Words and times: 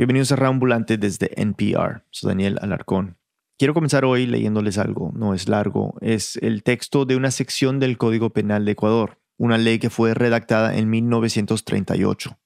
Bienvenidos 0.00 0.32
a 0.32 0.36
Rambulante 0.36 0.96
desde 0.96 1.38
NPR. 1.38 2.04
Soy 2.08 2.28
Daniel 2.28 2.58
Alarcón. 2.62 3.18
Quiero 3.58 3.74
comenzar 3.74 4.06
hoy 4.06 4.24
leyéndoles 4.24 4.78
algo, 4.78 5.12
no 5.14 5.34
es 5.34 5.46
largo, 5.46 5.94
es 6.00 6.38
el 6.38 6.62
texto 6.62 7.04
de 7.04 7.16
una 7.16 7.30
sección 7.30 7.78
del 7.80 7.98
Código 7.98 8.30
Penal 8.30 8.64
de 8.64 8.72
Ecuador, 8.72 9.20
una 9.36 9.58
ley 9.58 9.78
que 9.78 9.90
fue 9.90 10.14
redactada 10.14 10.74
en 10.74 10.88
1938. 10.88 12.38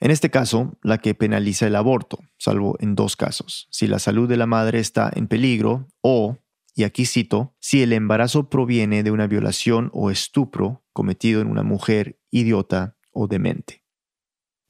En 0.00 0.10
este 0.10 0.28
caso, 0.30 0.76
la 0.82 0.98
que 0.98 1.14
penaliza 1.14 1.68
el 1.68 1.76
aborto, 1.76 2.18
salvo 2.36 2.76
en 2.80 2.96
dos 2.96 3.14
casos, 3.14 3.68
si 3.70 3.86
la 3.86 4.00
salud 4.00 4.28
de 4.28 4.36
la 4.36 4.46
madre 4.46 4.80
está 4.80 5.08
en 5.14 5.28
peligro 5.28 5.86
o, 6.00 6.38
y 6.74 6.82
aquí 6.82 7.06
cito, 7.06 7.54
si 7.60 7.80
el 7.80 7.92
embarazo 7.92 8.50
proviene 8.50 9.04
de 9.04 9.12
una 9.12 9.28
violación 9.28 9.90
o 9.92 10.10
estupro 10.10 10.82
cometido 10.92 11.42
en 11.42 11.46
una 11.46 11.62
mujer 11.62 12.18
idiota 12.32 12.96
o 13.12 13.28
demente. 13.28 13.84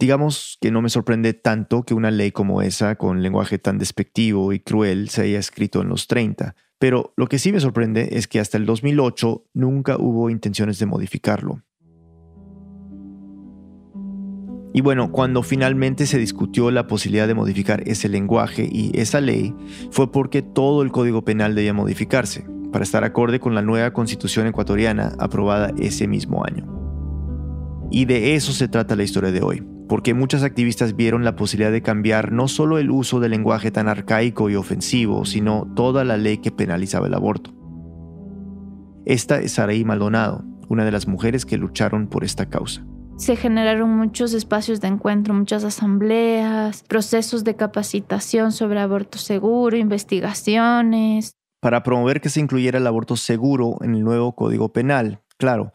Digamos 0.01 0.59
que 0.61 0.71
no 0.71 0.81
me 0.81 0.91
sorprende 0.91 1.35
tanto 1.35 1.83
que 1.83 1.93
una 1.93 2.13
ley 2.13 2.31
como 2.31 2.63
esa, 2.63 2.95
con 2.95 3.21
lenguaje 3.21 3.59
tan 3.59 3.79
despectivo 3.79 4.53
y 4.53 4.61
cruel, 4.61 5.09
se 5.09 5.23
haya 5.23 5.41
escrito 5.41 5.83
en 5.83 5.89
los 5.89 6.07
30, 6.07 6.55
pero 6.79 7.13
lo 7.17 7.27
que 7.27 7.41
sí 7.41 7.51
me 7.51 7.59
sorprende 7.59 8.11
es 8.13 8.29
que 8.29 8.39
hasta 8.39 8.59
el 8.59 8.65
2008 8.65 9.47
nunca 9.55 9.97
hubo 9.99 10.31
intenciones 10.31 10.79
de 10.79 10.87
modificarlo. 10.87 11.65
Y 14.73 14.83
bueno, 14.83 15.11
cuando 15.11 15.43
finalmente 15.43 16.07
se 16.07 16.19
discutió 16.19 16.71
la 16.71 16.87
posibilidad 16.87 17.27
de 17.27 17.35
modificar 17.35 17.83
ese 17.89 18.09
lenguaje 18.09 18.69
y 18.71 18.93
esa 18.97 19.21
ley, 19.21 19.53
fue 19.91 20.13
porque 20.13 20.43
todo 20.43 20.83
el 20.83 20.93
Código 20.93 21.25
Penal 21.25 21.57
debía 21.57 21.73
modificarse, 21.73 22.47
para 22.71 22.85
estar 22.85 23.03
acorde 23.03 23.41
con 23.41 23.57
la 23.57 23.63
nueva 23.63 23.93
constitución 23.93 24.47
ecuatoriana 24.47 25.17
aprobada 25.19 25.73
ese 25.77 26.07
mismo 26.07 26.45
año. 26.45 26.73
Y 27.91 28.05
de 28.05 28.37
eso 28.37 28.53
se 28.53 28.69
trata 28.69 28.95
la 28.95 29.03
historia 29.03 29.33
de 29.33 29.43
hoy 29.43 29.78
porque 29.89 30.15
muchas 30.15 30.43
activistas 30.43 30.95
vieron 30.95 31.25
la 31.25 31.35
posibilidad 31.35 31.73
de 31.73 31.83
cambiar 31.83 32.31
no 32.31 32.47
solo 32.47 32.79
el 32.79 32.91
uso 32.91 33.21
del 33.21 33.31
lenguaje 33.31 33.71
tan 33.71 33.89
arcaico 33.89 34.51
y 34.51 34.55
ofensivo, 34.55 35.25
sino 35.25 35.73
toda 35.75 36.05
la 36.05 36.17
ley 36.17 36.39
que 36.39 36.53
penalizaba 36.53 37.07
el 37.07 37.15
aborto. 37.15 37.53
Esta 39.07 39.41
es 39.41 39.53
Saraí 39.53 39.85
Maldonado, 39.85 40.45
una 40.69 40.85
de 40.85 40.93
las 40.93 41.09
mujeres 41.09 41.47
que 41.47 41.57
lucharon 41.57 42.09
por 42.09 42.25
esta 42.25 42.47
causa. 42.47 42.85
Se 43.17 43.35
generaron 43.35 43.91
muchos 43.97 44.35
espacios 44.35 44.81
de 44.81 44.89
encuentro, 44.89 45.35
muchas 45.35 45.65
asambleas, 45.65 46.85
procesos 46.87 47.43
de 47.43 47.57
capacitación 47.57 48.53
sobre 48.53 48.81
aborto 48.81 49.19
seguro, 49.19 49.77
investigaciones. 49.77 51.33
Para 51.61 51.83
promover 51.83 52.21
que 52.21 52.29
se 52.29 52.41
incluyera 52.41 52.79
el 52.79 52.87
aborto 52.87 53.17
seguro 53.17 53.79
en 53.81 53.95
el 53.97 54.05
nuevo 54.05 54.37
Código 54.37 54.73
Penal, 54.73 55.23
claro, 55.37 55.73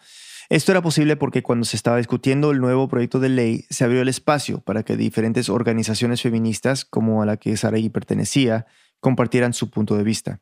esto 0.55 0.71
era 0.71 0.83
posible 0.83 1.15
porque 1.15 1.41
cuando 1.41 1.65
se 1.65 1.75
estaba 1.75 1.97
discutiendo 1.97 2.51
el 2.51 2.59
nuevo 2.59 2.87
proyecto 2.87 3.19
de 3.19 3.29
ley, 3.29 3.65
se 3.71 3.85
abrió 3.85 4.03
el 4.03 4.07
espacio 4.07 4.59
para 4.59 4.83
que 4.83 4.95
diferentes 4.95 5.49
organizaciones 5.49 6.21
feministas, 6.21 6.85
como 6.85 7.23
a 7.23 7.25
la 7.25 7.37
que 7.37 7.57
Saraí 7.57 7.89
pertenecía, 7.89 8.67
compartieran 8.99 9.53
su 9.53 9.71
punto 9.71 9.97
de 9.97 10.03
vista. 10.03 10.41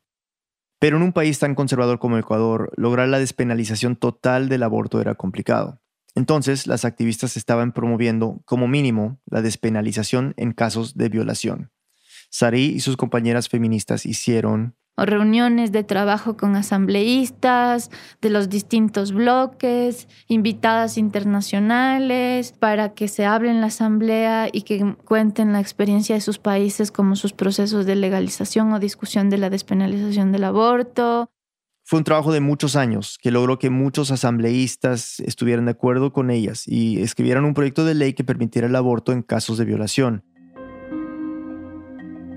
Pero 0.80 0.98
en 0.98 1.04
un 1.04 1.14
país 1.14 1.40
tan 1.40 1.56
conservador 1.56 1.98
como 1.98 2.18
Ecuador, 2.18 2.74
lograr 2.76 3.08
la 3.08 3.20
despenalización 3.20 3.96
total 3.96 4.50
del 4.50 4.64
aborto 4.64 5.00
era 5.00 5.16
complicado. 5.16 5.82
Entonces, 6.14 6.68
las 6.68 6.84
activistas 6.84 7.38
estaban 7.38 7.72
promoviendo, 7.72 8.42
como 8.44 8.68
mínimo, 8.68 9.22
la 9.28 9.42
despenalización 9.42 10.34
en 10.36 10.52
casos 10.52 10.98
de 10.98 11.08
violación. 11.08 11.72
Saraí 12.30 12.66
y 12.66 12.82
sus 12.82 12.98
compañeras 12.98 13.48
feministas 13.48 14.06
hicieron 14.06 14.76
reuniones 15.06 15.72
de 15.72 15.84
trabajo 15.84 16.38
con 16.38 16.56
asambleístas 16.56 17.90
de 18.22 18.30
los 18.30 18.50
distintos 18.50 19.12
bloques, 19.12 20.08
invitadas 20.28 20.98
internacionales, 20.98 22.54
para 22.58 22.94
que 22.94 23.08
se 23.08 23.26
hable 23.26 23.50
en 23.50 23.62
la 23.62 23.68
asamblea 23.68 24.50
y 24.52 24.64
que 24.64 24.96
cuenten 25.06 25.54
la 25.54 25.60
experiencia 25.60 26.16
de 26.16 26.22
sus 26.22 26.40
países 26.40 26.92
como 26.92 27.16
sus 27.16 27.34
procesos 27.34 27.86
de 27.86 27.96
legalización 27.96 28.74
o 28.74 28.80
discusión 28.80 29.30
de 29.30 29.38
la 29.38 29.50
despenalización 29.50 30.32
del 30.32 30.44
aborto. 30.44 31.30
Fue 31.84 31.98
un 31.98 32.06
trabajo 32.06 32.32
de 32.32 32.40
muchos 32.40 32.76
años 32.76 33.18
que 33.22 33.32
logró 33.32 33.60
que 33.60 33.70
muchos 33.70 34.12
asambleístas 34.12 35.20
estuvieran 35.20 35.66
de 35.66 35.72
acuerdo 35.72 36.14
con 36.14 36.30
ellas 36.30 36.68
y 36.68 37.02
escribieran 37.02 37.44
un 37.44 37.54
proyecto 37.54 37.84
de 37.84 37.96
ley 37.96 38.14
que 38.14 38.24
permitiera 38.24 38.68
el 38.68 38.76
aborto 38.76 39.12
en 39.12 39.24
casos 39.24 39.58
de 39.58 39.66
violación. 39.66 40.24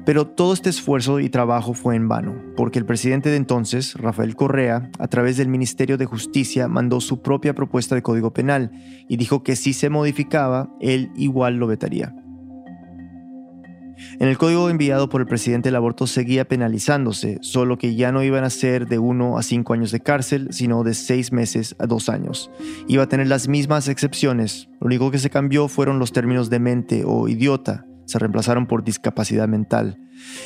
Pero 0.04 0.26
todo 0.26 0.52
este 0.52 0.68
esfuerzo 0.68 1.18
y 1.18 1.30
trabajo 1.30 1.72
fue 1.72 1.96
en 1.96 2.08
vano, 2.08 2.34
porque 2.56 2.78
el 2.78 2.84
presidente 2.84 3.30
de 3.30 3.36
entonces, 3.36 3.94
Rafael 3.94 4.36
Correa, 4.36 4.90
a 4.98 5.08
través 5.08 5.38
del 5.38 5.48
Ministerio 5.48 5.96
de 5.96 6.04
Justicia, 6.04 6.68
mandó 6.68 7.00
su 7.00 7.22
propia 7.22 7.54
propuesta 7.54 7.94
de 7.94 8.02
Código 8.02 8.32
Penal 8.32 8.70
y 9.08 9.16
dijo 9.16 9.42
que 9.42 9.56
si 9.56 9.72
se 9.72 9.88
modificaba, 9.88 10.68
él 10.80 11.10
igual 11.16 11.56
lo 11.56 11.66
vetaría. 11.66 12.14
En 14.18 14.28
el 14.28 14.36
código 14.36 14.68
enviado 14.68 15.08
por 15.08 15.20
el 15.20 15.26
presidente 15.26 15.68
el 15.68 15.76
aborto 15.76 16.06
seguía 16.06 16.46
penalizándose, 16.46 17.38
solo 17.40 17.78
que 17.78 17.94
ya 17.94 18.12
no 18.12 18.22
iban 18.22 18.44
a 18.44 18.50
ser 18.50 18.86
de 18.86 18.98
1 18.98 19.38
a 19.38 19.42
5 19.42 19.72
años 19.72 19.90
de 19.90 20.00
cárcel, 20.00 20.48
sino 20.50 20.84
de 20.84 20.94
6 20.94 21.32
meses 21.32 21.76
a 21.78 21.86
2 21.86 22.08
años. 22.08 22.50
Iba 22.88 23.04
a 23.04 23.08
tener 23.08 23.28
las 23.28 23.48
mismas 23.48 23.88
excepciones, 23.88 24.68
lo 24.80 24.86
único 24.86 25.10
que 25.10 25.18
se 25.18 25.30
cambió 25.30 25.68
fueron 25.68 25.98
los 25.98 26.12
términos 26.12 26.50
demente 26.50 27.04
o 27.06 27.28
idiota, 27.28 27.86
se 28.06 28.18
reemplazaron 28.18 28.66
por 28.66 28.84
discapacidad 28.84 29.48
mental, 29.48 29.98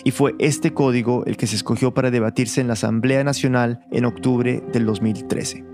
y 0.04 0.10
fue 0.10 0.34
este 0.38 0.72
código 0.72 1.24
el 1.26 1.36
que 1.36 1.46
se 1.46 1.56
escogió 1.56 1.94
para 1.94 2.10
debatirse 2.10 2.60
en 2.60 2.68
la 2.68 2.74
Asamblea 2.74 3.24
Nacional 3.24 3.80
en 3.90 4.04
octubre 4.04 4.62
del 4.72 4.86
2013. 4.86 5.64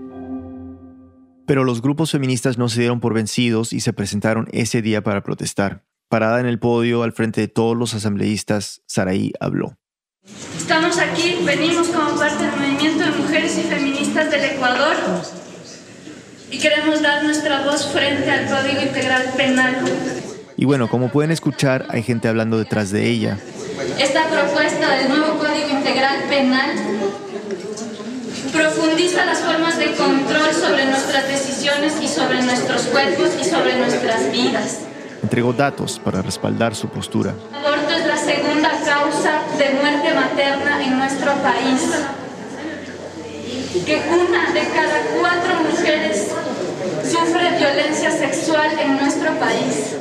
Pero 1.47 1.63
los 1.63 1.81
grupos 1.81 2.11
feministas 2.11 2.57
no 2.57 2.69
se 2.69 2.79
dieron 2.79 2.99
por 2.99 3.13
vencidos 3.13 3.71
y 3.71 3.79
se 3.79 3.93
presentaron 3.93 4.47
ese 4.51 4.81
día 4.81 5.03
para 5.03 5.21
protestar. 5.21 5.85
Parada 6.09 6.39
en 6.39 6.45
el 6.45 6.59
podio 6.59 7.03
al 7.03 7.13
frente 7.13 7.41
de 7.41 7.47
todos 7.47 7.77
los 7.77 7.93
asambleístas, 7.93 8.81
Saraí 8.87 9.31
habló. 9.39 9.77
Estamos 10.57 10.97
aquí, 10.97 11.37
venimos 11.45 11.87
como 11.89 12.17
parte 12.17 12.43
del 12.43 12.59
movimiento 12.59 13.03
de 13.03 13.11
mujeres 13.11 13.57
y 13.59 13.61
feministas 13.61 14.31
del 14.31 14.43
Ecuador 14.43 14.95
y 16.49 16.57
queremos 16.57 17.01
dar 17.01 17.23
nuestra 17.23 17.63
voz 17.63 17.91
frente 17.91 18.29
al 18.31 18.47
Código 18.47 18.81
Integral 18.81 19.33
Penal 19.37 19.75
y 20.57 20.65
bueno, 20.65 20.89
como 20.89 21.09
pueden 21.09 21.31
escuchar, 21.31 21.85
hay 21.89 22.03
gente 22.03 22.27
hablando 22.27 22.57
detrás 22.57 22.91
de 22.91 23.09
ella. 23.09 23.37
Esta 23.99 24.27
propuesta 24.27 24.95
del 24.95 25.09
nuevo 25.09 25.37
Código 25.37 25.69
Integral 25.69 26.23
Penal 26.29 26.71
profundiza 28.53 29.25
las 29.25 29.39
formas 29.39 29.77
de 29.77 29.91
control 29.93 30.53
sobre 30.53 30.85
nuestras 30.85 31.27
decisiones 31.27 31.93
y 32.01 32.07
sobre 32.07 32.41
nuestros 32.41 32.83
cuerpos 32.83 33.29
y 33.39 33.43
sobre 33.43 33.77
nuestras 33.77 34.31
vidas. 34.31 34.79
Entregó 35.21 35.53
datos 35.53 35.99
para 35.99 36.21
respaldar 36.21 36.75
su 36.75 36.87
postura. 36.87 37.33
El 37.49 37.65
aborto 37.65 37.93
es 37.93 38.05
la 38.05 38.17
segunda 38.17 38.69
causa 38.85 39.41
de 39.57 39.69
muerte 39.71 40.13
materna 40.13 40.85
en 40.85 40.97
nuestro 40.97 41.33
país. 41.35 41.81
Que 43.85 44.01
una 44.09 44.53
de 44.53 44.61
cada 44.69 45.01
cuatro 45.19 45.55
mujeres 45.69 46.29
sufre 47.03 47.57
violencia 47.57 48.11
sexual 48.11 48.79
en 48.79 48.97
nuestro 48.97 49.33
país. 49.37 49.95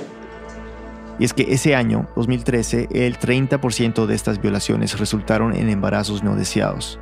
Y 1.18 1.24
es 1.24 1.32
que 1.32 1.52
ese 1.52 1.74
año, 1.74 2.08
2013, 2.16 2.88
el 2.92 3.18
30% 3.18 4.06
de 4.06 4.14
estas 4.14 4.40
violaciones 4.40 4.98
resultaron 4.98 5.54
en 5.54 5.68
embarazos 5.68 6.22
no 6.24 6.34
deseados. 6.34 6.98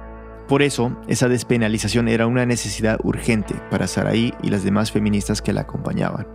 Por 0.48 0.62
eso, 0.62 0.94
esa 1.08 1.28
despenalización 1.28 2.08
era 2.08 2.26
una 2.26 2.44
necesidad 2.44 2.98
urgente 3.04 3.54
para 3.70 3.86
Saraí 3.86 4.34
y 4.42 4.50
las 4.50 4.64
demás 4.64 4.92
feministas 4.92 5.40
que 5.40 5.52
la 5.52 5.62
acompañaban. 5.62 6.26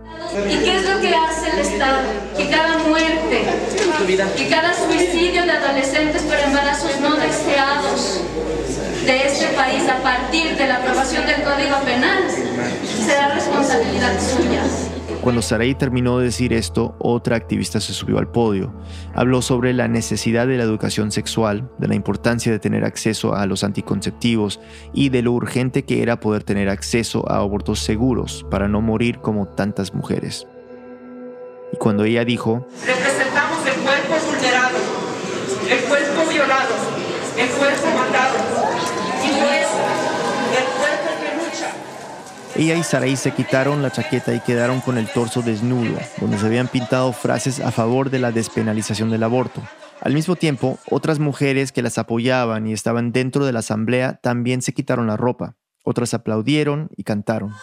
¿Y 0.50 0.56
qué 0.64 0.76
es 0.76 0.88
lo 0.88 1.00
que 1.00 1.14
hace 1.14 1.50
el 1.50 1.58
Estado? 1.58 1.98
Que 2.36 2.48
cada 2.48 2.78
muerte, 2.78 3.44
que 4.36 4.48
cada 4.48 4.74
suicidio 4.74 5.44
de 5.44 5.52
adolescentes 5.52 6.22
por 6.22 6.36
embarazos 6.36 7.00
no 7.00 7.14
deseados 7.16 8.22
de 9.04 9.26
este 9.26 9.46
país 9.54 9.88
a 9.88 10.02
partir 10.02 10.56
de 10.56 10.66
la 10.66 10.76
aprobación 10.76 11.24
del 11.26 11.42
Código 11.42 11.78
Penal 11.84 12.24
será 13.06 13.34
responsabilidad 13.34 14.18
suya. 14.20 14.87
Cuando 15.20 15.42
Saraí 15.42 15.74
terminó 15.74 16.18
de 16.18 16.26
decir 16.26 16.52
esto, 16.52 16.94
otra 17.00 17.36
activista 17.36 17.80
se 17.80 17.92
subió 17.92 18.18
al 18.18 18.30
podio. 18.30 18.72
Habló 19.14 19.42
sobre 19.42 19.72
la 19.72 19.88
necesidad 19.88 20.46
de 20.46 20.56
la 20.56 20.62
educación 20.62 21.10
sexual, 21.10 21.68
de 21.78 21.88
la 21.88 21.96
importancia 21.96 22.52
de 22.52 22.60
tener 22.60 22.84
acceso 22.84 23.34
a 23.34 23.44
los 23.46 23.64
anticonceptivos 23.64 24.60
y 24.94 25.08
de 25.08 25.22
lo 25.22 25.32
urgente 25.32 25.84
que 25.84 26.02
era 26.02 26.20
poder 26.20 26.44
tener 26.44 26.68
acceso 26.68 27.28
a 27.28 27.38
abortos 27.38 27.80
seguros 27.80 28.46
para 28.48 28.68
no 28.68 28.80
morir 28.80 29.18
como 29.18 29.46
tantas 29.48 29.92
mujeres. 29.92 30.46
Y 31.72 31.76
cuando 31.76 32.04
ella 32.04 32.24
dijo, 32.24 32.66
representamos 32.86 33.58
el 33.66 33.82
cuerpo 33.82 34.14
vulnerado, 34.24 34.78
el 35.68 35.80
cuerpo 35.80 36.30
violado, 36.30 36.74
el 37.36 37.48
cuerpo 37.48 37.86
matado 37.96 38.27
Ella 42.58 42.74
y 42.74 42.82
Saraí 42.82 43.14
se 43.14 43.30
quitaron 43.30 43.82
la 43.82 43.92
chaqueta 43.92 44.34
y 44.34 44.40
quedaron 44.40 44.80
con 44.80 44.98
el 44.98 45.06
torso 45.06 45.42
desnudo, 45.42 45.96
donde 46.20 46.38
se 46.38 46.46
habían 46.46 46.66
pintado 46.66 47.12
frases 47.12 47.60
a 47.60 47.70
favor 47.70 48.10
de 48.10 48.18
la 48.18 48.32
despenalización 48.32 49.10
del 49.10 49.22
aborto. 49.22 49.62
Al 50.00 50.12
mismo 50.12 50.34
tiempo, 50.34 50.76
otras 50.90 51.20
mujeres 51.20 51.70
que 51.70 51.82
las 51.82 51.98
apoyaban 51.98 52.66
y 52.66 52.72
estaban 52.72 53.12
dentro 53.12 53.46
de 53.46 53.52
la 53.52 53.60
asamblea 53.60 54.18
también 54.24 54.60
se 54.60 54.74
quitaron 54.74 55.06
la 55.06 55.16
ropa. 55.16 55.54
Otras 55.84 56.14
aplaudieron 56.14 56.90
y 56.96 57.04
cantaron. 57.04 57.54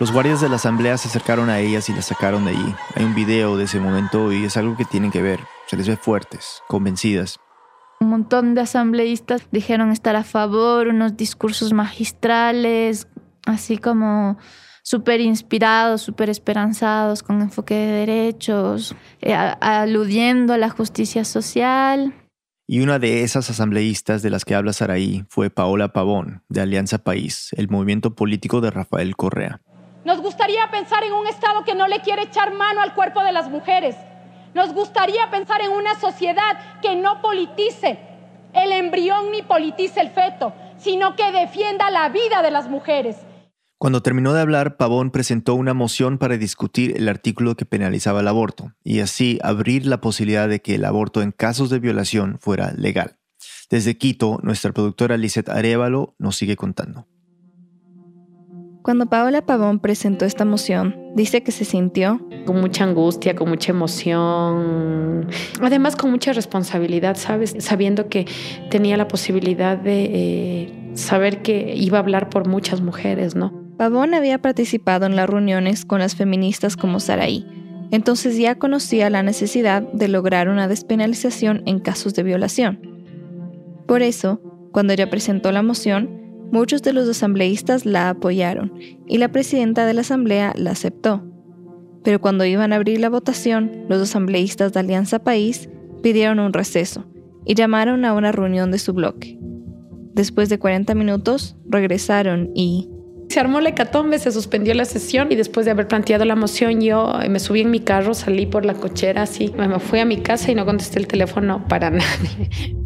Los 0.00 0.10
guardias 0.10 0.40
de 0.40 0.48
la 0.48 0.56
asamblea 0.56 0.98
se 0.98 1.06
acercaron 1.06 1.48
a 1.48 1.60
ellas 1.60 1.88
y 1.88 1.92
las 1.92 2.06
sacaron 2.06 2.44
de 2.44 2.50
allí. 2.50 2.74
Hay 2.96 3.04
un 3.04 3.14
video 3.14 3.56
de 3.56 3.64
ese 3.64 3.78
momento 3.78 4.32
y 4.32 4.46
es 4.46 4.56
algo 4.56 4.76
que 4.76 4.84
tienen 4.84 5.12
que 5.12 5.22
ver. 5.22 5.38
Se 5.68 5.76
les 5.76 5.86
ve 5.86 5.96
fuertes, 5.96 6.60
convencidas. 6.66 7.38
Un 8.02 8.08
montón 8.08 8.54
de 8.54 8.62
asambleístas 8.62 9.46
dijeron 9.52 9.92
estar 9.92 10.16
a 10.16 10.24
favor, 10.24 10.88
unos 10.88 11.18
discursos 11.18 11.74
magistrales, 11.74 13.08
así 13.46 13.76
como 13.76 14.38
súper 14.82 15.20
inspirados, 15.20 16.00
súper 16.00 16.30
esperanzados, 16.30 17.22
con 17.22 17.42
enfoque 17.42 17.74
de 17.74 17.92
derechos, 18.06 18.96
eh, 19.20 19.34
aludiendo 19.34 20.54
a 20.54 20.58
la 20.58 20.70
justicia 20.70 21.24
social. 21.24 22.14
Y 22.66 22.80
una 22.80 22.98
de 22.98 23.22
esas 23.22 23.50
asambleístas 23.50 24.22
de 24.22 24.30
las 24.30 24.46
que 24.46 24.54
habla 24.54 24.72
Saraí 24.72 25.24
fue 25.28 25.50
Paola 25.50 25.92
Pavón, 25.92 26.42
de 26.48 26.62
Alianza 26.62 26.98
País, 26.98 27.50
el 27.56 27.68
movimiento 27.68 28.14
político 28.14 28.62
de 28.62 28.70
Rafael 28.70 29.14
Correa. 29.14 29.60
Nos 30.06 30.22
gustaría 30.22 30.70
pensar 30.70 31.04
en 31.04 31.12
un 31.12 31.26
Estado 31.26 31.64
que 31.64 31.74
no 31.74 31.86
le 31.86 32.00
quiere 32.00 32.22
echar 32.22 32.54
mano 32.54 32.80
al 32.80 32.94
cuerpo 32.94 33.22
de 33.22 33.32
las 33.32 33.50
mujeres. 33.50 33.96
Nos 34.54 34.72
gustaría 34.72 35.30
pensar 35.30 35.60
en 35.62 35.70
una 35.70 35.98
sociedad 35.98 36.80
que 36.82 36.96
no 36.96 37.20
politice 37.22 37.98
el 38.52 38.72
embrión 38.72 39.30
ni 39.30 39.42
politice 39.42 40.00
el 40.00 40.10
feto, 40.10 40.52
sino 40.78 41.14
que 41.14 41.30
defienda 41.32 41.90
la 41.90 42.08
vida 42.08 42.42
de 42.42 42.50
las 42.50 42.68
mujeres. 42.68 43.16
Cuando 43.78 44.02
terminó 44.02 44.34
de 44.34 44.42
hablar, 44.42 44.76
Pavón 44.76 45.10
presentó 45.10 45.54
una 45.54 45.72
moción 45.72 46.18
para 46.18 46.36
discutir 46.36 46.96
el 46.98 47.08
artículo 47.08 47.56
que 47.56 47.64
penalizaba 47.64 48.20
el 48.20 48.28
aborto 48.28 48.74
y 48.84 49.00
así 49.00 49.38
abrir 49.42 49.86
la 49.86 50.02
posibilidad 50.02 50.48
de 50.48 50.60
que 50.60 50.74
el 50.74 50.84
aborto 50.84 51.22
en 51.22 51.32
casos 51.32 51.70
de 51.70 51.78
violación 51.78 52.38
fuera 52.40 52.72
legal. 52.72 53.16
Desde 53.70 53.96
Quito, 53.96 54.38
nuestra 54.42 54.72
productora 54.72 55.16
Lizeth 55.16 55.48
Arevalo 55.48 56.14
nos 56.18 56.36
sigue 56.36 56.56
contando. 56.56 57.06
Cuando 58.82 59.06
Paola 59.06 59.42
Pavón 59.42 59.78
presentó 59.78 60.24
esta 60.24 60.46
moción, 60.46 60.96
dice 61.14 61.42
que 61.42 61.52
se 61.52 61.66
sintió 61.66 62.26
con 62.46 62.60
mucha 62.60 62.84
angustia, 62.84 63.34
con 63.34 63.50
mucha 63.50 63.72
emoción, 63.72 65.28
además 65.60 65.96
con 65.96 66.10
mucha 66.10 66.32
responsabilidad, 66.32 67.16
¿sabes? 67.16 67.54
Sabiendo 67.58 68.08
que 68.08 68.26
tenía 68.70 68.96
la 68.96 69.06
posibilidad 69.06 69.76
de 69.76 70.04
eh, 70.04 70.90
saber 70.94 71.42
que 71.42 71.74
iba 71.76 71.98
a 71.98 72.00
hablar 72.00 72.30
por 72.30 72.48
muchas 72.48 72.80
mujeres, 72.80 73.34
¿no? 73.34 73.52
Pavón 73.76 74.14
había 74.14 74.40
participado 74.40 75.04
en 75.04 75.14
las 75.14 75.28
reuniones 75.28 75.84
con 75.84 75.98
las 75.98 76.16
feministas 76.16 76.76
como 76.76 77.00
Saraí, 77.00 77.46
entonces 77.90 78.38
ya 78.38 78.54
conocía 78.54 79.10
la 79.10 79.22
necesidad 79.22 79.82
de 79.82 80.08
lograr 80.08 80.48
una 80.48 80.68
despenalización 80.68 81.62
en 81.66 81.80
casos 81.80 82.14
de 82.14 82.22
violación. 82.22 82.80
Por 83.86 84.00
eso, 84.00 84.40
cuando 84.72 84.94
ella 84.94 85.10
presentó 85.10 85.52
la 85.52 85.62
moción, 85.62 86.20
Muchos 86.52 86.82
de 86.82 86.92
los 86.92 87.08
asambleístas 87.08 87.86
la 87.86 88.10
apoyaron 88.10 88.72
y 89.06 89.18
la 89.18 89.28
presidenta 89.28 89.86
de 89.86 89.94
la 89.94 90.00
asamblea 90.00 90.52
la 90.56 90.72
aceptó. 90.72 91.24
Pero 92.02 92.20
cuando 92.20 92.44
iban 92.44 92.72
a 92.72 92.76
abrir 92.76 93.00
la 93.00 93.08
votación, 93.08 93.84
los 93.88 94.02
asambleístas 94.02 94.72
de 94.72 94.80
Alianza 94.80 95.20
País 95.20 95.68
pidieron 96.02 96.40
un 96.40 96.52
receso 96.52 97.06
y 97.44 97.54
llamaron 97.54 98.04
a 98.04 98.14
una 98.14 98.32
reunión 98.32 98.70
de 98.70 98.78
su 98.78 98.92
bloque. 98.92 99.38
Después 100.12 100.48
de 100.48 100.58
40 100.58 100.94
minutos, 100.94 101.56
regresaron 101.68 102.50
y... 102.54 102.90
Se 103.28 103.38
armó 103.38 103.60
la 103.60 103.68
hecatombe, 103.68 104.18
se 104.18 104.32
suspendió 104.32 104.74
la 104.74 104.84
sesión 104.84 105.30
y 105.30 105.36
después 105.36 105.64
de 105.64 105.70
haber 105.70 105.86
planteado 105.86 106.24
la 106.24 106.34
moción 106.34 106.80
yo 106.80 107.12
me 107.28 107.38
subí 107.38 107.60
en 107.60 107.70
mi 107.70 107.78
carro, 107.78 108.12
salí 108.12 108.44
por 108.46 108.66
la 108.66 108.74
cochera 108.74 109.22
así, 109.22 109.52
me 109.56 109.78
fui 109.78 110.00
a 110.00 110.04
mi 110.04 110.16
casa 110.16 110.50
y 110.50 110.56
no 110.56 110.66
contesté 110.66 110.98
el 110.98 111.06
teléfono 111.06 111.64
para 111.68 111.90
nadie. 111.90 112.76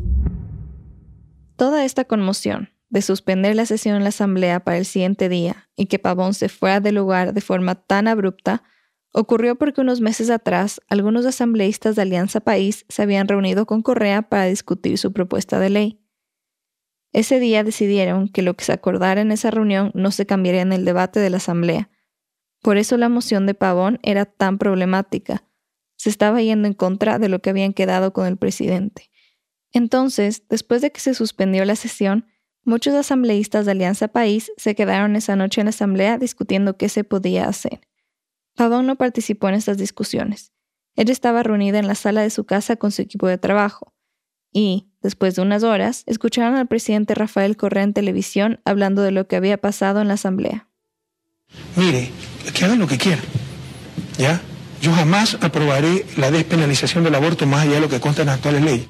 Toda 1.57 1.87
esta 1.87 2.05
conmoción, 2.05 2.69
de 2.95 3.03
suspender 3.03 3.57
la 3.57 3.67
sesión 3.67 3.97
en 3.97 4.05
la 4.05 4.11
Asamblea 4.11 4.61
para 4.61 4.79
el 4.79 4.85
siguiente 4.85 5.29
día 5.29 5.69
y 5.75 5.87
que 5.87 5.99
Pavón 5.99 6.33
se 6.33 6.49
fuera 6.49 6.79
del 6.79 6.95
lugar 6.95 7.35
de 7.35 7.41
forma 7.41 7.75
tan 7.75 8.07
abrupta, 8.07 8.63
ocurrió 9.13 9.57
porque 9.57 9.81
unos 9.81 10.01
meses 10.01 10.31
atrás 10.31 10.81
algunos 10.89 11.27
asambleístas 11.27 11.97
de 11.97 12.03
Alianza 12.03 12.39
País 12.39 12.87
se 12.89 13.03
habían 13.03 13.27
reunido 13.27 13.67
con 13.67 13.83
Correa 13.83 14.23
para 14.23 14.45
discutir 14.45 14.97
su 14.97 15.13
propuesta 15.13 15.59
de 15.59 15.71
ley. 15.71 16.01
Ese 17.13 17.41
día 17.41 17.65
decidieron 17.65 18.29
que 18.29 18.43
lo 18.43 18.55
que 18.55 18.65
se 18.65 18.73
acordara 18.73 19.21
en 19.21 19.33
esa 19.33 19.51
reunión 19.51 19.91
no 19.95 20.13
se 20.13 20.25
cambiaría 20.25 20.63
en 20.63 20.73
el 20.73 20.85
debate 20.85 21.19
de 21.19 21.31
la 21.31 21.39
Asamblea. 21.39 21.91
Por 22.63 22.77
eso 22.77 22.97
la 22.97 23.09
moción 23.09 23.45
de 23.47 23.55
Pavón 23.55 23.99
era 24.05 24.25
tan 24.25 24.57
problemática. 24.57 25.43
Se 25.97 26.11
estaba 26.11 26.41
yendo 26.43 26.69
en 26.69 26.75
contra 26.75 27.19
de 27.19 27.29
lo 27.29 27.41
que 27.41 27.51
habían 27.51 27.73
quedado 27.73 28.13
con 28.13 28.29
el 28.29 28.37
presidente. 28.37 29.11
Entonces, 29.73 30.45
después 30.49 30.81
de 30.81 30.93
que 30.93 31.01
se 31.01 31.15
suspendió 31.15 31.65
la 31.65 31.75
sesión, 31.75 32.27
Muchos 32.65 32.95
asambleístas 32.95 33.67
de 33.67 33.73
Alianza 33.73 34.09
País 34.09 34.51
se 34.57 34.75
quedaron 34.75 35.17
esa 35.17 35.37
noche 35.37 35.61
en 35.61 35.67
la 35.67 35.71
asamblea 35.71 36.17
discutiendo 36.17 36.79
qué 36.79 36.89
se 36.89 37.05
podía 37.05 37.47
hacer. 37.47 37.81
Pavón 38.57 38.87
no 38.87 38.97
participó 38.97 39.51
en 39.51 39.57
estas 39.57 39.77
discusiones. 39.77 40.53
Ella 40.97 41.13
estaba 41.13 41.43
reunida 41.43 41.79
en 41.79 41.87
la 41.87 41.95
sala 41.95 42.23
de 42.23 42.31
su 42.31 42.45
casa 42.45 42.77
con 42.77 42.91
su 42.91 43.03
equipo 43.03 43.27
de 43.27 43.37
trabajo. 43.37 43.93
Y, 44.51 44.89
después 45.03 45.35
de 45.35 45.43
unas 45.43 45.63
horas, 45.63 46.05
escucharon 46.07 46.55
al 46.55 46.69
presidente 46.69 47.15
Rafael 47.15 47.57
Correa 47.57 47.83
en 47.83 47.93
televisión 47.93 48.61
hablando 48.65 49.03
de 49.03 49.11
lo 49.11 49.27
que 49.27 49.37
había 49.37 49.61
pasado 49.61 50.01
en 50.01 50.09
la 50.09 50.15
asamblea. 50.15 50.69
Mire, 51.77 52.11
que 52.55 52.65
hagan 52.65 52.79
lo 52.79 52.87
que 52.87 52.97
quieran. 52.97 53.25
¿Ya? 54.17 54.41
Yo 54.81 54.93
jamás 54.93 55.37
aprobaré 55.43 56.07
la 56.17 56.31
despenalización 56.31 57.05
del 57.05 57.17
aborto 57.17 57.47
más 57.47 57.63
allá 57.63 57.75
de 57.75 57.81
lo 57.81 57.89
que 57.89 58.01
consta 58.01 58.23
en 58.23 58.27
las 58.27 58.37
actuales 58.37 58.63
leyes 58.63 58.89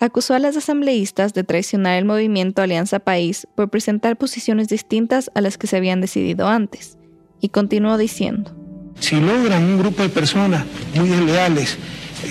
acusó 0.00 0.34
a 0.34 0.38
las 0.38 0.56
asambleístas 0.56 1.34
de 1.34 1.44
traicionar 1.44 1.98
el 1.98 2.04
movimiento 2.04 2.62
Alianza 2.62 2.98
País 2.98 3.46
por 3.54 3.70
presentar 3.70 4.16
posiciones 4.16 4.68
distintas 4.68 5.30
a 5.34 5.40
las 5.40 5.58
que 5.58 5.66
se 5.66 5.76
habían 5.76 6.00
decidido 6.00 6.48
antes, 6.48 6.98
y 7.40 7.48
continuó 7.48 7.98
diciendo, 7.98 8.54
Si 9.00 9.20
logran 9.20 9.64
un 9.64 9.78
grupo 9.78 10.02
de 10.02 10.08
personas 10.08 10.64
muy 10.94 11.08
desleales 11.08 11.78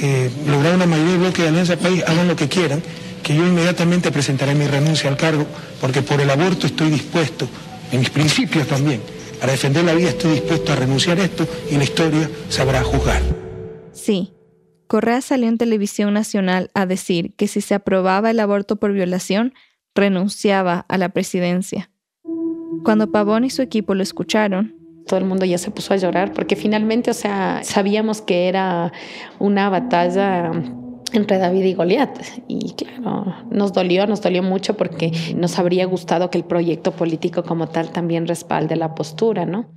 eh, 0.02 0.30
lograr 0.46 0.76
una 0.76 0.86
mayoría 0.86 1.14
de 1.14 1.18
bloque 1.20 1.42
de 1.42 1.48
Alianza 1.50 1.78
País, 1.78 2.04
hagan 2.06 2.28
lo 2.28 2.36
que 2.36 2.48
quieran, 2.48 2.82
que 3.24 3.36
yo 3.36 3.48
inmediatamente 3.48 4.12
presentaré 4.12 4.54
mi 4.54 4.68
renuncia 4.68 5.10
al 5.10 5.18
cargo, 5.18 5.46
porque 5.82 6.02
por 6.02 6.20
el 6.22 6.30
aborto 6.30 6.68
estoy 6.68 6.90
dispuesto, 6.90 7.48
en 7.92 8.00
mis 8.00 8.10
principios 8.10 8.68
también, 8.68 9.02
para 9.40 9.54
defender 9.54 9.86
la 9.86 9.94
vida 9.94 10.10
estoy 10.10 10.34
dispuesto 10.34 10.74
a 10.74 10.76
renunciar 10.76 11.20
a 11.20 11.24
esto 11.24 11.48
y 11.70 11.78
la 11.78 11.84
historia 11.84 12.30
sabrá 12.50 12.84
juzgar. 12.84 13.22
Sí, 13.94 14.34
Correa 14.88 15.22
salió 15.22 15.48
en 15.50 15.58
televisión 15.58 16.14
nacional 16.14 16.72
a 16.74 16.86
decir 16.86 17.34
que 17.36 17.48
si 17.48 17.62
se 17.62 17.76
aprobaba 17.76 18.32
el 18.32 18.40
aborto 18.40 18.78
por 18.78 18.94
violación, 18.94 19.54
renunciaba 19.94 20.86
a 20.88 20.98
la 20.98 21.10
presidencia. 21.10 21.90
Cuando 22.84 23.12
Pavón 23.12 23.44
y 23.44 23.50
su 23.50 23.62
equipo 23.62 23.96
lo 23.96 24.04
escucharon, 24.04 24.76
todo 25.08 25.20
el 25.20 25.26
mundo 25.26 25.46
ya 25.46 25.58
se 25.58 25.72
puso 25.72 25.94
a 25.94 25.98
llorar 25.98 26.34
porque 26.34 26.56
finalmente, 26.56 27.12
o 27.12 27.14
sea, 27.14 27.62
sabíamos 27.64 28.22
que 28.22 28.48
era 28.48 28.92
una 29.40 29.70
batalla 29.70 30.52
entre 31.14 31.38
David 31.38 31.64
y 31.64 31.74
Goliat. 31.74 32.20
Y 32.48 32.74
claro, 32.74 33.36
nos 33.50 33.74
dolió, 33.74 34.08
nos 34.08 34.22
dolió 34.22 34.44
mucho 34.44 34.76
porque 34.76 35.12
nos 35.36 35.58
habría 35.60 35.86
gustado 35.86 36.30
que 36.30 36.38
el 36.38 36.44
proyecto 36.44 36.92
político 36.92 37.44
como 37.44 37.68
tal 37.68 37.92
también 37.92 38.28
respalde 38.28 38.76
la 38.76 38.96
postura, 38.96 39.46
¿no? 39.46 39.77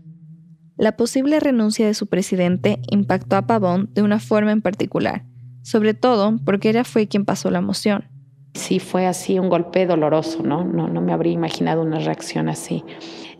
La 0.80 0.96
posible 0.96 1.40
renuncia 1.40 1.86
de 1.86 1.92
su 1.92 2.06
presidente 2.06 2.80
impactó 2.90 3.36
a 3.36 3.42
Pavón 3.46 3.90
de 3.92 4.00
una 4.00 4.18
forma 4.18 4.50
en 4.50 4.62
particular, 4.62 5.26
sobre 5.60 5.92
todo 5.92 6.38
porque 6.42 6.70
ella 6.70 6.84
fue 6.84 7.06
quien 7.06 7.26
pasó 7.26 7.50
la 7.50 7.60
moción. 7.60 8.08
Sí, 8.54 8.78
fue 8.78 9.04
así 9.04 9.38
un 9.38 9.50
golpe 9.50 9.84
doloroso, 9.84 10.42
¿no? 10.42 10.64
No, 10.64 10.88
no 10.88 11.02
me 11.02 11.12
habría 11.12 11.34
imaginado 11.34 11.82
una 11.82 11.98
reacción 11.98 12.48
así. 12.48 12.82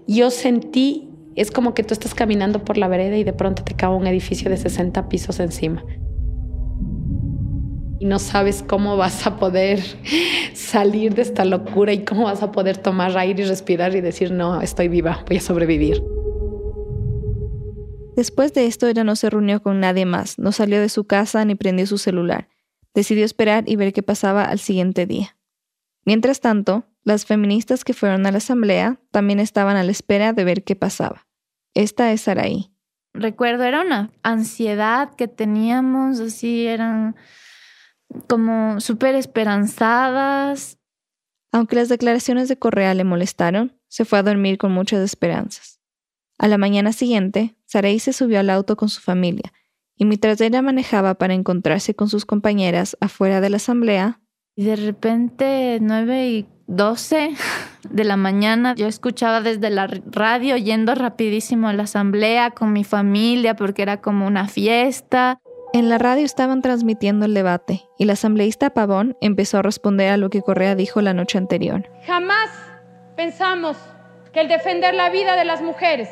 Yo 0.07 0.31
sentí, 0.31 1.09
es 1.35 1.51
como 1.51 1.73
que 1.73 1.83
tú 1.83 1.95
estás 1.95 2.13
caminando 2.13 2.63
por 2.63 2.77
la 2.77 2.89
vereda 2.89 3.17
y 3.17 3.25
de 3.25 3.33
pronto 3.33 3.65
te 3.65 3.73
cae 3.73 3.89
un 3.89 4.07
edificio 4.07 4.51
de 4.51 4.59
60 4.59 5.09
pisos 5.09 5.41
encima. 5.41 5.83
Y 8.01 8.05
no 8.05 8.19
sabes 8.19 8.63
cómo 8.69 8.99
vas 8.99 9.27
a 9.27 9.39
poder 9.39 9.81
salir 10.53 11.15
de 11.15 11.23
esta 11.23 11.47
locura 11.47 11.95
y 11.95 12.05
cómo 12.05 12.25
vas 12.25 12.43
a 12.43 12.53
poder 12.53 12.77
tomar 12.77 13.17
aire 13.17 13.45
y 13.45 13.47
respirar 13.47 13.97
y 13.97 14.03
decir, 14.03 14.31
no, 14.31 14.61
estoy 14.61 14.89
viva, 14.89 15.25
voy 15.27 15.39
a 15.39 15.41
sobrevivir. 15.41 16.20
Después 18.21 18.53
de 18.53 18.67
esto 18.67 18.87
ella 18.87 19.03
no 19.03 19.17
se 19.17 19.31
reunió 19.31 19.63
con 19.63 19.81
nadie 19.81 20.05
más, 20.05 20.39
no 20.39 20.53
salió 20.53 20.79
de 20.79 20.91
su 20.91 21.07
casa 21.07 21.43
ni 21.47 21.55
prendió 21.55 21.87
su 21.87 21.97
celular. 21.97 22.51
Decidió 22.93 23.25
esperar 23.25 23.65
y 23.67 23.77
ver 23.77 23.95
qué 23.95 24.03
pasaba 24.03 24.45
al 24.45 24.59
siguiente 24.59 25.07
día. 25.07 25.39
Mientras 26.05 26.43
tanto, 26.43 26.85
las 27.03 27.25
feministas 27.25 27.83
que 27.83 27.95
fueron 27.95 28.27
a 28.27 28.31
la 28.31 28.37
asamblea 28.37 29.01
también 29.11 29.41
estaban 29.41 29.79
a 29.79 29.85
la 29.85 29.91
espera 29.91 30.35
de 30.35 30.45
ver 30.45 30.65
qué 30.65 30.77
pasaba. 30.77 31.29
Esta 31.73 32.13
es 32.13 32.21
Saraí. 32.21 32.71
Recuerdo, 33.15 33.65
era 33.65 33.81
una 33.81 34.11
ansiedad 34.23 35.15
que 35.15 35.27
teníamos, 35.27 36.21
así 36.21 36.67
eran 36.67 37.17
como 38.29 38.81
súper 38.81 39.15
esperanzadas. 39.15 40.77
Aunque 41.53 41.77
las 41.77 41.89
declaraciones 41.89 42.51
de 42.51 42.59
Correa 42.59 42.93
le 42.93 43.05
molestaron, 43.05 43.81
se 43.89 44.05
fue 44.05 44.19
a 44.19 44.23
dormir 44.23 44.59
con 44.59 44.73
muchas 44.73 45.01
esperanzas. 45.01 45.70
A 46.41 46.49
la 46.49 46.57
mañana 46.57 46.93
siguiente, 46.93 47.55
Sarai 47.67 47.99
se 47.99 48.15
subió 48.15 48.41
al 48.41 48.49
auto 48.49 48.75
con 48.75 48.89
su 48.89 49.03
familia, 49.03 49.53
y 49.95 50.07
mientras 50.07 50.41
ella 50.41 50.63
manejaba 50.63 51.17
para 51.17 51.35
encontrarse 51.35 51.95
con 51.95 52.09
sus 52.09 52.25
compañeras 52.25 52.97
afuera 52.99 53.43
de 53.43 53.51
la 53.51 53.59
asamblea, 53.59 54.21
y 54.57 54.65
de 54.65 54.77
repente, 54.77 55.79
nueve 55.83 56.29
y 56.29 56.49
12 56.67 57.35
de 57.91 58.05
la 58.05 58.17
mañana. 58.17 58.75
Yo 58.75 58.87
escuchaba 58.87 59.43
desde 59.43 59.69
la 59.69 59.87
radio 59.87 60.57
yendo 60.57 60.95
rapidísimo 60.95 61.69
a 61.69 61.75
la 61.75 61.83
asamblea 61.83 62.53
con 62.53 62.73
mi 62.73 62.85
familia 62.85 63.55
porque 63.55 63.83
era 63.83 64.01
como 64.01 64.27
una 64.27 64.49
fiesta. 64.49 65.41
En 65.75 65.91
la 65.91 65.99
radio 65.99 66.25
estaban 66.25 66.63
transmitiendo 66.63 67.27
el 67.27 67.35
debate 67.35 67.83
y 67.99 68.07
la 68.07 68.15
asambleísta 68.15 68.71
Pavón 68.71 69.17
empezó 69.21 69.59
a 69.59 69.63
responder 69.63 70.11
a 70.11 70.17
lo 70.17 70.31
que 70.31 70.43
Correa 70.43 70.75
dijo 70.75 71.01
la 71.01 71.13
noche 71.13 71.39
anterior. 71.39 71.89
Jamás 72.07 72.51
pensamos 73.17 73.77
que 74.33 74.41
el 74.41 74.49
defender 74.49 74.95
la 74.95 75.11
vida 75.11 75.37
de 75.37 75.45
las 75.45 75.61
mujeres, 75.61 76.09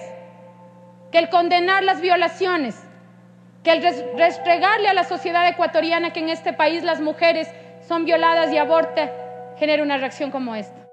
que 1.11 1.19
el 1.19 1.29
condenar 1.29 1.83
las 1.85 2.01
violaciones, 2.01 2.77
que 3.63 3.73
el 3.73 3.83
restregarle 4.17 4.89
a 4.89 4.95
la 4.95 5.05
sociedad 5.05 5.49
ecuatoriana 5.49 6.13
que 6.13 6.21
en 6.21 6.29
este 6.29 6.53
país 6.53 6.83
las 6.83 7.01
mujeres 7.01 7.49
son 7.87 8.05
violadas 8.05 8.53
y 8.53 8.59
abortan, 8.59 9.11
genere 9.57 9.83
una 9.83 9.97
reacción 9.97 10.31
como 10.31 10.55
esta. 10.55 10.89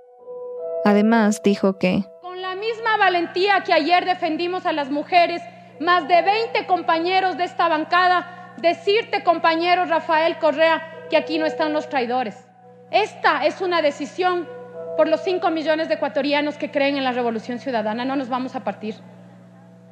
Además, 0.86 1.42
dijo 1.44 1.78
que... 1.78 2.04
Con 2.22 2.42
la 2.42 2.56
misma 2.56 2.98
valentía 2.98 3.62
que 3.62 3.74
ayer 3.74 4.06
defendimos 4.06 4.66
a 4.66 4.72
las 4.72 4.90
mujeres, 4.90 5.42
más 5.80 6.08
de 6.08 6.22
20 6.22 6.66
compañeros 6.66 7.38
de 7.38 7.44
esta 7.44 7.68
bancada, 7.68 8.54
decirte, 8.58 9.24
compañero 9.24 9.86
Rafael 9.86 10.38
Correa, 10.38 10.82
que 11.10 11.18
aquí 11.18 11.38
no 11.38 11.46
están 11.46 11.74
los 11.74 11.90
traidores. 11.90 12.48
Esta 12.92 13.46
es 13.46 13.62
una 13.62 13.82
decisión 13.82 14.48
por 14.96 15.08
los 15.08 15.22
5 15.22 15.50
millones 15.50 15.88
de 15.88 15.96
ecuatorianos 15.96 16.58
que 16.58 16.72
creen 16.72 16.98
en 16.98 17.04
la 17.04 17.12
revolución 17.12 17.60
ciudadana. 17.60 18.06
No 18.06 18.16
nos 18.16 18.30
vamos 18.30 18.56
a 18.56 18.64
partir. 18.64 18.96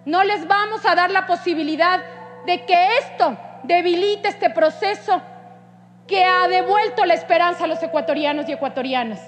No 0.06 0.24
les 0.24 0.48
vamos 0.48 0.86
a 0.86 0.96
dar 0.96 1.12
la 1.12 1.26
posibilidad 1.26 2.02
de 2.46 2.66
que 2.66 2.98
esto 2.98 3.38
debilite 3.64 4.28
este 4.28 4.50
proceso 4.50 5.22
que 6.08 6.24
ha 6.24 6.48
devuelto 6.48 7.06
la 7.06 7.14
esperanza 7.14 7.64
a 7.64 7.68
los 7.68 7.82
ecuatorianos 7.82 8.50
y 8.50 8.54
ecuatorianas. 8.54 9.22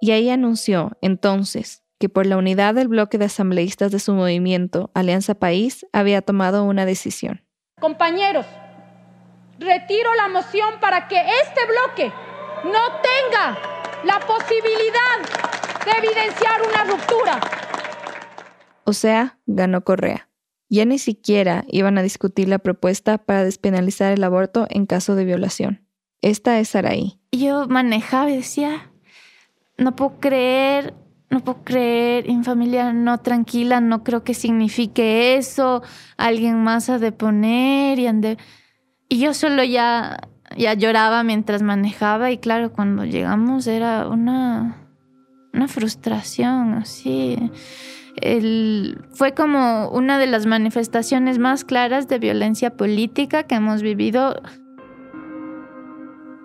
Y 0.00 0.12
ahí 0.12 0.30
anunció, 0.30 0.92
entonces, 1.00 1.82
que 1.98 2.08
por 2.08 2.26
la 2.26 2.36
unidad 2.36 2.74
del 2.74 2.86
bloque 2.86 3.18
de 3.18 3.24
asambleístas 3.24 3.90
de 3.90 3.98
su 3.98 4.14
movimiento, 4.14 4.90
Alianza 4.94 5.34
País, 5.34 5.84
había 5.92 6.22
tomado 6.22 6.62
una 6.64 6.86
decisión. 6.86 7.44
Compañeros, 7.80 8.46
retiro 9.58 10.14
la 10.14 10.28
moción 10.28 10.78
para 10.80 11.08
que 11.08 11.20
este 11.20 11.60
bloque 11.66 12.12
no 12.64 13.00
tenga 13.02 13.58
la 14.04 14.20
posibilidad 14.20 15.18
de 15.84 15.90
evidenciar 15.98 16.62
una 16.62 16.84
ruptura. 16.84 17.40
O 18.88 18.94
sea, 18.94 19.38
ganó 19.44 19.84
Correa. 19.84 20.30
Ya 20.70 20.86
ni 20.86 20.98
siquiera 20.98 21.66
iban 21.68 21.98
a 21.98 22.02
discutir 22.02 22.48
la 22.48 22.58
propuesta 22.58 23.18
para 23.18 23.44
despenalizar 23.44 24.14
el 24.14 24.24
aborto 24.24 24.66
en 24.70 24.86
caso 24.86 25.14
de 25.14 25.26
violación. 25.26 25.86
Esta 26.22 26.58
es 26.58 26.70
Saraí. 26.70 27.20
Yo 27.30 27.68
manejaba 27.68 28.30
y 28.30 28.36
decía, 28.36 28.90
no 29.76 29.94
puedo 29.94 30.18
creer, 30.20 30.94
no 31.28 31.44
puedo 31.44 31.64
creer, 31.64 32.30
en 32.30 32.44
familia 32.44 32.94
no 32.94 33.18
tranquila, 33.18 33.82
no 33.82 34.04
creo 34.04 34.24
que 34.24 34.32
signifique 34.32 35.36
eso, 35.36 35.82
alguien 36.16 36.56
más 36.62 36.88
ha 36.88 36.98
de 36.98 37.12
poner 37.12 37.98
y 37.98 38.06
ande... 38.06 38.38
Y 39.10 39.18
yo 39.18 39.34
solo 39.34 39.64
ya, 39.64 40.16
ya 40.56 40.72
lloraba 40.72 41.24
mientras 41.24 41.60
manejaba 41.60 42.30
y 42.30 42.38
claro, 42.38 42.72
cuando 42.72 43.04
llegamos 43.04 43.66
era 43.66 44.08
una, 44.08 44.88
una 45.52 45.68
frustración 45.68 46.72
así 46.72 47.36
fue 49.12 49.34
como 49.34 49.88
una 49.90 50.18
de 50.18 50.26
las 50.26 50.46
manifestaciones 50.46 51.38
más 51.38 51.64
claras 51.64 52.08
de 52.08 52.18
violencia 52.18 52.76
política 52.76 53.42
que 53.44 53.56
hemos 53.56 53.82
vivido. 53.82 54.40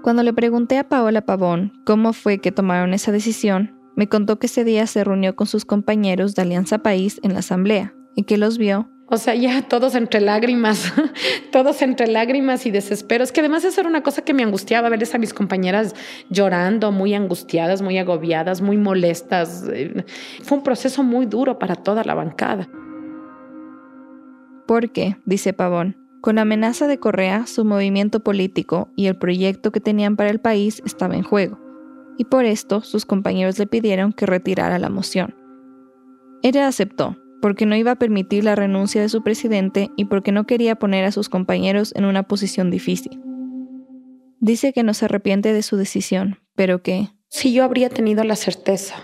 Cuando 0.01 0.23
le 0.23 0.33
pregunté 0.33 0.77
a 0.77 0.89
Paola 0.89 1.21
Pavón 1.21 1.73
cómo 1.85 2.13
fue 2.13 2.39
que 2.39 2.51
tomaron 2.51 2.93
esa 2.93 3.11
decisión, 3.11 3.79
me 3.95 4.09
contó 4.09 4.39
que 4.39 4.47
ese 4.47 4.63
día 4.63 4.87
se 4.87 5.03
reunió 5.03 5.35
con 5.35 5.47
sus 5.47 5.65
compañeros 5.65 6.35
de 6.35 6.41
Alianza 6.41 6.79
País 6.79 7.19
en 7.23 7.33
la 7.33 7.39
asamblea 7.39 7.93
y 8.15 8.23
que 8.23 8.37
los 8.37 8.57
vio 8.57 8.89
o 9.13 9.17
sea, 9.17 9.35
ya 9.35 9.61
todos 9.61 9.93
entre 9.93 10.21
lágrimas, 10.21 10.91
todos 11.51 11.83
entre 11.83 12.07
lágrimas 12.07 12.65
y 12.65 12.71
desespero. 12.71 13.23
Es 13.23 13.31
que 13.31 13.41
además 13.41 13.63
eso 13.63 13.79
era 13.79 13.87
una 13.87 14.01
cosa 14.01 14.23
que 14.23 14.33
me 14.33 14.41
angustiaba, 14.41 14.89
verles 14.89 15.13
a 15.13 15.19
mis 15.19 15.35
compañeras 15.35 15.93
llorando, 16.31 16.91
muy 16.91 17.13
angustiadas, 17.13 17.83
muy 17.83 17.99
agobiadas, 17.99 18.61
muy 18.61 18.75
molestas. 18.75 19.65
Eh, 19.71 20.03
fue 20.41 20.57
un 20.57 20.63
proceso 20.63 21.03
muy 21.03 21.27
duro 21.27 21.59
para 21.59 21.75
toda 21.75 22.03
la 22.03 22.15
bancada. 22.15 22.67
Porque, 24.65 25.17
dice 25.25 25.53
Pavón, 25.53 25.95
con 26.21 26.37
la 26.37 26.41
amenaza 26.41 26.87
de 26.87 26.97
Correa, 26.97 27.45
su 27.45 27.65
movimiento 27.65 28.21
político 28.23 28.89
y 28.95 29.05
el 29.05 29.15
proyecto 29.15 29.71
que 29.71 29.79
tenían 29.79 30.15
para 30.15 30.31
el 30.31 30.39
país 30.39 30.81
estaba 30.87 31.15
en 31.15 31.21
juego. 31.21 31.59
Y 32.17 32.25
por 32.25 32.45
esto 32.45 32.81
sus 32.81 33.05
compañeros 33.05 33.59
le 33.59 33.67
pidieron 33.67 34.11
que 34.11 34.25
retirara 34.25 34.79
la 34.79 34.89
moción. 34.89 35.35
Ella 36.41 36.67
aceptó, 36.67 37.15
porque 37.43 37.65
no 37.65 37.75
iba 37.75 37.91
a 37.91 37.95
permitir 37.97 38.45
la 38.45 38.55
renuncia 38.55 39.01
de 39.01 39.09
su 39.09 39.21
presidente 39.21 39.91
y 39.97 40.05
porque 40.05 40.31
no 40.31 40.45
quería 40.45 40.75
poner 40.75 41.03
a 41.03 41.11
sus 41.11 41.27
compañeros 41.27 41.91
en 41.93 42.05
una 42.05 42.23
posición 42.23 42.71
difícil. 42.71 43.21
Dice 44.39 44.71
que 44.71 44.81
no 44.81 44.93
se 44.93 45.03
arrepiente 45.03 45.51
de 45.51 45.61
su 45.61 45.75
decisión, 45.75 46.39
pero 46.55 46.81
que... 46.81 47.09
Si 47.27 47.51
yo 47.51 47.65
habría 47.65 47.89
tenido 47.89 48.23
la 48.23 48.37
certeza 48.37 48.95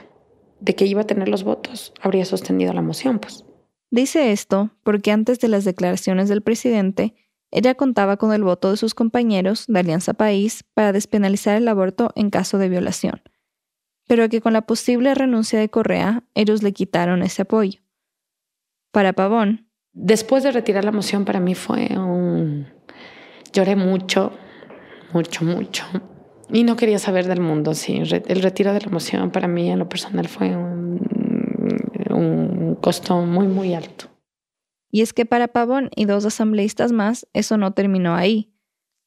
de 0.62 0.74
que 0.74 0.86
iba 0.86 1.02
a 1.02 1.06
tener 1.06 1.28
los 1.28 1.44
votos, 1.44 1.92
habría 2.00 2.24
sostenido 2.24 2.72
la 2.72 2.82
moción, 2.82 3.20
pues. 3.20 3.44
Dice 3.92 4.32
esto 4.32 4.72
porque 4.84 5.12
antes 5.12 5.42
de 5.42 5.50
las 5.50 5.66
declaraciones 5.66 6.30
del 6.30 6.42
presidente, 6.42 7.16
ella 7.52 7.76
contaba 7.76 8.16
con 8.16 8.32
el 8.32 8.46
voto 8.46 8.72
de 8.72 8.78
sus 8.78 8.96
compañeros 8.96 9.66
de 9.68 9.80
Alianza 9.80 10.14
País 10.14 10.64
para 10.74 10.94
despenalizar 10.94 11.58
el 11.58 11.68
aborto 11.68 12.14
en 12.16 12.30
caso 12.30 12.58
de 12.58 12.70
violación, 12.70 13.22
pero 14.08 14.30
que 14.30 14.40
con 14.40 14.54
la 14.54 14.62
posible 14.62 15.14
renuncia 15.14 15.60
de 15.60 15.68
Correa, 15.68 16.24
ellos 16.36 16.64
le 16.64 16.72
quitaron 16.72 17.22
ese 17.22 17.42
apoyo. 17.42 17.79
Para 18.92 19.14
Pavón. 19.14 19.70
Después 19.94 20.44
de 20.44 20.52
retirar 20.52 20.86
la 20.86 20.92
moción, 20.92 21.26
para 21.26 21.40
mí 21.40 21.56
fue 21.56 21.90
un... 21.98 22.68
Lloré 23.54 23.76
mucho, 23.76 24.32
mucho, 25.14 25.44
mucho. 25.44 25.86
Y 26.52 26.64
no 26.64 26.76
quería 26.76 27.00
saber 27.00 27.28
del 27.28 27.42
mundo, 27.42 27.74
sí. 27.74 28.02
El 28.28 28.42
retiro 28.42 28.74
de 28.74 28.82
la 28.82 28.90
moción 28.90 29.32
para 29.32 29.48
mí 29.48 29.70
en 29.70 29.80
lo 29.80 29.90
personal 29.90 30.28
fue 30.28 30.56
un, 30.56 31.00
un 32.10 32.76
costo 32.82 33.22
muy, 33.22 33.48
muy 33.48 33.74
alto. 33.74 34.06
Y 34.92 35.02
es 35.02 35.14
que 35.14 35.26
para 35.26 35.48
Pavón 35.48 35.90
y 35.96 36.06
dos 36.06 36.26
asambleístas 36.26 36.92
más, 36.92 37.28
eso 37.34 37.58
no 37.58 37.74
terminó 37.74 38.16
ahí. 38.16 38.54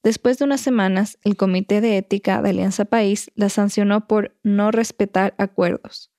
Después 0.03 0.39
de 0.39 0.45
unas 0.45 0.61
semanas, 0.61 1.19
el 1.23 1.37
Comité 1.37 1.81
de 1.81 1.97
Ética 1.97 2.43
de 2.43 2.51
Alianza 2.51 2.85
País 2.85 3.31
la 3.35 3.49
sancionó 3.49 4.07
por 4.07 4.37
no 4.43 4.71
respetar 4.71 5.35
acuerdos. 5.39 6.13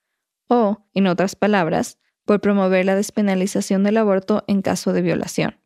O, 0.48 0.86
en 0.94 1.06
otras 1.06 1.36
palabras, 1.36 1.98
por 2.24 2.40
promover 2.40 2.84
la 2.84 2.96
despenalización 2.96 3.84
del 3.84 3.96
aborto 3.96 4.44
en 4.46 4.62
caso 4.62 4.92
de 4.92 5.02
violación. 5.02 5.58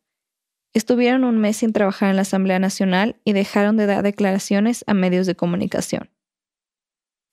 Estuvieron 0.74 1.24
un 1.24 1.38
mes 1.38 1.58
sin 1.58 1.72
trabajar 1.72 2.10
en 2.10 2.16
la 2.16 2.22
Asamblea 2.22 2.58
Nacional 2.58 3.16
y 3.24 3.32
dejaron 3.32 3.76
de 3.76 3.86
dar 3.86 4.02
declaraciones 4.02 4.84
a 4.86 4.94
medios 4.94 5.26
de 5.26 5.34
comunicación. 5.34 6.10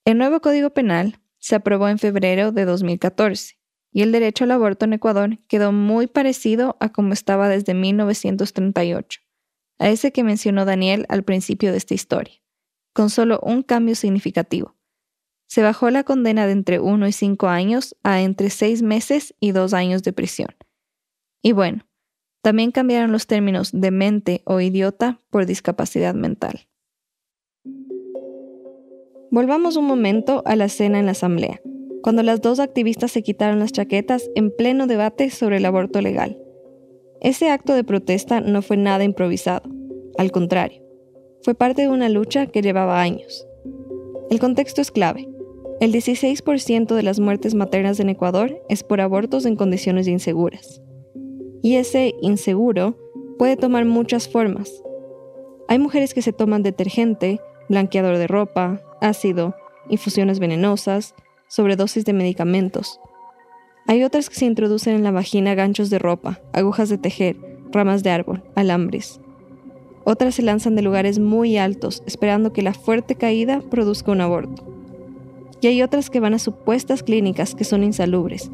El 0.05 0.17
nuevo 0.17 0.39
Código 0.39 0.69
Penal 0.69 1.19
se 1.39 1.55
aprobó 1.55 1.89
en 1.89 1.99
febrero 1.99 2.51
de 2.51 2.65
2014 2.65 3.57
y 3.91 4.01
el 4.01 4.11
derecho 4.11 4.43
al 4.43 4.51
aborto 4.51 4.85
en 4.85 4.93
Ecuador 4.93 5.39
quedó 5.47 5.71
muy 5.71 6.07
parecido 6.07 6.77
a 6.79 6.89
como 6.89 7.13
estaba 7.13 7.49
desde 7.49 7.73
1938, 7.73 9.21
a 9.79 9.89
ese 9.89 10.11
que 10.11 10.23
mencionó 10.23 10.65
Daniel 10.65 11.05
al 11.09 11.23
principio 11.23 11.71
de 11.71 11.77
esta 11.77 11.93
historia, 11.93 12.41
con 12.93 13.09
solo 13.09 13.39
un 13.41 13.63
cambio 13.63 13.95
significativo 13.95 14.75
se 15.55 15.61
bajó 15.61 15.89
la 15.89 16.03
condena 16.03 16.47
de 16.47 16.51
entre 16.51 16.81
1 16.81 17.07
y 17.07 17.13
5 17.13 17.47
años 17.47 17.95
a 18.03 18.21
entre 18.21 18.49
6 18.49 18.81
meses 18.81 19.35
y 19.39 19.53
2 19.53 19.73
años 19.73 20.03
de 20.03 20.11
prisión. 20.11 20.49
Y 21.41 21.53
bueno, 21.53 21.87
también 22.41 22.71
cambiaron 22.71 23.13
los 23.13 23.25
términos 23.25 23.69
demente 23.71 24.41
o 24.43 24.59
idiota 24.59 25.21
por 25.29 25.45
discapacidad 25.45 26.13
mental. 26.13 26.67
Volvamos 29.31 29.77
un 29.77 29.85
momento 29.85 30.43
a 30.45 30.57
la 30.57 30.65
escena 30.65 30.99
en 30.99 31.05
la 31.05 31.13
asamblea, 31.13 31.61
cuando 32.03 32.21
las 32.21 32.41
dos 32.41 32.59
activistas 32.59 33.13
se 33.13 33.23
quitaron 33.23 33.59
las 33.59 33.71
chaquetas 33.71 34.29
en 34.35 34.53
pleno 34.53 34.87
debate 34.87 35.29
sobre 35.29 35.55
el 35.55 35.65
aborto 35.65 36.01
legal. 36.01 36.37
Ese 37.21 37.49
acto 37.49 37.75
de 37.75 37.85
protesta 37.85 38.41
no 38.41 38.61
fue 38.61 38.75
nada 38.75 39.05
improvisado, 39.05 39.71
al 40.17 40.33
contrario, 40.33 40.83
fue 41.43 41.55
parte 41.55 41.83
de 41.83 41.87
una 41.87 42.09
lucha 42.09 42.45
que 42.47 42.61
llevaba 42.61 43.01
años. 43.01 43.47
El 44.29 44.41
contexto 44.41 44.81
es 44.81 44.91
clave. 44.91 45.29
El 45.81 45.91
16% 45.91 46.95
de 46.95 47.03
las 47.03 47.19
muertes 47.19 47.53
maternas 47.53 47.99
en 47.99 48.07
Ecuador 48.07 48.61
es 48.69 48.81
por 48.83 49.01
abortos 49.01 49.45
en 49.45 49.57
condiciones 49.57 50.07
inseguras. 50.07 50.81
Y 51.61 51.75
ese 51.75 52.15
inseguro 52.21 52.97
puede 53.37 53.57
tomar 53.57 53.83
muchas 53.83 54.29
formas. 54.29 54.71
Hay 55.67 55.77
mujeres 55.77 56.13
que 56.13 56.21
se 56.21 56.31
toman 56.31 56.63
detergente, 56.63 57.41
blanqueador 57.67 58.17
de 58.17 58.27
ropa, 58.27 58.81
ácido, 59.01 59.53
infusiones 59.89 60.39
venenosas, 60.39 61.13
sobredosis 61.49 62.05
de 62.05 62.13
medicamentos. 62.13 63.01
Hay 63.85 64.03
otras 64.03 64.29
que 64.29 64.35
se 64.35 64.45
introducen 64.45 64.95
en 64.95 65.03
la 65.03 65.11
vagina 65.11 65.55
ganchos 65.55 65.89
de 65.89 65.99
ropa, 65.99 66.39
agujas 66.53 66.87
de 66.87 66.97
tejer, 66.97 67.35
ramas 67.71 68.01
de 68.01 68.11
árbol, 68.11 68.43
alambres. 68.55 69.19
Otras 70.05 70.35
se 70.35 70.41
lanzan 70.41 70.75
de 70.75 70.83
lugares 70.83 71.19
muy 71.19 71.57
altos, 71.57 72.01
esperando 72.05 72.53
que 72.53 72.61
la 72.61 72.73
fuerte 72.73 73.15
caída 73.15 73.59
produzca 73.59 74.13
un 74.13 74.21
aborto. 74.21 74.74
Y 75.65 75.67
hay 75.67 75.81
otras 75.81 76.11
que 76.11 76.19
van 76.19 76.35
a 76.35 76.37
supuestas 76.37 77.01
clínicas 77.01 77.55
que 77.55 77.63
son 77.63 77.83
insalubres, 77.83 78.51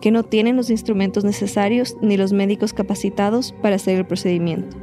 que 0.00 0.12
no 0.12 0.22
tienen 0.22 0.54
los 0.54 0.70
instrumentos 0.70 1.24
necesarios 1.24 1.96
ni 2.02 2.16
los 2.16 2.32
médicos 2.32 2.72
capacitados 2.72 3.52
para 3.62 3.74
hacer 3.74 3.98
el 3.98 4.06
procedimiento. 4.06 4.76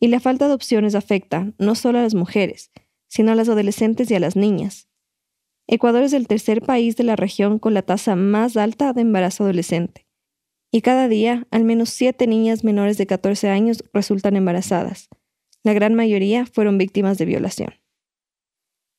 Y 0.00 0.08
la 0.08 0.18
falta 0.18 0.48
de 0.48 0.54
opciones 0.54 0.96
afecta 0.96 1.52
no 1.58 1.76
solo 1.76 2.00
a 2.00 2.02
las 2.02 2.16
mujeres, 2.16 2.72
sino 3.06 3.30
a 3.30 3.36
las 3.36 3.48
adolescentes 3.48 4.10
y 4.10 4.16
a 4.16 4.18
las 4.18 4.34
niñas. 4.34 4.88
Ecuador 5.68 6.02
es 6.02 6.12
el 6.12 6.26
tercer 6.26 6.60
país 6.60 6.96
de 6.96 7.04
la 7.04 7.14
región 7.14 7.60
con 7.60 7.72
la 7.72 7.82
tasa 7.82 8.16
más 8.16 8.56
alta 8.56 8.92
de 8.92 9.02
embarazo 9.02 9.44
adolescente. 9.44 10.08
Y 10.72 10.80
cada 10.80 11.06
día, 11.06 11.46
al 11.52 11.62
menos 11.62 11.90
siete 11.90 12.26
niñas 12.26 12.64
menores 12.64 12.98
de 12.98 13.06
14 13.06 13.48
años 13.48 13.84
resultan 13.92 14.34
embarazadas. 14.34 15.08
La 15.62 15.72
gran 15.72 15.94
mayoría 15.94 16.46
fueron 16.46 16.78
víctimas 16.78 17.16
de 17.16 17.26
violación. 17.26 17.79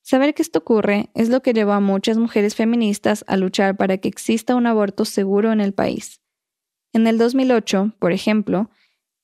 Saber 0.01 0.33
que 0.33 0.41
esto 0.41 0.59
ocurre 0.59 1.09
es 1.13 1.29
lo 1.29 1.41
que 1.41 1.53
llevó 1.53 1.73
a 1.73 1.79
muchas 1.79 2.17
mujeres 2.17 2.55
feministas 2.55 3.23
a 3.27 3.37
luchar 3.37 3.77
para 3.77 3.97
que 3.97 4.09
exista 4.09 4.55
un 4.55 4.67
aborto 4.67 5.05
seguro 5.05 5.51
en 5.51 5.61
el 5.61 5.73
país. 5.73 6.21
En 6.93 7.07
el 7.07 7.17
2008, 7.17 7.95
por 7.99 8.11
ejemplo, 8.11 8.69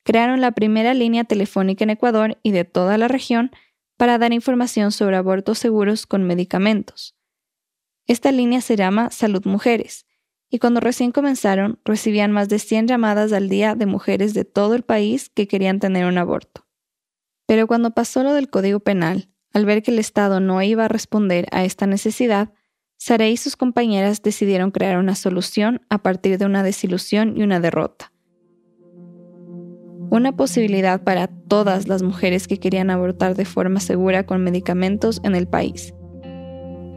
crearon 0.03 0.39
la 0.39 0.51
primera 0.51 0.93
línea 0.93 1.23
telefónica 1.25 1.83
en 1.83 1.89
Ecuador 1.89 2.37
y 2.43 2.51
de 2.51 2.63
toda 2.63 2.97
la 2.97 3.07
región 3.07 3.51
para 3.97 4.17
dar 4.17 4.31
información 4.31 4.91
sobre 4.91 5.17
abortos 5.17 5.57
seguros 5.57 6.05
con 6.05 6.23
medicamentos. 6.23 7.15
Esta 8.05 8.31
línea 8.31 8.61
se 8.61 8.77
llama 8.77 9.09
Salud 9.09 9.43
Mujeres, 9.45 10.05
y 10.49 10.59
cuando 10.59 10.79
recién 10.79 11.11
comenzaron 11.11 11.79
recibían 11.83 12.31
más 12.31 12.47
de 12.47 12.59
100 12.59 12.87
llamadas 12.87 13.33
al 13.33 13.49
día 13.49 13.75
de 13.75 13.85
mujeres 13.85 14.33
de 14.33 14.45
todo 14.45 14.75
el 14.75 14.83
país 14.83 15.29
que 15.29 15.47
querían 15.47 15.79
tener 15.79 16.05
un 16.05 16.17
aborto. 16.17 16.65
Pero 17.47 17.67
cuando 17.67 17.91
pasó 17.91 18.23
lo 18.23 18.33
del 18.33 18.49
Código 18.49 18.79
Penal, 18.79 19.29
al 19.53 19.65
ver 19.65 19.83
que 19.83 19.91
el 19.91 19.99
Estado 19.99 20.39
no 20.39 20.61
iba 20.61 20.85
a 20.85 20.89
responder 20.89 21.47
a 21.51 21.63
esta 21.63 21.87
necesidad, 21.87 22.51
Sara 22.97 23.27
y 23.27 23.37
sus 23.37 23.55
compañeras 23.55 24.21
decidieron 24.23 24.71
crear 24.71 24.97
una 24.97 25.15
solución 25.15 25.81
a 25.89 25.99
partir 25.99 26.37
de 26.37 26.45
una 26.45 26.63
desilusión 26.63 27.37
y 27.37 27.43
una 27.43 27.59
derrota. 27.59 28.11
Una 30.09 30.35
posibilidad 30.35 31.03
para 31.03 31.27
todas 31.27 31.87
las 31.87 32.01
mujeres 32.01 32.47
que 32.47 32.59
querían 32.59 32.89
abortar 32.89 33.35
de 33.35 33.45
forma 33.45 33.79
segura 33.79 34.25
con 34.25 34.43
medicamentos 34.43 35.19
en 35.23 35.35
el 35.35 35.47
país. 35.47 35.93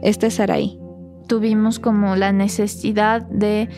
Este 0.01 0.27
es 0.27 0.35
Saraí. 0.35 0.79
Tuvimos 1.27 1.79
como 1.79 2.15
la 2.15 2.31
necesidad 2.31 3.21
de 3.21 3.69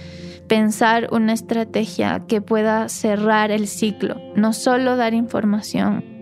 pensar 0.47 1.09
una 1.11 1.33
estrategia 1.33 2.23
que 2.27 2.41
pueda 2.41 2.87
cerrar 2.89 3.51
el 3.51 3.67
ciclo, 3.67 4.15
no 4.35 4.53
solo 4.53 4.95
dar 4.95 5.13
información, 5.13 6.12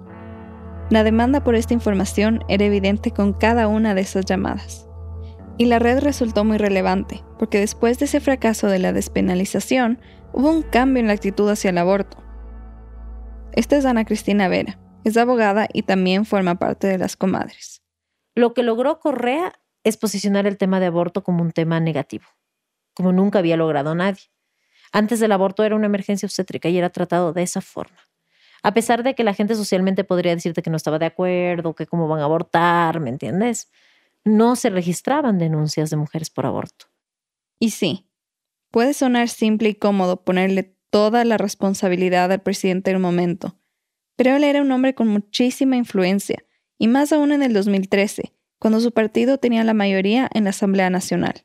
La 0.90 1.04
demanda 1.04 1.44
por 1.44 1.56
esta 1.56 1.74
información 1.74 2.44
era 2.48 2.66
evidente 2.66 3.12
con 3.12 3.34
cada 3.34 3.68
una 3.68 3.96
de 3.96 4.02
esas 4.02 4.26
llamadas. 4.26 4.88
Y 5.58 5.66
la 5.66 5.80
red 5.80 6.00
resultó 6.00 6.44
muy 6.44 6.58
relevante, 6.58 7.24
porque 7.40 7.60
después 7.60 7.98
de 7.98 8.06
ese 8.06 8.20
fracaso 8.20 8.68
de 8.68 8.80
la 8.80 8.94
despenalización, 8.94 10.00
hubo 10.34 10.52
un 10.52 10.62
cambio 10.62 11.02
en 11.02 11.08
la 11.08 11.14
actitud 11.14 11.50
hacia 11.50 11.72
el 11.72 11.78
aborto. 11.78 12.18
Esta 13.54 13.78
es 13.78 13.86
Ana 13.86 14.06
Cristina 14.06 14.48
Vera, 14.48 14.78
es 15.06 15.18
abogada 15.18 15.68
y 15.72 15.84
también 15.84 16.26
forma 16.26 16.56
parte 16.56 16.88
de 16.88 16.98
las 16.98 17.16
comadres. 17.16 17.82
Lo 18.36 18.54
que 18.54 18.64
logró 18.64 19.00
Correa 19.00 19.54
es 19.84 19.98
posicionar 19.98 20.46
el 20.46 20.58
tema 20.58 20.80
de 20.80 20.88
aborto 20.88 21.24
como 21.24 21.42
un 21.42 21.52
tema 21.52 21.80
negativo, 21.80 22.26
como 22.94 23.14
nunca 23.14 23.40
había 23.40 23.56
logrado 23.56 23.96
nadie. 23.96 24.24
Antes 24.96 25.20
del 25.20 25.34
aborto 25.34 25.66
era 25.66 25.76
una 25.76 25.88
emergencia 25.88 26.26
obstétrica 26.26 26.70
y 26.70 26.78
era 26.78 26.90
tratado 26.90 27.34
de 27.34 27.44
esa 27.44 27.60
forma. 27.60 27.98
A 28.64 28.74
pesar 28.74 29.04
de 29.04 29.14
que 29.14 29.26
la 29.26 29.34
gente 29.34 29.54
socialmente 29.56 30.06
podría 30.06 30.34
decirte 30.34 30.62
que 30.62 30.70
no 30.70 30.78
estaba 30.78 31.00
de 31.00 31.06
acuerdo, 31.06 31.76
que 31.76 31.86
cómo 31.86 32.08
van 32.08 32.22
a 32.22 32.24
abortar, 32.24 33.02
¿me 33.02 33.10
entiendes? 33.10 33.70
No 34.24 34.56
se 34.56 34.70
registraban 34.70 35.38
denuncias 35.38 35.90
de 35.90 35.98
mujeres 35.98 36.30
por 36.30 36.46
aborto. 36.46 36.86
Y 37.60 37.72
sí, 37.72 38.08
puede 38.72 38.94
sonar 38.94 39.28
simple 39.28 39.68
y 39.68 39.76
cómodo 39.76 40.24
ponerle 40.24 40.78
toda 40.90 41.26
la 41.26 41.38
responsabilidad 41.38 42.32
al 42.32 42.42
presidente 42.42 42.92
del 42.92 43.02
momento, 43.02 43.60
pero 44.16 44.38
él 44.38 44.46
era 44.46 44.62
un 44.62 44.72
hombre 44.72 44.96
con 44.96 45.10
muchísima 45.10 45.76
influencia, 45.76 46.46
y 46.78 46.88
más 46.88 47.12
aún 47.12 47.34
en 47.34 47.44
el 47.44 47.52
2013, 47.52 48.32
cuando 48.60 48.80
su 48.80 48.94
partido 48.94 49.40
tenía 49.40 49.66
la 49.66 49.74
mayoría 49.74 50.30
en 50.34 50.46
la 50.46 50.52
Asamblea 50.52 50.90
Nacional. 50.90 51.44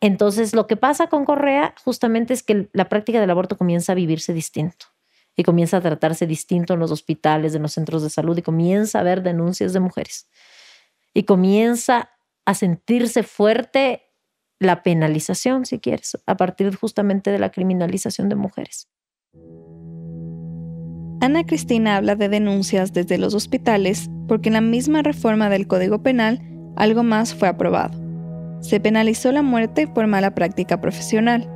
Entonces, 0.00 0.54
lo 0.54 0.66
que 0.66 0.76
pasa 0.76 1.08
con 1.08 1.24
Correa 1.24 1.74
justamente 1.84 2.32
es 2.32 2.42
que 2.42 2.68
la 2.72 2.88
práctica 2.88 3.20
del 3.20 3.30
aborto 3.30 3.56
comienza 3.56 3.92
a 3.92 3.94
vivirse 3.96 4.32
distinto 4.32 4.86
y 5.36 5.42
comienza 5.42 5.78
a 5.78 5.80
tratarse 5.80 6.26
distinto 6.26 6.74
en 6.74 6.80
los 6.80 6.90
hospitales, 6.90 7.54
en 7.54 7.62
los 7.62 7.72
centros 7.72 8.02
de 8.02 8.10
salud 8.10 8.36
y 8.38 8.42
comienza 8.42 8.98
a 8.98 9.00
haber 9.00 9.22
denuncias 9.22 9.72
de 9.72 9.80
mujeres 9.80 10.28
y 11.14 11.24
comienza 11.24 12.10
a 12.44 12.54
sentirse 12.54 13.22
fuerte 13.22 14.02
la 14.60 14.82
penalización, 14.82 15.66
si 15.66 15.78
quieres, 15.78 16.16
a 16.26 16.36
partir 16.36 16.74
justamente 16.74 17.30
de 17.30 17.38
la 17.38 17.50
criminalización 17.50 18.28
de 18.28 18.34
mujeres. 18.36 18.88
Ana 21.20 21.44
Cristina 21.44 21.96
habla 21.96 22.14
de 22.14 22.28
denuncias 22.28 22.92
desde 22.92 23.18
los 23.18 23.34
hospitales 23.34 24.08
porque 24.28 24.48
en 24.48 24.54
la 24.54 24.60
misma 24.60 25.02
reforma 25.02 25.50
del 25.50 25.66
Código 25.66 26.02
Penal 26.02 26.40
algo 26.76 27.02
más 27.02 27.34
fue 27.34 27.48
aprobado 27.48 28.07
se 28.60 28.80
penalizó 28.80 29.32
la 29.32 29.42
muerte 29.42 29.86
por 29.86 30.06
mala 30.06 30.34
práctica 30.34 30.80
profesional. 30.80 31.48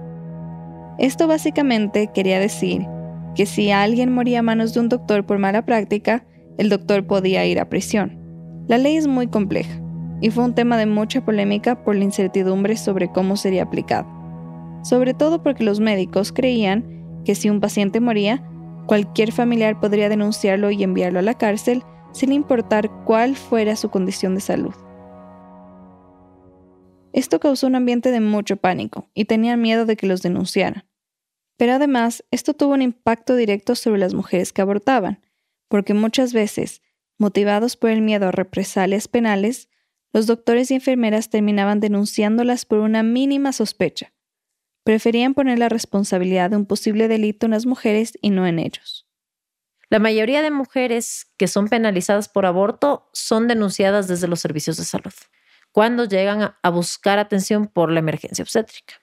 Esto 0.98 1.26
básicamente 1.26 2.10
quería 2.14 2.38
decir 2.38 2.86
que 3.34 3.46
si 3.46 3.70
alguien 3.70 4.12
moría 4.12 4.40
a 4.40 4.42
manos 4.42 4.74
de 4.74 4.80
un 4.80 4.88
doctor 4.88 5.24
por 5.24 5.38
mala 5.38 5.64
práctica, 5.64 6.24
el 6.58 6.68
doctor 6.68 7.06
podía 7.06 7.46
ir 7.46 7.58
a 7.58 7.68
prisión. 7.68 8.18
La 8.68 8.78
ley 8.78 8.96
es 8.96 9.06
muy 9.06 9.26
compleja 9.26 9.80
y 10.20 10.30
fue 10.30 10.44
un 10.44 10.54
tema 10.54 10.76
de 10.76 10.86
mucha 10.86 11.24
polémica 11.24 11.82
por 11.82 11.96
la 11.96 12.04
incertidumbre 12.04 12.76
sobre 12.76 13.10
cómo 13.10 13.36
sería 13.36 13.64
aplicado. 13.64 14.06
sobre 14.84 15.14
todo 15.14 15.42
porque 15.42 15.62
los 15.62 15.78
médicos 15.78 16.32
creían 16.32 16.84
que 17.24 17.36
si 17.36 17.48
un 17.48 17.60
paciente 17.60 18.00
moría, 18.00 18.42
cualquier 18.86 19.30
familiar 19.30 19.78
podría 19.78 20.08
denunciarlo 20.08 20.70
y 20.72 20.82
enviarlo 20.82 21.20
a 21.20 21.22
la 21.22 21.34
cárcel 21.34 21.84
sin 22.12 22.32
importar 22.32 22.90
cuál 23.04 23.36
fuera 23.36 23.76
su 23.76 23.90
condición 23.90 24.34
de 24.34 24.40
salud. 24.40 24.74
Esto 27.12 27.40
causó 27.40 27.66
un 27.66 27.74
ambiente 27.74 28.10
de 28.10 28.20
mucho 28.20 28.56
pánico 28.56 29.10
y 29.14 29.26
tenían 29.26 29.60
miedo 29.60 29.86
de 29.86 29.96
que 29.96 30.06
los 30.06 30.22
denunciaran. 30.22 30.84
Pero 31.56 31.74
además, 31.74 32.24
esto 32.30 32.54
tuvo 32.54 32.72
un 32.72 32.82
impacto 32.82 33.36
directo 33.36 33.74
sobre 33.74 34.00
las 34.00 34.14
mujeres 34.14 34.52
que 34.52 34.62
abortaban, 34.62 35.20
porque 35.68 35.94
muchas 35.94 36.32
veces, 36.32 36.82
motivados 37.18 37.76
por 37.76 37.90
el 37.90 38.02
miedo 38.02 38.28
a 38.28 38.32
represalias 38.32 39.08
penales, 39.08 39.68
los 40.12 40.26
doctores 40.26 40.70
y 40.70 40.74
enfermeras 40.74 41.30
terminaban 41.30 41.80
denunciándolas 41.80 42.64
por 42.64 42.80
una 42.80 43.02
mínima 43.02 43.52
sospecha. 43.52 44.12
Preferían 44.84 45.34
poner 45.34 45.58
la 45.58 45.68
responsabilidad 45.68 46.50
de 46.50 46.56
un 46.56 46.66
posible 46.66 47.08
delito 47.08 47.46
en 47.46 47.52
las 47.52 47.66
mujeres 47.66 48.18
y 48.20 48.30
no 48.30 48.46
en 48.46 48.58
ellos. 48.58 49.06
La 49.88 49.98
mayoría 49.98 50.42
de 50.42 50.50
mujeres 50.50 51.30
que 51.36 51.48
son 51.48 51.68
penalizadas 51.68 52.28
por 52.28 52.46
aborto 52.46 53.08
son 53.12 53.46
denunciadas 53.46 54.08
desde 54.08 54.26
los 54.26 54.40
servicios 54.40 54.78
de 54.78 54.84
salud, 54.84 55.12
cuando 55.72 56.04
llegan 56.04 56.54
a 56.62 56.70
buscar 56.70 57.18
atención 57.18 57.66
por 57.66 57.90
la 57.90 57.98
emergencia 57.98 58.42
obstétrica. 58.42 59.02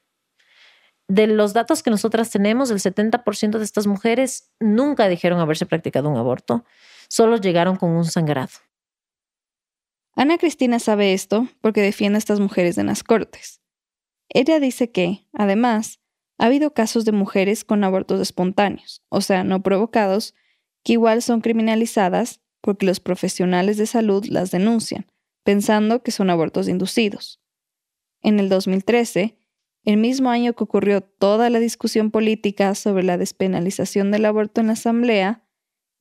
De 1.08 1.26
los 1.26 1.54
datos 1.54 1.82
que 1.82 1.90
nosotras 1.90 2.30
tenemos, 2.30 2.70
el 2.70 2.78
70% 2.78 3.58
de 3.58 3.64
estas 3.64 3.88
mujeres 3.88 4.52
nunca 4.60 5.08
dijeron 5.08 5.40
haberse 5.40 5.66
practicado 5.66 6.08
un 6.08 6.18
aborto, 6.18 6.64
solo 7.10 7.38
llegaron 7.38 7.76
con 7.76 7.90
un 7.90 8.06
sangrado. 8.06 8.52
Ana 10.16 10.38
Cristina 10.38 10.80
sabe 10.80 11.14
esto 11.14 11.48
porque 11.62 11.82
defiende 11.82 12.18
a 12.18 12.20
estas 12.20 12.40
mujeres 12.40 12.78
en 12.78 12.86
las 12.86 13.04
cortes. 13.04 13.62
Ella 14.30 14.60
dice 14.60 14.92
que, 14.92 15.26
además, 15.34 16.00
ha 16.38 16.46
habido 16.46 16.74
casos 16.74 17.06
de 17.06 17.12
mujeres 17.12 17.64
con 17.64 17.84
abortos 17.84 18.22
espontáneos, 18.22 19.02
o 19.10 19.22
sea, 19.22 19.44
no 19.44 19.64
provocados, 19.64 20.36
que 20.84 20.94
igual 20.94 21.24
son 21.24 21.42
criminalizadas 21.42 22.42
porque 22.62 22.86
los 22.86 23.00
profesionales 23.00 23.78
de 23.78 23.88
salud 23.88 24.26
las 24.26 24.52
denuncian, 24.52 25.08
pensando 25.44 26.04
que 26.04 26.12
son 26.12 26.30
abortos 26.30 26.68
inducidos. 26.68 27.42
En 28.22 28.40
el 28.40 28.50
2013, 28.50 29.38
el 29.86 29.98
mismo 29.98 30.30
año 30.30 30.54
que 30.54 30.64
ocurrió 30.64 31.02
toda 31.02 31.50
la 31.50 31.60
discusión 31.60 32.12
política 32.12 32.76
sobre 32.76 33.04
la 33.04 33.18
despenalización 33.18 34.12
del 34.12 34.26
aborto 34.26 34.62
en 34.62 34.68
la 34.68 34.74
Asamblea, 34.74 35.46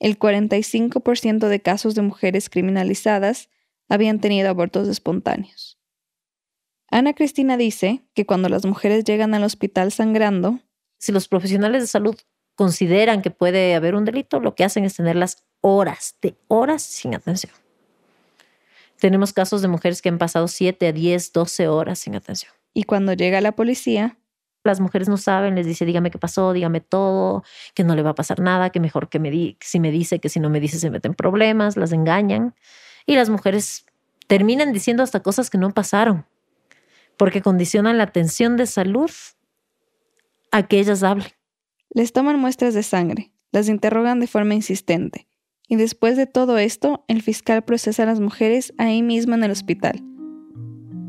el 0.00 0.18
45% 0.18 1.48
de 1.48 1.60
casos 1.60 1.94
de 1.94 2.02
mujeres 2.02 2.50
criminalizadas 2.50 3.48
habían 3.88 4.20
tenido 4.20 4.48
abortos 4.48 4.88
espontáneos. 4.88 5.78
Ana 6.90 7.14
Cristina 7.14 7.56
dice 7.56 8.02
que 8.14 8.26
cuando 8.26 8.48
las 8.48 8.64
mujeres 8.64 9.04
llegan 9.04 9.34
al 9.34 9.44
hospital 9.44 9.92
sangrando, 9.92 10.60
si 10.98 11.12
los 11.12 11.28
profesionales 11.28 11.82
de 11.82 11.86
salud 11.86 12.16
consideran 12.54 13.22
que 13.22 13.30
puede 13.30 13.74
haber 13.74 13.94
un 13.94 14.04
delito, 14.04 14.40
lo 14.40 14.54
que 14.54 14.64
hacen 14.64 14.84
es 14.84 14.96
tenerlas 14.96 15.44
horas, 15.60 16.16
de 16.22 16.36
horas 16.48 16.82
sin 16.82 17.14
atención. 17.14 17.52
Tenemos 18.98 19.32
casos 19.32 19.62
de 19.62 19.68
mujeres 19.68 20.02
que 20.02 20.08
han 20.08 20.18
pasado 20.18 20.48
7 20.48 20.88
a 20.88 20.92
10, 20.92 21.32
12 21.32 21.68
horas 21.68 21.98
sin 22.00 22.14
atención. 22.14 22.52
Y 22.74 22.84
cuando 22.84 23.12
llega 23.12 23.40
la 23.40 23.52
policía, 23.52 24.18
las 24.64 24.80
mujeres 24.80 25.08
no 25.08 25.16
saben, 25.16 25.54
les 25.54 25.66
dice, 25.66 25.84
dígame 25.84 26.10
qué 26.10 26.18
pasó, 26.18 26.52
dígame 26.52 26.80
todo, 26.80 27.44
que 27.74 27.84
no 27.84 27.94
le 27.94 28.02
va 28.02 28.10
a 28.10 28.14
pasar 28.14 28.40
nada, 28.40 28.70
que 28.70 28.80
mejor 28.80 29.08
que 29.08 29.18
me 29.18 29.30
di 29.30 29.56
si 29.60 29.80
me 29.80 29.90
dice, 29.90 30.18
que 30.18 30.28
si 30.28 30.40
no 30.40 30.50
me 30.50 30.60
dice 30.60 30.78
se 30.78 30.90
meten 30.90 31.14
problemas, 31.14 31.76
las 31.76 31.92
engañan. 31.92 32.54
Y 33.06 33.14
las 33.14 33.30
mujeres 33.30 33.86
terminan 34.26 34.72
diciendo 34.72 35.02
hasta 35.02 35.20
cosas 35.20 35.48
que 35.48 35.58
no 35.58 35.70
pasaron, 35.70 36.26
porque 37.16 37.40
condicionan 37.40 37.98
la 37.98 38.04
atención 38.04 38.56
de 38.56 38.66
salud 38.66 39.10
a 40.50 40.66
que 40.66 40.80
ellas 40.80 41.02
hablen. 41.02 41.30
Les 41.90 42.12
toman 42.12 42.38
muestras 42.38 42.74
de 42.74 42.82
sangre, 42.82 43.32
las 43.52 43.68
interrogan 43.68 44.20
de 44.20 44.26
forma 44.26 44.54
insistente, 44.54 45.27
y 45.68 45.76
después 45.76 46.16
de 46.16 46.26
todo 46.26 46.58
esto, 46.58 47.04
el 47.08 47.22
fiscal 47.22 47.62
procesa 47.62 48.02
a 48.02 48.06
las 48.06 48.20
mujeres 48.20 48.72
ahí 48.78 49.02
mismo 49.02 49.34
en 49.34 49.44
el 49.44 49.50
hospital. 49.50 50.02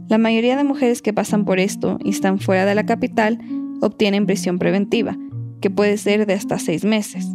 La 0.10 0.18
mayoría 0.18 0.58
de 0.58 0.64
mujeres 0.64 1.02
que 1.02 1.14
pasan 1.14 1.46
por 1.46 1.60
esto 1.60 1.98
y 2.04 2.10
están 2.10 2.40
fuera 2.40 2.66
de 2.66 2.76
la 2.76 2.86
capital 2.86 3.40
obtienen 3.82 4.26
prisión 4.26 4.60
preventiva, 4.60 5.18
que 5.62 5.70
puede 5.70 5.98
ser 5.98 6.26
de 6.26 6.34
hasta 6.34 6.60
seis 6.60 6.84
meses. 6.84 7.26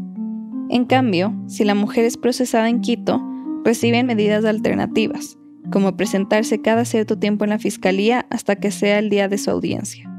En 0.68 0.84
cambio, 0.84 1.34
si 1.46 1.64
la 1.64 1.74
mujer 1.74 2.04
es 2.04 2.16
procesada 2.16 2.68
en 2.68 2.80
Quito, 2.80 3.22
reciben 3.64 4.06
medidas 4.06 4.44
alternativas, 4.44 5.38
como 5.70 5.96
presentarse 5.96 6.60
cada 6.60 6.84
cierto 6.84 7.18
tiempo 7.18 7.44
en 7.44 7.50
la 7.50 7.58
fiscalía 7.58 8.26
hasta 8.30 8.56
que 8.56 8.70
sea 8.70 8.98
el 8.98 9.08
día 9.08 9.28
de 9.28 9.38
su 9.38 9.50
audiencia. 9.50 10.10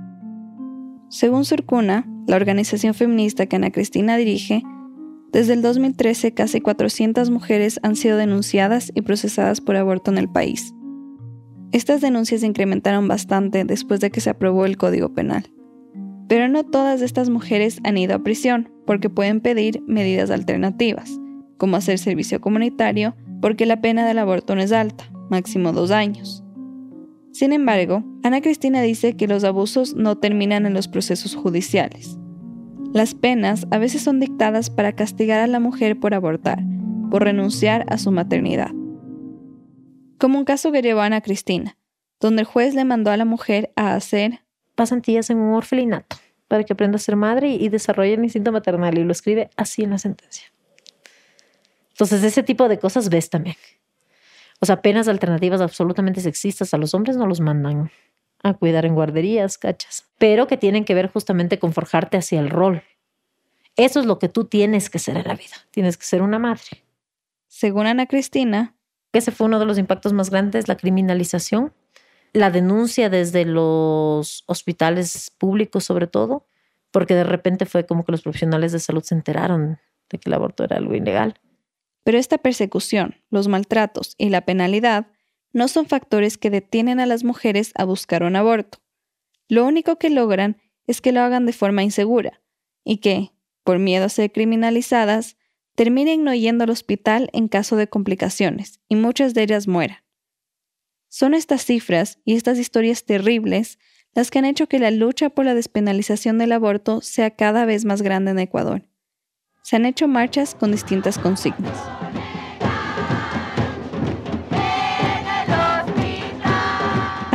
Según 1.10 1.46
Surcuna, 1.46 2.08
la 2.28 2.36
organización 2.36 2.94
feminista 2.94 3.46
que 3.46 3.56
Ana 3.56 3.72
Cristina 3.72 4.18
dirige, 4.18 4.64
desde 5.32 5.54
el 5.54 5.62
2013 5.62 6.34
casi 6.34 6.62
400 6.62 7.30
mujeres 7.30 7.80
han 7.84 7.96
sido 7.96 8.18
denunciadas 8.18 8.92
y 8.96 9.02
procesadas 9.02 9.62
por 9.62 9.76
aborto 9.76 10.12
en 10.12 10.18
el 10.18 10.30
país. 10.30 10.74
Estas 11.72 12.02
denuncias 12.02 12.42
se 12.42 12.48
incrementaron 12.48 13.08
bastante 13.08 13.66
después 13.66 14.00
de 14.00 14.12
que 14.12 14.22
se 14.22 14.30
aprobó 14.30 14.66
el 14.66 14.78
Código 14.78 15.14
Penal. 15.14 15.52
Pero 16.28 16.48
no 16.48 16.64
todas 16.64 17.02
estas 17.02 17.30
mujeres 17.30 17.80
han 17.84 17.98
ido 17.98 18.16
a 18.16 18.24
prisión 18.24 18.72
porque 18.86 19.10
pueden 19.10 19.42
pedir 19.42 19.84
medidas 19.86 20.32
alternativas, 20.32 21.20
como 21.58 21.76
hacer 21.76 22.00
servicio 22.00 22.40
comunitario 22.42 23.16
porque 23.42 23.66
la 23.66 23.82
pena 23.82 24.08
del 24.08 24.20
aborto 24.20 24.56
no 24.56 24.62
es 24.62 24.72
alta, 24.72 25.12
máximo 25.30 25.72
dos 25.72 25.92
años. 25.92 26.44
Sin 27.32 27.52
embargo, 27.52 28.04
Ana 28.24 28.42
Cristina 28.42 28.82
dice 28.82 29.18
que 29.18 29.28
los 29.28 29.44
abusos 29.44 29.94
no 29.94 30.18
terminan 30.18 30.66
en 30.66 30.74
los 30.74 30.88
procesos 30.88 31.36
judiciales. 31.36 32.18
Las 32.96 33.14
penas 33.14 33.68
a 33.72 33.78
veces 33.78 34.04
son 34.04 34.22
dictadas 34.22 34.70
para 34.70 34.94
castigar 34.94 35.42
a 35.42 35.48
la 35.48 35.60
mujer 35.60 36.00
por 36.00 36.14
abortar, 36.14 36.64
por 37.12 37.26
renunciar 37.26 37.86
a 37.90 37.98
su 37.98 38.10
maternidad. 38.10 38.72
Como 40.18 40.40
un 40.40 40.46
caso 40.46 40.72
que 40.72 40.82
llevó 40.82 41.02
a 41.02 41.20
Cristina, 41.20 41.76
donde 42.22 42.44
el 42.44 42.48
juez 42.48 42.74
le 42.74 42.86
mandó 42.86 43.12
a 43.12 43.18
la 43.18 43.26
mujer 43.26 43.74
a 43.76 43.96
hacer 43.96 44.40
pasantías 44.76 45.30
en 45.30 45.40
un 45.40 45.56
orfelinato 45.56 46.16
para 46.48 46.64
que 46.64 46.72
aprenda 46.72 46.96
a 46.96 47.00
ser 47.00 47.18
madre 47.18 47.50
y 47.50 47.68
desarrolle 47.68 48.14
el 48.14 48.24
instinto 48.24 48.54
maternal 48.54 48.98
y 48.98 49.04
lo 49.04 49.12
escribe 49.12 49.50
así 49.58 49.84
en 49.84 49.90
la 49.90 49.98
sentencia. 49.98 50.46
Entonces, 51.90 52.24
ese 52.24 52.44
tipo 52.44 52.70
de 52.70 52.80
cosas 52.80 53.10
ves 53.10 53.30
también. 53.30 53.58
O 54.62 54.66
sea, 54.66 54.82
penas 54.82 55.10
alternativas 55.10 55.60
absolutamente 55.60 56.22
sexistas 56.22 56.74
a 56.74 56.78
los 56.78 56.94
hombres 56.94 57.18
no 57.18 57.28
los 57.28 57.42
mandan 57.42 57.92
a 58.46 58.54
cuidar 58.54 58.86
en 58.86 58.94
guarderías, 58.94 59.58
cachas, 59.58 60.06
pero 60.20 60.46
que 60.46 60.56
tienen 60.56 60.86
que 60.86 60.94
ver 60.94 61.12
justamente 61.12 61.58
con 61.58 61.74
forjarte 61.74 62.18
hacia 62.18 62.40
el 62.40 62.52
rol. 62.52 62.84
Eso 63.76 64.00
es 64.00 64.06
lo 64.06 64.20
que 64.20 64.30
tú 64.30 64.46
tienes 64.46 64.92
que 64.92 65.00
ser 65.00 65.18
en 65.18 65.28
la 65.28 65.34
vida. 65.34 65.56
Tienes 65.72 65.98
que 65.98 66.06
ser 66.06 66.22
una 66.22 66.38
madre. 66.38 66.84
Según 67.48 67.88
Ana 67.88 68.06
Cristina, 68.06 68.76
ese 69.14 69.32
fue 69.32 69.48
uno 69.48 69.58
de 69.58 69.66
los 69.66 69.80
impactos 69.80 70.14
más 70.14 70.30
grandes, 70.30 70.68
la 70.68 70.78
criminalización, 70.78 71.74
la 72.34 72.52
denuncia 72.52 73.10
desde 73.10 73.46
los 73.46 74.44
hospitales 74.46 75.32
públicos 75.40 75.84
sobre 75.84 76.06
todo, 76.06 76.46
porque 76.92 77.16
de 77.16 77.24
repente 77.24 77.66
fue 77.66 77.88
como 77.88 78.06
que 78.06 78.12
los 78.12 78.22
profesionales 78.22 78.72
de 78.74 78.80
salud 78.80 79.02
se 79.02 79.16
enteraron 79.16 79.80
de 80.08 80.20
que 80.20 80.30
el 80.30 80.34
aborto 80.36 80.64
era 80.64 80.78
algo 80.78 80.94
ilegal. 80.94 81.40
Pero 82.04 82.20
esta 82.20 82.38
persecución, 82.38 83.16
los 83.32 83.48
maltratos 83.48 84.14
y 84.20 84.30
la 84.30 84.42
penalidad 84.42 85.08
no 85.56 85.68
son 85.68 85.88
factores 85.88 86.38
que 86.38 86.52
detienen 86.52 87.00
a 87.00 87.08
las 87.08 87.24
mujeres 87.24 87.72
a 87.76 87.84
buscar 87.84 88.24
un 88.24 88.36
aborto. 88.36 88.78
Lo 89.48 89.66
único 89.66 89.98
que 89.98 90.12
logran 90.12 90.62
es 90.86 91.02
que 91.02 91.12
lo 91.12 91.22
hagan 91.22 91.48
de 91.48 91.54
forma 91.54 91.82
insegura 91.82 92.42
y 92.84 92.98
que, 92.98 93.32
por 93.64 93.80
miedo 93.80 94.06
a 94.06 94.10
ser 94.10 94.32
criminalizadas, 94.32 95.38
terminen 95.74 96.24
no 96.24 96.36
yendo 96.36 96.66
al 96.66 96.70
hospital 96.70 97.30
en 97.34 97.48
caso 97.48 97.76
de 97.76 97.88
complicaciones 97.88 98.82
y 98.88 98.96
muchas 98.96 99.34
de 99.34 99.44
ellas 99.44 99.68
mueran. 99.68 99.98
Son 101.08 101.34
estas 101.34 101.66
cifras 101.66 102.20
y 102.24 102.36
estas 102.36 102.60
historias 102.60 103.06
terribles 103.06 103.80
las 104.14 104.30
que 104.30 104.40
han 104.40 104.46
hecho 104.46 104.68
que 104.68 104.80
la 104.80 104.92
lucha 104.92 105.30
por 105.30 105.46
la 105.46 105.56
despenalización 105.56 106.38
del 106.38 106.52
aborto 106.52 107.02
sea 107.02 107.32
cada 107.32 107.66
vez 107.66 107.86
más 107.86 108.02
grande 108.02 108.32
en 108.32 108.40
Ecuador 108.40 108.88
se 109.66 109.76
han 109.76 109.88
hecho 109.88 110.08
marchas 110.08 110.54
con 110.54 110.72
distintas 110.72 111.18
consignas. 111.18 112.05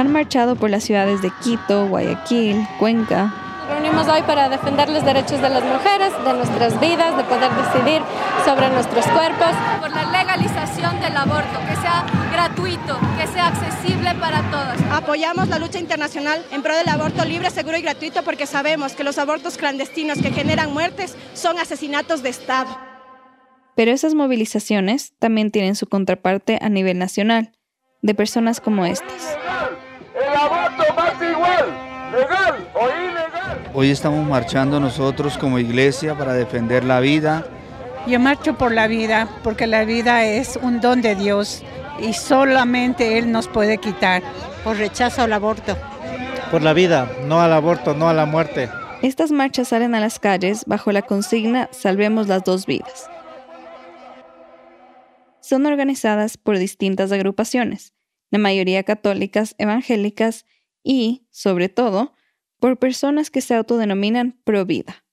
Han 0.00 0.12
marchado 0.12 0.56
por 0.56 0.70
las 0.70 0.84
ciudades 0.84 1.20
de 1.20 1.30
Quito, 1.42 1.86
Guayaquil, 1.88 2.66
Cuenca. 2.78 3.24
Nos 3.24 3.68
reunimos 3.68 4.08
hoy 4.08 4.22
para 4.22 4.48
defender 4.48 4.88
los 4.88 5.04
derechos 5.04 5.42
de 5.42 5.50
las 5.50 5.62
mujeres, 5.62 6.10
de 6.24 6.32
nuestras 6.32 6.80
vidas, 6.80 7.18
de 7.18 7.24
poder 7.24 7.50
decidir 7.50 8.00
sobre 8.46 8.70
nuestros 8.70 9.04
cuerpos. 9.08 9.50
Por 9.78 9.90
la 9.90 10.10
legalización 10.10 10.98
del 11.02 11.14
aborto, 11.14 11.58
que 11.68 11.76
sea 11.76 12.06
gratuito, 12.32 12.98
que 13.18 13.26
sea 13.26 13.48
accesible 13.48 14.14
para 14.14 14.40
todos. 14.50 14.90
Apoyamos 14.90 15.48
la 15.48 15.58
lucha 15.58 15.78
internacional 15.78 16.42
en 16.50 16.62
pro 16.62 16.74
del 16.74 16.88
aborto 16.88 17.22
libre, 17.26 17.50
seguro 17.50 17.76
y 17.76 17.82
gratuito 17.82 18.22
porque 18.22 18.46
sabemos 18.46 18.94
que 18.94 19.04
los 19.04 19.18
abortos 19.18 19.58
clandestinos 19.58 20.16
que 20.22 20.30
generan 20.30 20.72
muertes 20.72 21.14
son 21.34 21.58
asesinatos 21.58 22.22
de 22.22 22.30
Estado. 22.30 22.74
Pero 23.76 23.90
esas 23.90 24.14
movilizaciones 24.14 25.12
también 25.18 25.50
tienen 25.50 25.76
su 25.76 25.86
contraparte 25.86 26.58
a 26.62 26.70
nivel 26.70 26.98
nacional, 26.98 27.52
de 28.00 28.14
personas 28.14 28.62
como 28.62 28.86
estas. 28.86 29.36
Aborto 30.40 30.83
igual, 31.31 31.66
legal 32.12 32.70
o 32.72 32.88
ilegal. 32.88 33.70
Hoy 33.74 33.90
estamos 33.90 34.26
marchando 34.26 34.81
nosotros 34.81 35.37
como 35.37 35.59
iglesia 35.59 36.16
para 36.16 36.33
defender 36.33 36.83
la 36.83 37.00
vida. 37.00 37.44
Yo 38.07 38.18
marcho 38.18 38.57
por 38.57 38.72
la 38.72 38.87
vida 38.87 39.29
porque 39.42 39.66
la 39.66 39.85
vida 39.85 40.24
es 40.24 40.59
un 40.62 40.81
don 40.81 41.03
de 41.03 41.14
Dios 41.14 41.62
y 42.00 42.14
solamente 42.14 43.18
Él 43.18 43.31
nos 43.31 43.48
puede 43.48 43.76
quitar. 43.76 44.22
Por 44.64 44.79
rechazo 44.79 45.22
al 45.22 45.35
aborto. 45.35 45.76
Por 46.50 46.62
la 46.62 46.72
vida, 46.72 47.11
no 47.26 47.40
al 47.40 47.53
aborto, 47.53 47.92
no 47.94 48.09
a 48.09 48.14
la 48.14 48.24
muerte. 48.24 48.70
Estas 49.03 49.33
marchas 49.33 49.68
salen 49.68 49.94
a 49.94 50.00
las 50.00 50.18
calles 50.18 50.64
bajo 50.66 50.90
la 50.90 51.03
consigna 51.03 51.68
Salvemos 51.70 52.29
las 52.29 52.44
dos 52.44 52.64
vidas. 52.64 53.11
Son 55.40 55.66
organizadas 55.66 56.38
por 56.38 56.59
distintas 56.59 57.12
agrupaciones, 57.12 57.92
la 58.31 58.38
mayoría 58.38 58.83
católicas, 58.85 59.55
evangélicas 59.59 60.47
y, 60.83 61.27
sobre 61.31 61.69
todo, 61.69 62.14
por 62.59 62.79
personas 62.79 63.31
que 63.31 63.40
se 63.40 63.55
autodenominan 63.55 64.40
pro 64.45 64.64
vida. 64.64 65.05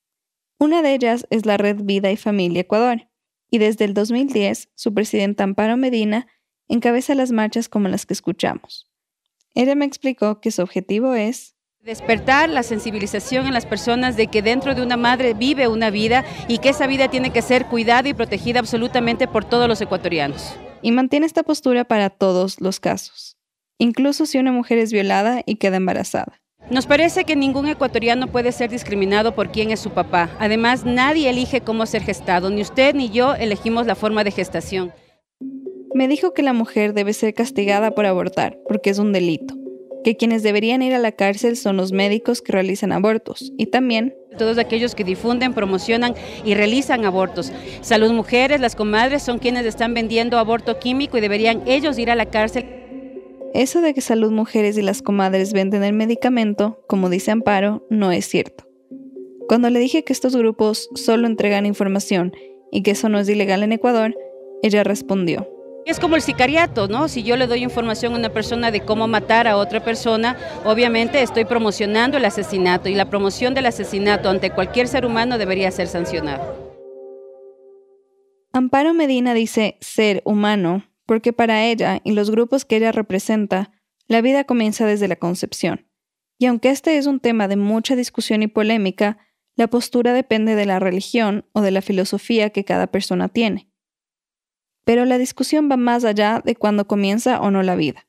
Una 0.58 0.82
de 0.82 0.94
ellas 0.94 1.26
es 1.30 1.46
la 1.46 1.56
Red 1.56 1.82
Vida 1.82 2.10
y 2.10 2.16
Familia 2.16 2.62
Ecuador, 2.62 3.08
y 3.50 3.58
desde 3.58 3.84
el 3.84 3.94
2010 3.94 4.70
su 4.74 4.92
presidenta 4.92 5.44
Amparo 5.44 5.76
Medina 5.76 6.26
encabeza 6.68 7.14
las 7.14 7.32
marchas 7.32 7.68
como 7.68 7.88
las 7.88 8.06
que 8.06 8.14
escuchamos. 8.14 8.90
Ella 9.54 9.74
me 9.74 9.86
explicó 9.86 10.40
que 10.40 10.50
su 10.50 10.62
objetivo 10.62 11.14
es 11.14 11.56
Despertar 11.80 12.50
la 12.50 12.64
sensibilización 12.64 13.46
en 13.46 13.54
las 13.54 13.64
personas 13.64 14.16
de 14.16 14.26
que 14.26 14.42
dentro 14.42 14.74
de 14.74 14.82
una 14.82 14.96
madre 14.96 15.32
vive 15.32 15.68
una 15.68 15.90
vida 15.90 16.24
y 16.48 16.58
que 16.58 16.70
esa 16.70 16.86
vida 16.86 17.08
tiene 17.08 17.30
que 17.30 17.40
ser 17.40 17.66
cuidada 17.66 18.08
y 18.08 18.14
protegida 18.14 18.58
absolutamente 18.58 19.26
por 19.28 19.44
todos 19.44 19.68
los 19.68 19.80
ecuatorianos. 19.80 20.54
Y 20.82 20.92
mantiene 20.92 21.26
esta 21.26 21.42
postura 21.42 21.84
para 21.84 22.10
todos 22.10 22.60
los 22.60 22.80
casos, 22.80 23.36
incluso 23.78 24.26
si 24.26 24.38
una 24.38 24.52
mujer 24.52 24.78
es 24.78 24.92
violada 24.92 25.42
y 25.46 25.56
queda 25.56 25.76
embarazada. 25.76 26.40
Nos 26.70 26.86
parece 26.86 27.24
que 27.24 27.34
ningún 27.34 27.66
ecuatoriano 27.66 28.26
puede 28.26 28.52
ser 28.52 28.70
discriminado 28.70 29.34
por 29.34 29.50
quién 29.50 29.70
es 29.70 29.80
su 29.80 29.90
papá. 29.90 30.28
Además, 30.38 30.84
nadie 30.84 31.30
elige 31.30 31.62
cómo 31.62 31.86
ser 31.86 32.02
gestado, 32.02 32.50
ni 32.50 32.60
usted 32.60 32.94
ni 32.94 33.08
yo 33.08 33.34
elegimos 33.34 33.86
la 33.86 33.94
forma 33.94 34.22
de 34.22 34.32
gestación. 34.32 34.92
Me 35.94 36.08
dijo 36.08 36.34
que 36.34 36.42
la 36.42 36.52
mujer 36.52 36.92
debe 36.92 37.14
ser 37.14 37.32
castigada 37.32 37.92
por 37.92 38.04
abortar, 38.04 38.58
porque 38.68 38.90
es 38.90 38.98
un 38.98 39.12
delito, 39.12 39.54
que 40.04 40.16
quienes 40.16 40.42
deberían 40.42 40.82
ir 40.82 40.94
a 40.94 40.98
la 40.98 41.12
cárcel 41.12 41.56
son 41.56 41.78
los 41.78 41.92
médicos 41.92 42.42
que 42.42 42.52
realizan 42.52 42.92
abortos 42.92 43.52
y 43.56 43.66
también 43.66 44.14
todos 44.38 44.56
aquellos 44.56 44.94
que 44.94 45.04
difunden, 45.04 45.52
promocionan 45.52 46.14
y 46.44 46.54
realizan 46.54 47.04
abortos. 47.04 47.52
Salud 47.82 48.12
Mujeres, 48.12 48.60
las 48.60 48.74
comadres 48.74 49.22
son 49.22 49.38
quienes 49.38 49.66
están 49.66 49.92
vendiendo 49.92 50.38
aborto 50.38 50.78
químico 50.78 51.18
y 51.18 51.20
deberían 51.20 51.62
ellos 51.66 51.98
ir 51.98 52.10
a 52.10 52.14
la 52.14 52.26
cárcel 52.26 52.78
eso 53.54 53.80
de 53.80 53.94
que 53.94 54.02
Salud 54.02 54.30
Mujeres 54.30 54.76
y 54.76 54.82
las 54.82 55.00
comadres 55.00 55.52
venden 55.52 55.82
el 55.82 55.94
medicamento, 55.94 56.84
como 56.86 57.08
dice 57.08 57.30
Amparo, 57.30 57.86
no 57.88 58.12
es 58.12 58.26
cierto. 58.26 58.64
Cuando 59.48 59.70
le 59.70 59.78
dije 59.80 60.04
que 60.04 60.12
estos 60.12 60.36
grupos 60.36 60.90
solo 60.94 61.26
entregan 61.26 61.64
información 61.64 62.34
y 62.70 62.82
que 62.82 62.90
eso 62.90 63.08
no 63.08 63.18
es 63.18 63.28
ilegal 63.28 63.62
en 63.62 63.72
Ecuador, 63.72 64.14
ella 64.62 64.84
respondió. 64.84 65.48
Es 65.88 65.98
como 65.98 66.16
el 66.16 66.22
sicariato, 66.22 66.86
¿no? 66.86 67.08
Si 67.08 67.22
yo 67.22 67.38
le 67.38 67.46
doy 67.46 67.62
información 67.62 68.12
a 68.12 68.18
una 68.18 68.28
persona 68.28 68.70
de 68.70 68.82
cómo 68.82 69.08
matar 69.08 69.48
a 69.48 69.56
otra 69.56 69.82
persona, 69.82 70.36
obviamente 70.66 71.22
estoy 71.22 71.46
promocionando 71.46 72.18
el 72.18 72.26
asesinato 72.26 72.90
y 72.90 72.94
la 72.94 73.08
promoción 73.08 73.54
del 73.54 73.64
asesinato 73.64 74.28
ante 74.28 74.50
cualquier 74.50 74.86
ser 74.86 75.06
humano 75.06 75.38
debería 75.38 75.70
ser 75.70 75.88
sancionado. 75.88 76.76
Amparo 78.52 78.92
Medina 78.92 79.32
dice 79.32 79.78
ser 79.80 80.20
humano 80.26 80.84
porque 81.06 81.32
para 81.32 81.64
ella 81.64 82.02
y 82.04 82.12
los 82.12 82.30
grupos 82.30 82.66
que 82.66 82.76
ella 82.76 82.92
representa, 82.92 83.72
la 84.08 84.20
vida 84.20 84.44
comienza 84.44 84.84
desde 84.84 85.08
la 85.08 85.16
concepción. 85.16 85.86
Y 86.36 86.44
aunque 86.44 86.68
este 86.68 86.98
es 86.98 87.06
un 87.06 87.18
tema 87.18 87.48
de 87.48 87.56
mucha 87.56 87.96
discusión 87.96 88.42
y 88.42 88.46
polémica, 88.46 89.16
la 89.56 89.68
postura 89.68 90.12
depende 90.12 90.54
de 90.54 90.66
la 90.66 90.80
religión 90.80 91.46
o 91.54 91.62
de 91.62 91.70
la 91.70 91.80
filosofía 91.80 92.50
que 92.50 92.66
cada 92.66 92.88
persona 92.88 93.30
tiene. 93.30 93.70
Pero 94.88 95.04
la 95.04 95.18
discusión 95.18 95.68
va 95.70 95.76
más 95.76 96.06
allá 96.06 96.40
de 96.42 96.56
cuándo 96.56 96.86
comienza 96.86 97.42
o 97.42 97.50
no 97.50 97.62
la 97.62 97.76
vida. 97.76 98.06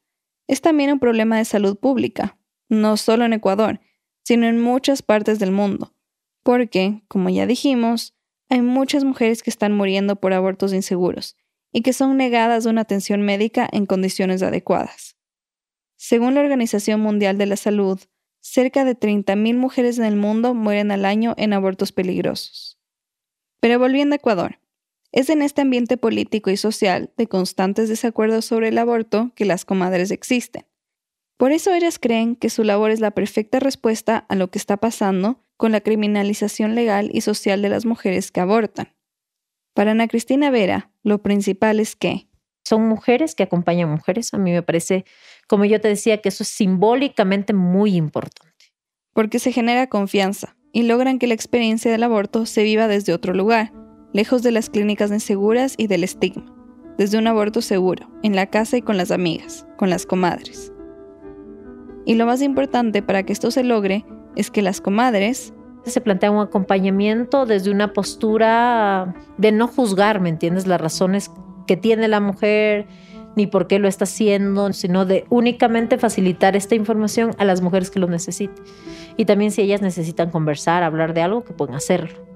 Es 0.47 0.61
también 0.61 0.93
un 0.93 0.99
problema 0.99 1.37
de 1.37 1.43
salud 1.43 1.77
pública, 1.77 2.39
no 2.69 2.95
solo 2.95 3.25
en 3.25 3.33
Ecuador, 3.33 3.81
sino 4.23 4.47
en 4.47 4.61
muchas 4.61 5.01
partes 5.01 5.39
del 5.39 5.51
mundo, 5.51 5.93
porque, 6.41 7.03
como 7.09 7.29
ya 7.29 7.45
dijimos, 7.45 8.15
hay 8.47 8.61
muchas 8.61 9.03
mujeres 9.03 9.43
que 9.43 9.49
están 9.49 9.75
muriendo 9.75 10.21
por 10.21 10.31
abortos 10.31 10.71
inseguros, 10.71 11.35
y 11.73 11.81
que 11.81 11.91
son 11.91 12.15
negadas 12.15 12.65
una 12.65 12.79
atención 12.79 13.23
médica 13.23 13.67
en 13.73 13.85
condiciones 13.85 14.41
adecuadas. 14.41 15.17
Según 15.97 16.33
la 16.33 16.39
Organización 16.39 17.01
Mundial 17.01 17.37
de 17.37 17.45
la 17.45 17.57
Salud, 17.57 17.99
cerca 18.39 18.85
de 18.85 18.97
30.000 18.97 19.57
mujeres 19.57 19.99
en 19.99 20.05
el 20.05 20.15
mundo 20.15 20.53
mueren 20.53 20.91
al 20.91 21.03
año 21.03 21.33
en 21.35 21.51
abortos 21.51 21.91
peligrosos. 21.91 22.79
Pero 23.59 23.79
volviendo 23.79 24.13
a 24.13 24.15
Ecuador, 24.15 24.59
es 25.11 25.29
en 25.29 25.41
este 25.41 25.61
ambiente 25.61 25.97
político 25.97 26.49
y 26.49 26.57
social 26.57 27.11
de 27.17 27.27
constantes 27.27 27.89
desacuerdos 27.89 28.45
sobre 28.45 28.69
el 28.69 28.77
aborto 28.77 29.31
que 29.35 29.45
las 29.45 29.65
comadres 29.65 30.11
existen. 30.11 30.65
Por 31.37 31.51
eso 31.51 31.73
ellas 31.73 31.99
creen 31.99 32.35
que 32.35 32.49
su 32.49 32.63
labor 32.63 32.91
es 32.91 32.99
la 32.99 33.11
perfecta 33.11 33.59
respuesta 33.59 34.25
a 34.29 34.35
lo 34.35 34.51
que 34.51 34.59
está 34.59 34.77
pasando 34.77 35.43
con 35.57 35.71
la 35.71 35.81
criminalización 35.81 36.75
legal 36.75 37.09
y 37.13 37.21
social 37.21 37.61
de 37.61 37.69
las 37.69 37.85
mujeres 37.85 38.31
que 38.31 38.41
abortan. 38.41 38.93
Para 39.73 39.91
Ana 39.91 40.07
Cristina 40.07 40.51
Vera, 40.51 40.91
lo 41.03 41.21
principal 41.21 41.79
es 41.79 41.95
que 41.95 42.27
son 42.65 42.87
mujeres 42.87 43.35
que 43.35 43.43
acompañan 43.43 43.89
mujeres. 43.89 44.33
A 44.33 44.37
mí 44.37 44.51
me 44.51 44.61
parece, 44.61 45.05
como 45.47 45.65
yo 45.65 45.81
te 45.81 45.87
decía, 45.87 46.21
que 46.21 46.29
eso 46.29 46.43
es 46.43 46.49
simbólicamente 46.49 47.53
muy 47.53 47.95
importante. 47.95 48.73
Porque 49.13 49.39
se 49.39 49.51
genera 49.51 49.87
confianza 49.87 50.55
y 50.71 50.83
logran 50.83 51.19
que 51.19 51.27
la 51.27 51.33
experiencia 51.33 51.91
del 51.91 52.03
aborto 52.03 52.45
se 52.45 52.63
viva 52.63 52.87
desde 52.87 53.13
otro 53.13 53.33
lugar, 53.33 53.71
lejos 54.13 54.43
de 54.43 54.51
las 54.51 54.69
clínicas 54.69 55.11
inseguras 55.11 55.75
y 55.77 55.87
del 55.87 56.03
estigma, 56.03 56.45
desde 56.97 57.17
un 57.17 57.27
aborto 57.27 57.61
seguro, 57.61 58.09
en 58.23 58.35
la 58.35 58.47
casa 58.47 58.77
y 58.77 58.81
con 58.81 58.97
las 58.97 59.11
amigas, 59.11 59.65
con 59.77 59.89
las 59.89 60.05
comadres. 60.05 60.73
Y 62.05 62.15
lo 62.15 62.25
más 62.25 62.41
importante 62.41 63.01
para 63.01 63.23
que 63.23 63.33
esto 63.33 63.51
se 63.51 63.63
logre 63.63 64.05
es 64.35 64.49
que 64.49 64.61
las 64.61 64.81
comadres 64.81 65.53
se 65.85 66.01
plantea 66.01 66.31
un 66.31 66.39
acompañamiento 66.39 67.45
desde 67.45 67.71
una 67.71 67.93
postura 67.93 69.15
de 69.37 69.51
no 69.51 69.67
juzgar, 69.67 70.19
¿me 70.19 70.29
entiendes? 70.29 70.67
Las 70.67 70.81
razones 70.81 71.31
que 71.67 71.77
tiene 71.77 72.07
la 72.07 72.19
mujer, 72.19 72.87
ni 73.35 73.47
por 73.47 73.67
qué 73.67 73.79
lo 73.79 73.87
está 73.87 74.03
haciendo, 74.03 74.73
sino 74.73 75.05
de 75.05 75.25
únicamente 75.29 75.97
facilitar 75.97 76.55
esta 76.55 76.75
información 76.75 77.31
a 77.37 77.45
las 77.45 77.61
mujeres 77.61 77.89
que 77.89 77.99
lo 77.99 78.07
necesiten. 78.07 78.63
Y 79.17 79.25
también 79.25 79.51
si 79.51 79.61
ellas 79.61 79.81
necesitan 79.81 80.31
conversar, 80.31 80.83
hablar 80.83 81.13
de 81.13 81.21
algo, 81.21 81.43
que 81.43 81.53
pueden 81.53 81.75
hacerlo. 81.75 82.28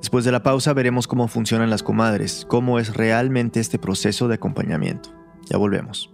Después 0.00 0.24
de 0.24 0.32
la 0.32 0.42
pausa 0.42 0.72
veremos 0.72 1.06
cómo 1.06 1.28
funcionan 1.28 1.70
las 1.70 1.82
comadres, 1.82 2.46
cómo 2.48 2.78
es 2.78 2.96
realmente 2.96 3.60
este 3.60 3.78
proceso 3.78 4.28
de 4.28 4.34
acompañamiento. 4.34 5.14
Ya 5.48 5.58
volvemos. 5.58 6.10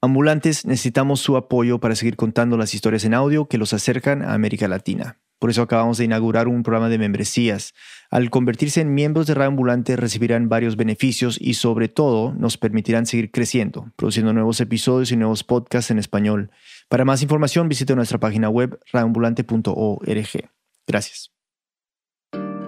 Ambulantes 0.00 0.64
necesitamos 0.64 1.20
su 1.20 1.36
apoyo 1.36 1.78
para 1.78 1.94
seguir 1.94 2.16
contando 2.16 2.56
las 2.56 2.74
historias 2.74 3.04
en 3.04 3.12
audio 3.12 3.48
que 3.48 3.58
los 3.58 3.74
acercan 3.74 4.22
a 4.22 4.32
América 4.32 4.66
Latina. 4.66 5.18
Por 5.40 5.50
eso 5.50 5.62
acabamos 5.62 5.98
de 5.98 6.04
inaugurar 6.04 6.48
un 6.48 6.62
programa 6.62 6.88
de 6.88 6.98
membresías. 6.98 7.74
Al 8.10 8.30
convertirse 8.30 8.80
en 8.80 8.94
miembros 8.94 9.26
de 9.26 9.34
Radio 9.34 9.48
Ambulante 9.48 9.96
recibirán 9.96 10.48
varios 10.48 10.76
beneficios 10.76 11.38
y 11.40 11.54
sobre 11.54 11.88
todo 11.88 12.32
nos 12.34 12.56
permitirán 12.56 13.06
seguir 13.06 13.30
creciendo, 13.30 13.90
produciendo 13.96 14.32
nuevos 14.32 14.60
episodios 14.60 15.12
y 15.12 15.16
nuevos 15.16 15.42
podcasts 15.42 15.90
en 15.90 15.98
español. 15.98 16.50
Para 16.88 17.04
más 17.04 17.22
información 17.22 17.68
visite 17.68 17.96
nuestra 17.96 18.20
página 18.20 18.48
web 18.48 18.78
radioambulante.org. 18.92 20.59
Gracias. 20.90 21.30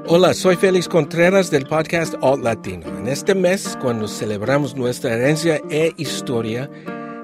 Hola, 0.06 0.32
soy 0.34 0.56
Félix 0.56 0.88
Contreras 0.88 1.50
del 1.50 1.66
podcast 1.66 2.14
Alt 2.22 2.44
Latino. 2.44 2.86
En 2.98 3.08
este 3.08 3.34
mes, 3.34 3.76
cuando 3.80 4.06
celebramos 4.06 4.76
nuestra 4.76 5.14
herencia 5.14 5.60
e 5.70 5.92
historia, 5.96 6.70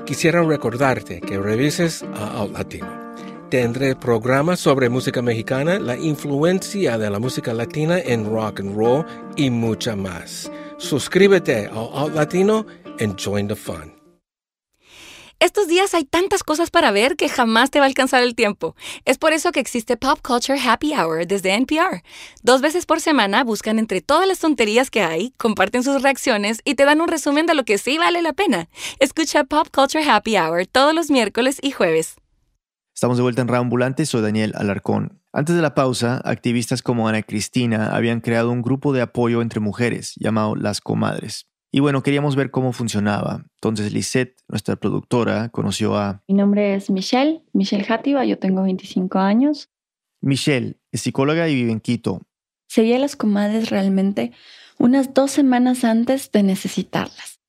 quisiera 0.07 0.43
recordarte 0.43 1.21
que 1.21 1.39
revises 1.39 2.03
a 2.15 2.39
Out 2.39 2.53
Latino. 2.53 2.89
Tendré 3.49 3.95
programas 3.95 4.59
sobre 4.59 4.89
música 4.89 5.23
mexicana, 5.23 5.79
la 5.79 5.97
influencia 5.97 6.99
de 6.99 7.11
la 7.11 7.19
música 7.19 7.55
latina 7.55 7.99
en 8.01 8.25
rock 8.25 8.61
and 8.61 8.77
roll 8.77 9.05
y 9.37 9.51
mucha 9.51 9.95
más. 9.95 10.51
Suscríbete 10.79 11.67
a 11.67 11.75
Out 11.75 12.15
Latino 12.15 12.67
and 13.01 13.17
join 13.17 13.47
the 13.47 13.57
fun. 13.57 13.98
Estos 15.41 15.69
días 15.69 15.95
hay 15.95 16.05
tantas 16.05 16.43
cosas 16.43 16.71
para 16.71 16.91
ver 16.91 17.15
que 17.15 17.29
jamás 17.29 17.71
te 17.71 17.79
va 17.79 17.85
a 17.85 17.89
alcanzar 17.89 18.25
el 18.25 18.35
tiempo. 18.35 18.75
Es 19.05 19.19
por 19.19 19.33
eso 19.33 19.53
que 19.53 19.61
existe 19.61 19.97
Pop 19.97 20.19
Culture 20.21 20.59
Happy 20.59 20.95
Hour 20.95 21.29
desde 21.29 21.55
NPR. 21.55 22.03
Dos 22.43 22.61
veces 22.61 22.87
por 22.87 23.01
semana 23.01 23.45
buscan 23.45 23.79
entre 23.79 24.01
todas 24.01 24.27
las 24.27 24.41
tonterías 24.41 24.91
que 24.91 25.03
hay, 25.03 25.31
comparten 25.37 25.85
sus 25.85 26.03
reacciones 26.03 26.61
y 26.65 26.75
te 26.75 26.85
dan 26.85 27.01
un 27.01 27.07
resumen 27.07 27.47
de 27.47 27.55
lo 27.55 27.65
que 27.65 27.79
sí 27.79 27.99
vale 27.99 28.21
la 28.21 28.33
pena. 28.33 28.69
Escucha 28.99 29.45
Pop 29.45 29.69
Culture 29.73 30.03
Happy 30.03 30.37
Hour 30.37 30.67
todos 30.67 30.93
los 30.93 31.09
miércoles 31.09 31.59
y 31.63 31.71
jueves. 31.71 32.17
Estamos 32.93 33.17
de 33.17 33.23
vuelta 33.23 33.43
en 33.43 33.55
Ambulante, 33.55 34.07
soy 34.07 34.23
Daniel 34.23 34.55
Alarcón. 34.57 35.23
Antes 35.33 35.55
de 35.55 35.63
la 35.63 35.77
pausa, 35.77 36.21
activistas 36.25 36.83
como 36.83 37.07
Ana 37.07 37.23
Cristina 37.23 37.95
habían 37.95 38.21
creado 38.21 38.51
un 38.51 38.61
grupo 38.61 38.93
de 38.93 39.03
apoyo 39.03 39.41
entre 39.41 39.61
mujeres 39.61 40.15
llamado 40.17 40.57
Las 40.57 40.81
Comadres. 40.81 41.47
Y 41.71 41.81
bueno, 41.81 42.03
queríamos 42.03 42.35
ver 42.35 42.51
cómo 42.51 42.73
funcionaba. 42.73 43.45
Entonces 43.57 43.93
Lisette, 43.93 44.41
nuestra 44.49 44.77
productora, 44.77 45.51
conoció 45.51 45.97
a... 45.97 46.23
Mi 46.27 46.35
nombre 46.35 46.75
es 46.75 46.91
Michelle, 46.91 47.43
Michelle 47.53 47.85
Játiva, 47.85 48.25
yo 48.25 48.39
tengo 48.39 48.63
25 48.63 49.19
años. 49.19 49.71
Michelle 50.21 50.79
es 50.93 51.03
psicóloga 51.03 51.49
y 51.49 51.55
vive 51.55 51.73
en 51.73 51.81
Quito. 51.81 52.23
Seguí 52.69 52.93
a 52.95 52.99
las 52.99 53.17
comadres 53.17 53.71
realmente 53.71 54.33
unas 54.79 55.13
dos 55.13 55.31
semanas 55.31 55.85
antes 55.85 56.31
de 56.33 56.43
necesitarlas. 56.43 57.41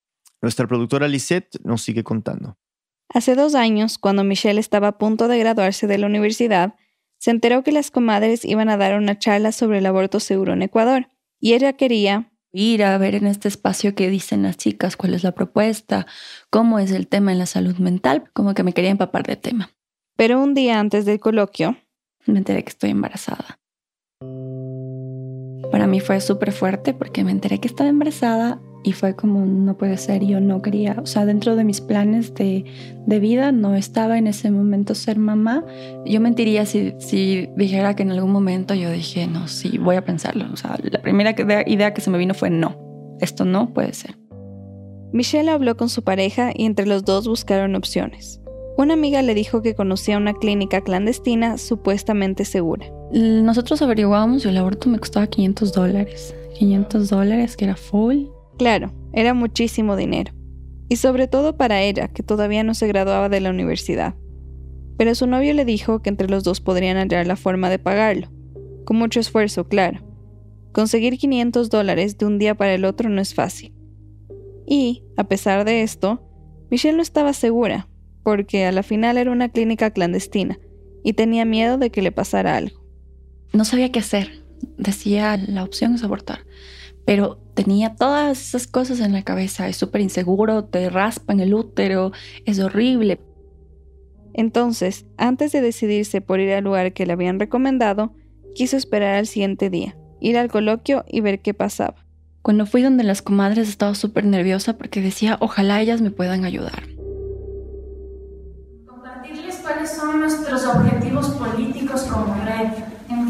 Nuestra 0.41 0.67
productora 0.67 1.07
Lisette 1.07 1.59
nos 1.63 1.81
sigue 1.81 2.03
contando. 2.03 2.57
Hace 3.13 3.35
dos 3.35 3.55
años, 3.55 3.97
cuando 3.97 4.23
Michelle 4.23 4.59
estaba 4.59 4.89
a 4.89 4.97
punto 4.97 5.27
de 5.27 5.39
graduarse 5.39 5.87
de 5.87 5.97
la 5.97 6.07
universidad, 6.07 6.75
se 7.17 7.31
enteró 7.31 7.63
que 7.63 7.71
las 7.71 7.91
comadres 7.91 8.45
iban 8.45 8.69
a 8.69 8.77
dar 8.77 8.97
una 8.97 9.17
charla 9.17 9.51
sobre 9.51 9.79
el 9.79 9.85
aborto 9.85 10.19
seguro 10.19 10.53
en 10.53 10.61
Ecuador, 10.61 11.09
y 11.39 11.53
ella 11.53 11.73
quería 11.73 12.31
ir 12.51 12.83
a 12.83 12.97
ver 12.97 13.15
en 13.15 13.27
este 13.27 13.47
espacio 13.47 13.95
qué 13.95 14.09
dicen 14.09 14.43
las 14.43 14.57
chicas, 14.57 14.97
cuál 14.97 15.13
es 15.13 15.23
la 15.23 15.33
propuesta, 15.33 16.07
cómo 16.49 16.79
es 16.79 16.91
el 16.91 17.07
tema 17.07 17.31
en 17.31 17.39
la 17.39 17.45
salud 17.45 17.77
mental, 17.77 18.29
como 18.33 18.53
que 18.53 18.63
me 18.63 18.73
quería 18.73 18.91
empapar 18.91 19.23
del 19.23 19.37
tema. 19.37 19.71
Pero 20.15 20.41
un 20.41 20.53
día 20.53 20.79
antes 20.79 21.05
del 21.05 21.19
coloquio, 21.19 21.77
me 22.25 22.39
enteré 22.39 22.63
que 22.63 22.69
estoy 22.69 22.89
embarazada. 22.89 23.59
Para 25.71 25.87
mí 25.87 25.99
fue 25.99 26.19
súper 26.19 26.51
fuerte 26.51 26.93
porque 26.93 27.23
me 27.23 27.31
enteré 27.31 27.59
que 27.59 27.67
estaba 27.67 27.89
embarazada 27.89 28.59
y 28.83 28.93
fue 28.93 29.15
como, 29.15 29.45
no 29.45 29.77
puede 29.77 29.97
ser, 29.97 30.23
yo 30.23 30.39
no 30.39 30.61
quería, 30.61 30.97
o 31.01 31.05
sea, 31.05 31.25
dentro 31.25 31.55
de 31.55 31.63
mis 31.63 31.81
planes 31.81 32.33
de, 32.33 32.65
de 33.05 33.19
vida 33.19 33.51
no 33.51 33.75
estaba 33.75 34.17
en 34.17 34.27
ese 34.27 34.51
momento 34.51 34.95
ser 34.95 35.19
mamá. 35.19 35.65
Yo 36.05 36.21
mentiría 36.21 36.65
si, 36.65 36.93
si 36.99 37.49
dijera 37.57 37.95
que 37.95 38.03
en 38.03 38.11
algún 38.11 38.31
momento 38.31 38.73
yo 38.73 38.89
dije, 38.89 39.27
no, 39.27 39.47
sí, 39.47 39.77
voy 39.77 39.97
a 39.97 40.05
pensarlo. 40.05 40.45
O 40.53 40.55
sea, 40.55 40.77
la 40.81 41.01
primera 41.01 41.35
idea 41.67 41.93
que 41.93 42.01
se 42.01 42.09
me 42.09 42.17
vino 42.17 42.33
fue, 42.33 42.49
no, 42.49 42.77
esto 43.19 43.43
no 43.43 43.73
puede 43.73 43.93
ser. 43.93 44.17
Michelle 45.11 45.49
habló 45.49 45.75
con 45.75 45.89
su 45.89 46.03
pareja 46.03 46.51
y 46.53 46.65
entre 46.65 46.85
los 46.85 47.03
dos 47.03 47.27
buscaron 47.27 47.75
opciones. 47.75 48.39
Una 48.77 48.93
amiga 48.93 49.21
le 49.21 49.33
dijo 49.33 49.61
que 49.61 49.75
conocía 49.75 50.17
una 50.17 50.33
clínica 50.33 50.81
clandestina 50.81 51.57
supuestamente 51.57 52.45
segura. 52.45 52.85
Nosotros 53.11 53.81
averiguamos 53.81 54.45
y 54.45 54.49
el 54.49 54.57
aborto 54.57 54.87
me 54.87 54.99
costaba 54.99 55.27
500 55.27 55.73
dólares. 55.73 56.33
500 56.57 57.09
dólares, 57.09 57.57
que 57.57 57.65
era 57.65 57.75
full. 57.75 58.27
Claro, 58.59 58.91
era 59.13 59.33
muchísimo 59.33 59.95
dinero. 59.95 60.33
Y 60.89 60.97
sobre 60.97 61.29
todo 61.29 61.55
para 61.55 61.81
ella, 61.81 62.09
que 62.09 62.23
todavía 62.23 62.61
no 62.61 62.73
se 62.73 62.87
graduaba 62.87 63.29
de 63.29 63.39
la 63.39 63.51
universidad. 63.51 64.15
Pero 64.97 65.15
su 65.15 65.27
novio 65.27 65.53
le 65.53 65.63
dijo 65.63 66.01
que 66.01 66.09
entre 66.09 66.29
los 66.29 66.43
dos 66.43 66.59
podrían 66.59 66.97
hallar 66.97 67.25
la 67.25 67.37
forma 67.37 67.69
de 67.69 67.79
pagarlo. 67.79 68.27
Con 68.83 68.97
mucho 68.97 69.21
esfuerzo, 69.21 69.69
claro. 69.69 70.01
Conseguir 70.73 71.17
500 71.17 71.69
dólares 71.69 72.17
de 72.17 72.25
un 72.25 72.37
día 72.37 72.53
para 72.53 72.73
el 72.73 72.83
otro 72.83 73.07
no 73.09 73.21
es 73.21 73.33
fácil. 73.33 73.73
Y, 74.67 75.03
a 75.15 75.23
pesar 75.23 75.63
de 75.63 75.81
esto, 75.81 76.21
Michelle 76.69 76.97
no 76.97 77.01
estaba 77.01 77.31
segura, 77.31 77.87
porque 78.23 78.65
a 78.65 78.73
la 78.73 78.83
final 78.83 79.17
era 79.17 79.31
una 79.31 79.47
clínica 79.47 79.91
clandestina 79.91 80.59
y 81.01 81.13
tenía 81.13 81.45
miedo 81.45 81.77
de 81.77 81.91
que 81.91 82.01
le 82.01 82.11
pasara 82.11 82.57
algo. 82.57 82.83
No 83.53 83.63
sabía 83.63 83.89
qué 83.93 83.99
hacer. 83.99 84.43
Decía, 84.77 85.37
la 85.37 85.63
opción 85.63 85.95
es 85.95 86.03
abortar. 86.03 86.39
Pero 87.05 87.39
tenía 87.55 87.95
todas 87.95 88.39
esas 88.39 88.67
cosas 88.67 88.99
en 88.99 89.13
la 89.13 89.23
cabeza. 89.23 89.67
Es 89.67 89.77
súper 89.77 90.01
inseguro, 90.01 90.65
te 90.65 90.89
raspan 90.89 91.39
el 91.39 91.53
útero, 91.53 92.11
es 92.45 92.59
horrible. 92.59 93.19
Entonces, 94.33 95.05
antes 95.17 95.51
de 95.51 95.61
decidirse 95.61 96.21
por 96.21 96.39
ir 96.39 96.53
al 96.53 96.63
lugar 96.63 96.93
que 96.93 97.05
le 97.05 97.13
habían 97.13 97.39
recomendado, 97.39 98.13
quiso 98.53 98.77
esperar 98.77 99.15
al 99.15 99.27
siguiente 99.27 99.69
día, 99.69 99.97
ir 100.19 100.37
al 100.37 100.49
coloquio 100.49 101.03
y 101.07 101.21
ver 101.21 101.41
qué 101.41 101.53
pasaba. 101.53 102.05
Cuando 102.41 102.65
fui 102.65 102.81
donde 102.81 103.03
las 103.03 103.21
comadres 103.21 103.67
estaba 103.67 103.95
súper 103.95 104.25
nerviosa 104.25 104.77
porque 104.77 105.01
decía, 105.01 105.37
ojalá 105.41 105.81
ellas 105.81 106.01
me 106.01 106.11
puedan 106.11 106.45
ayudar 106.45 106.83
cuáles 109.69 109.91
son 109.91 110.19
nuestros 110.19 110.65
objetivos 110.65 111.29
políticos 111.29 112.03
como 112.03 112.33
red. 112.43 112.88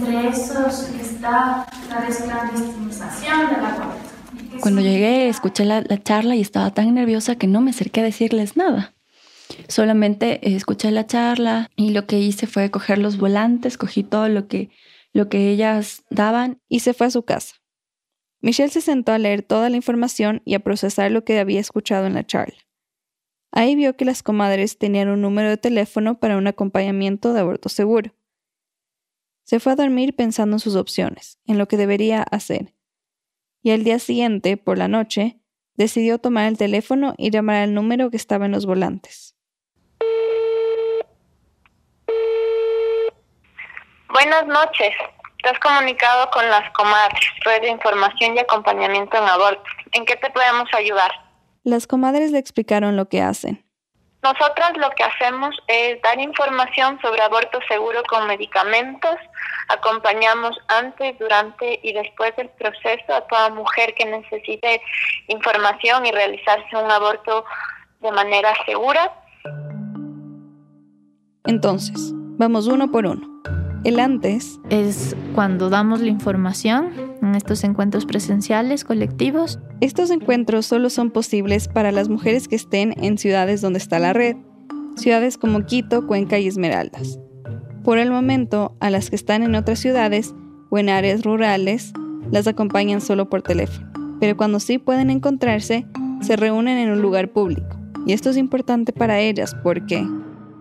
Entre 0.10 0.30
esos 0.30 0.90
está 1.00 1.68
la 1.88 2.02
desclandestinización 2.08 3.50
del 3.50 3.64
aborto. 3.64 3.96
Cuando 4.60 4.82
llegué, 4.82 5.30
escuché 5.30 5.66
la, 5.66 5.84
charla 6.02 6.36
y 6.36 6.42
estaba 6.42 6.74
tan 6.74 6.96
nerviosa 6.96 7.36
que 7.36 7.46
no 7.46 7.62
me 7.62 7.70
acerqué 7.70 8.02
a 8.02 8.06
decirles 8.06 8.58
nada. 8.58 8.96
Solamente 9.68 10.48
eh, 10.48 10.56
escuché 10.56 10.90
la 10.90 11.06
charla 11.06 11.70
y 11.76 11.92
lo 11.92 12.08
que 12.08 12.18
hice 12.20 12.48
fue 12.48 12.72
coger 12.72 12.98
los 12.98 13.18
volantes, 13.18 13.78
cogí 13.78 14.04
todo 14.04 14.30
lo 14.30 14.48
que, 14.48 14.72
lo 15.14 15.30
que 15.30 15.52
ellas 15.52 16.04
daban 16.10 16.60
y 16.68 16.80
se 16.80 16.96
fue 16.96 17.06
a 17.06 17.12
su 17.12 17.22
casa. 17.22 17.58
Michelle 18.42 18.72
se 18.72 18.82
sentó 18.82 19.12
a 19.12 19.20
leer 19.20 19.44
toda 19.44 19.70
la 19.70 19.76
información 19.76 20.42
y 20.44 20.56
a 20.56 20.60
procesar 20.60 21.12
lo 21.12 21.24
que 21.24 21.40
había 21.40 21.60
escuchado 21.60 22.08
en 22.08 22.16
la 22.16 22.26
charla. 22.26 22.58
Ahí 23.52 23.76
vio 23.76 23.96
que 23.96 24.06
las 24.06 24.24
comadres 24.24 24.80
tenían 24.80 25.10
un 25.10 25.22
número 25.22 25.50
de 25.50 25.58
teléfono 25.58 26.20
para 26.20 26.38
un 26.38 26.48
acompañamiento 26.48 27.34
de 27.34 27.42
aborto 27.42 27.70
seguro. 27.70 28.12
Se 29.50 29.60
fue 29.60 29.72
a 29.72 29.76
dormir 29.76 30.16
pensando 30.16 30.58
en 30.58 30.60
sus 30.60 30.76
opciones, 30.76 31.40
en 31.48 31.58
lo 31.58 31.68
que 31.68 31.76
debería 31.76 32.22
hacer. 32.22 32.76
Y 33.64 33.72
al 33.72 33.84
día 33.84 33.98
siguiente, 33.98 34.58
por 34.58 34.78
la 34.78 34.88
noche, 34.88 35.40
decidió 35.74 36.20
tomar 36.20 36.46
el 36.46 36.56
teléfono 36.56 37.16
y 37.18 37.32
llamar 37.32 37.64
al 37.64 37.74
número 37.74 38.12
que 38.12 38.18
estaba 38.18 38.46
en 38.46 38.52
los 38.52 38.68
volantes. 38.68 39.36
Buenas 44.14 44.46
noches. 44.46 44.94
Te 45.42 45.50
has 45.50 45.60
comunicado 45.62 46.30
con 46.30 46.48
las 46.48 46.72
comadres, 46.74 47.20
red 47.44 47.62
de 47.62 47.70
información 47.70 48.36
y 48.36 48.40
acompañamiento 48.42 49.18
en 49.18 49.24
aborto. 49.24 49.64
¿En 49.94 50.06
qué 50.06 50.16
te 50.16 50.30
podemos 50.30 50.70
ayudar? 50.78 51.10
Las 51.64 51.88
comadres 51.88 52.32
le 52.32 52.38
explicaron 52.38 52.96
lo 52.96 53.10
que 53.10 53.24
hacen. 53.24 53.66
Nosotras 54.22 54.74
lo 54.76 54.90
que 54.92 55.04
hacemos 55.04 55.56
es 55.68 56.02
dar 56.02 56.20
información 56.20 57.00
sobre 57.02 57.22
aborto 57.22 57.60
seguro 57.68 58.04
con 58.08 58.28
medicamentos. 58.28 59.16
Acompañamos 59.70 60.58
antes, 60.68 61.18
durante 61.20 61.80
y 61.84 61.94
después 61.94 62.36
del 62.36 62.50
proceso 62.50 63.14
a 63.14 63.22
toda 63.28 63.50
mujer 63.50 63.94
que 63.96 64.06
necesite 64.06 64.82
información 65.28 66.06
y 66.06 66.12
realizarse 66.12 66.76
un 66.76 66.90
aborto 66.90 67.46
de 68.02 68.12
manera 68.12 68.54
segura. 68.66 69.14
Entonces, 71.46 72.12
vamos 72.38 72.68
uno 72.68 72.92
por 72.92 73.06
uno. 73.06 73.28
El 73.86 74.00
antes 74.00 74.60
es 74.70 75.16
cuando 75.34 75.70
damos 75.70 76.02
la 76.02 76.10
información 76.10 77.18
en 77.22 77.36
estos 77.36 77.64
encuentros 77.64 78.06
presenciales 78.06 78.84
colectivos. 78.84 79.58
Estos 79.80 80.10
encuentros 80.12 80.66
solo 80.66 80.90
son 80.90 81.12
posibles 81.12 81.70
para 81.70 81.92
las 81.94 82.10
mujeres 82.10 82.50
que 82.50 82.58
estén 82.58 82.94
en 83.02 83.18
ciudades 83.18 83.62
donde 83.62 83.80
está 83.80 84.00
la 84.00 84.12
red, 84.12 84.36
ciudades 84.98 85.38
como 85.38 85.66
Quito, 85.66 86.06
Cuenca 86.08 86.40
y 86.40 86.48
Esmeraldas. 86.48 87.20
Por 87.90 87.98
el 87.98 88.12
momento, 88.12 88.78
a 88.80 88.92
las 88.92 89.10
que 89.10 89.16
están 89.16 89.42
en 89.42 89.56
otras 89.56 89.80
ciudades 89.80 90.36
o 90.70 90.78
en 90.78 90.90
áreas 90.90 91.24
rurales, 91.24 91.92
las 92.30 92.46
acompañan 92.46 93.02
solo 93.02 93.32
por 93.32 93.42
teléfono. 93.42 93.92
Pero 94.20 94.38
cuando 94.38 94.60
sí 94.60 94.78
pueden 94.78 95.10
encontrarse, 95.10 95.88
se 96.22 96.36
reúnen 96.36 96.78
en 96.78 96.92
un 96.92 97.02
lugar 97.02 97.32
público. 97.32 97.80
Y 98.06 98.14
esto 98.14 98.30
es 98.30 98.38
importante 98.38 98.94
para 98.94 99.20
ellas 99.20 99.56
porque 99.64 100.06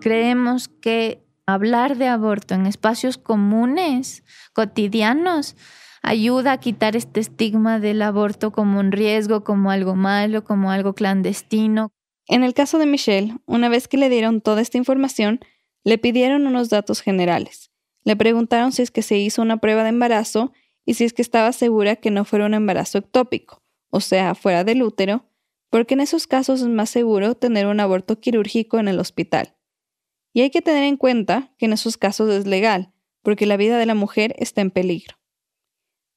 creemos 0.01 0.69
que 0.69 1.23
hablar 1.45 1.97
de 1.97 2.07
aborto 2.07 2.55
en 2.55 2.65
espacios 2.65 3.19
comunes, 3.19 4.23
cotidianos, 4.53 5.55
ayuda 6.01 6.53
a 6.53 6.59
quitar 6.59 6.95
este 6.95 7.19
estigma 7.19 7.79
del 7.79 8.01
aborto 8.01 8.51
como 8.51 8.79
un 8.79 8.91
riesgo, 8.91 9.43
como 9.43 9.69
algo 9.69 9.95
malo, 9.95 10.43
como 10.45 10.71
algo 10.71 10.95
clandestino. 10.95 11.91
En 12.27 12.43
el 12.43 12.55
caso 12.55 12.79
de 12.79 12.87
Michelle, 12.87 13.35
una 13.45 13.69
vez 13.69 13.87
que 13.87 13.97
le 13.97 14.09
dieron 14.09 14.41
toda 14.41 14.61
esta 14.61 14.79
información, 14.79 15.41
le 15.83 15.97
pidieron 15.97 16.47
unos 16.47 16.69
datos 16.69 17.01
generales. 17.01 17.71
Le 18.03 18.15
preguntaron 18.15 18.71
si 18.71 18.81
es 18.81 18.91
que 18.91 19.01
se 19.01 19.17
hizo 19.17 19.41
una 19.41 19.57
prueba 19.57 19.83
de 19.83 19.89
embarazo 19.89 20.51
y 20.85 20.95
si 20.95 21.03
es 21.03 21.13
que 21.13 21.21
estaba 21.21 21.51
segura 21.51 21.95
que 21.97 22.11
no 22.11 22.25
fuera 22.25 22.45
un 22.45 22.53
embarazo 22.53 22.97
ectópico, 22.97 23.61
o 23.89 23.99
sea, 23.99 24.35
fuera 24.35 24.63
del 24.63 24.83
útero, 24.83 25.25
porque 25.69 25.93
en 25.93 26.01
esos 26.01 26.27
casos 26.27 26.61
es 26.61 26.67
más 26.67 26.89
seguro 26.89 27.35
tener 27.35 27.67
un 27.67 27.79
aborto 27.79 28.19
quirúrgico 28.19 28.79
en 28.79 28.87
el 28.87 28.99
hospital. 28.99 29.55
Y 30.33 30.41
hay 30.41 30.49
que 30.49 30.61
tener 30.61 30.83
en 30.83 30.97
cuenta 30.97 31.53
que 31.57 31.65
en 31.65 31.73
esos 31.73 31.97
casos 31.97 32.29
es 32.31 32.47
legal, 32.47 32.91
porque 33.21 33.45
la 33.45 33.57
vida 33.57 33.77
de 33.77 33.85
la 33.85 33.95
mujer 33.95 34.35
está 34.37 34.61
en 34.61 34.71
peligro. 34.71 35.17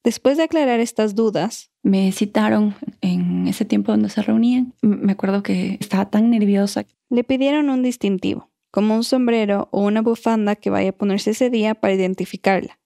Después 0.05 0.37
de 0.37 0.45
aclarar 0.45 0.81
estas 0.81 1.15
dudas, 1.15 1.71
me 1.83 2.11
citaron 2.13 2.75
en 3.01 3.47
ese 3.47 3.65
tiempo 3.65 3.93
donde 3.93 4.09
se 4.09 4.23
reunían. 4.23 4.75
Me 4.83 5.13
acuerdo 5.13 5.43
que 5.43 5.77
estaba 5.81 6.11
tan 6.11 6.31
nerviosa. 6.31 6.85
Le 7.09 7.23
pidieron 7.23 7.71
un 7.71 7.83
distintivo, 7.83 8.51
como 8.73 8.97
un 8.97 9.05
sombrero 9.05 9.69
o 9.71 9.83
una 9.83 10.01
bufanda 10.01 10.57
que 10.57 10.71
vaya 10.71 10.91
a 10.91 10.97
ponerse 10.97 11.31
ese 11.31 11.51
día 11.51 11.77
para 11.77 11.95
identificarla. 11.95 12.81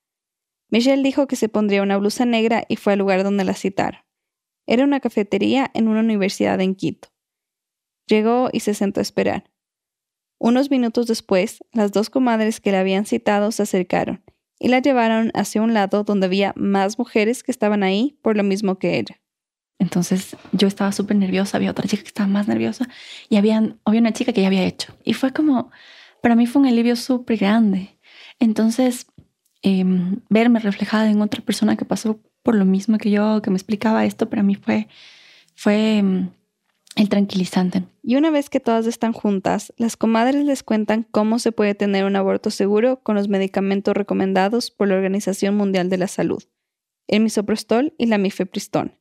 Michelle 0.69 1.03
dijo 1.03 1.29
que 1.29 1.37
se 1.37 1.49
pondría 1.49 1.83
una 1.83 1.97
blusa 1.97 2.27
negra 2.27 2.65
y 2.69 2.77
fue 2.77 2.95
al 2.95 2.99
lugar 2.99 3.23
donde 3.23 3.45
la 3.45 3.55
citaron. 3.55 4.01
Era 4.67 4.83
una 4.83 4.99
cafetería 4.99 5.71
en 5.75 5.87
una 5.87 6.01
universidad 6.01 6.61
en 6.61 6.75
Quito. 6.75 7.09
Llegó 8.09 8.51
y 8.53 8.61
se 8.61 8.75
sentó 8.75 9.01
a 9.01 9.03
esperar. 9.03 9.45
Unos 10.39 10.71
minutos 10.71 11.07
después, 11.07 11.61
las 11.73 11.93
dos 11.93 12.11
comadres 12.11 12.61
que 12.61 12.73
la 12.73 12.81
habían 12.81 13.07
citado 13.07 13.53
se 13.53 13.63
acercaron 13.63 14.25
y 14.59 14.69
la 14.69 14.81
llevaron 14.81 15.31
hacia 15.35 15.63
un 15.63 15.73
lado 15.73 16.03
donde 16.03 16.27
había 16.27 16.53
más 16.57 16.99
mujeres 16.99 17.43
que 17.43 17.53
estaban 17.53 17.85
ahí 17.85 18.19
por 18.23 18.37
lo 18.37 18.43
mismo 18.43 18.79
que 18.79 18.99
ella. 18.99 19.21
Entonces 19.79 20.37
yo 20.53 20.69
estaba 20.69 20.93
súper 20.93 21.17
nerviosa, 21.17 21.57
había 21.57 21.71
otra 21.71 21.87
chica 21.87 22.03
que 22.03 22.09
estaba 22.09 22.29
más 22.29 22.49
nerviosa 22.49 22.89
y 23.29 23.37
había, 23.37 23.77
había 23.85 24.01
una 24.01 24.13
chica 24.13 24.33
que 24.33 24.41
ya 24.41 24.47
había 24.47 24.65
hecho. 24.65 24.95
Y 25.05 25.13
fue 25.13 25.33
como, 25.33 25.71
para 26.23 26.35
mí 26.35 26.47
fue 26.47 26.63
un 26.63 26.69
alivio 26.69 26.97
súper 26.97 27.39
grande. 27.39 27.99
Entonces, 28.39 29.07
em, 29.63 30.21
verme 30.31 30.61
reflejada 30.61 31.11
en 31.11 31.21
otra 31.21 31.43
persona 31.43 31.77
que 31.77 31.85
pasó 31.85 32.21
por 32.43 32.55
lo 32.55 32.65
mismo 32.65 32.99
que 32.99 33.11
yo, 33.11 33.43
que 33.43 33.51
me 33.51 33.57
explicaba 33.57 34.05
esto, 34.05 34.31
para 34.31 34.43
mí 34.43 34.55
fue, 34.55 34.89
fue 35.55 35.99
em, 35.99 36.31
el 36.97 37.09
tranquilizante. 37.09 37.85
Y 38.03 38.17
una 38.17 38.31
vez 38.31 38.49
que 38.49 38.61
todas 38.61 38.87
están 38.87 39.13
juntas, 39.13 39.75
las 39.77 39.97
comadres 39.97 40.45
les 40.45 40.63
cuentan 40.63 41.03
cómo 41.11 41.39
se 41.39 41.53
puede 41.53 41.75
tener 41.75 42.05
un 42.05 42.17
aborto 42.17 42.51
seguro 42.51 43.01
con 43.03 43.17
los 43.17 43.29
medicamentos 43.29 43.95
recomendados 43.95 44.71
por 44.71 44.89
la 44.89 44.95
Organización 44.95 45.57
Mundial 45.57 45.91
de 45.91 45.99
la 45.99 46.09
Salud, 46.09 46.43
el 47.09 47.21
misoprostol 47.21 47.95
y 47.99 48.07
la 48.07 48.17
mifepristona. 48.19 48.97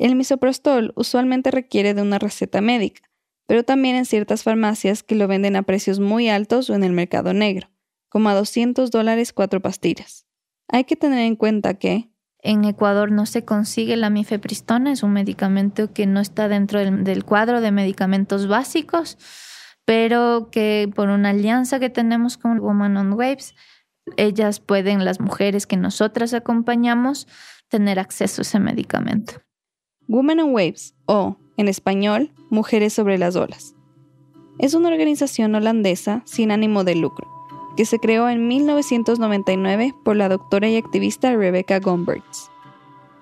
El 0.00 0.16
misoprostol 0.16 0.94
usualmente 0.96 1.50
requiere 1.50 1.92
de 1.92 2.00
una 2.00 2.18
receta 2.18 2.62
médica, 2.62 3.02
pero 3.46 3.64
también 3.64 3.96
en 3.96 4.06
ciertas 4.06 4.42
farmacias 4.42 5.02
que 5.02 5.14
lo 5.14 5.28
venden 5.28 5.56
a 5.56 5.62
precios 5.62 6.00
muy 6.00 6.30
altos 6.30 6.70
o 6.70 6.74
en 6.74 6.84
el 6.84 6.92
mercado 6.92 7.34
negro, 7.34 7.68
como 8.08 8.30
a 8.30 8.34
200 8.34 8.90
dólares 8.90 9.34
cuatro 9.34 9.60
pastillas. 9.60 10.26
Hay 10.68 10.84
que 10.84 10.96
tener 10.96 11.18
en 11.18 11.36
cuenta 11.36 11.74
que, 11.74 12.08
en 12.38 12.64
Ecuador 12.64 13.12
no 13.12 13.26
se 13.26 13.44
consigue 13.44 13.94
la 13.98 14.08
mifepristona, 14.08 14.90
es 14.90 15.02
un 15.02 15.12
medicamento 15.12 15.92
que 15.92 16.06
no 16.06 16.20
está 16.20 16.48
dentro 16.48 16.78
del, 16.80 17.24
cuadro 17.26 17.60
de 17.60 17.70
medicamentos 17.70 18.48
básicos, 18.48 19.18
pero 19.84 20.48
que 20.50 20.90
por 20.96 21.10
una 21.10 21.28
alianza 21.28 21.78
que 21.78 21.90
tenemos 21.90 22.38
con 22.38 22.58
Woman 22.58 22.96
on 22.96 23.12
Waves, 23.12 23.54
ellas 24.16 24.60
pueden, 24.60 25.04
las 25.04 25.20
mujeres 25.20 25.66
que 25.66 25.76
nosotras 25.76 26.32
acompañamos, 26.32 27.28
tener 27.68 27.98
acceso 27.98 28.40
a 28.40 28.44
ese 28.44 28.60
medicamento. 28.60 29.42
Women 30.12 30.40
on 30.40 30.52
Waves, 30.52 30.96
o 31.06 31.36
en 31.56 31.68
español, 31.68 32.32
Mujeres 32.50 32.92
sobre 32.92 33.16
las 33.16 33.36
Olas. 33.36 33.76
Es 34.58 34.74
una 34.74 34.88
organización 34.88 35.54
holandesa 35.54 36.22
sin 36.24 36.50
ánimo 36.50 36.82
de 36.82 36.96
lucro 36.96 37.28
que 37.76 37.84
se 37.84 38.00
creó 38.00 38.28
en 38.28 38.48
1999 38.48 39.94
por 40.04 40.16
la 40.16 40.28
doctora 40.28 40.68
y 40.68 40.76
activista 40.76 41.32
Rebecca 41.36 41.78
Gomberts. 41.78 42.50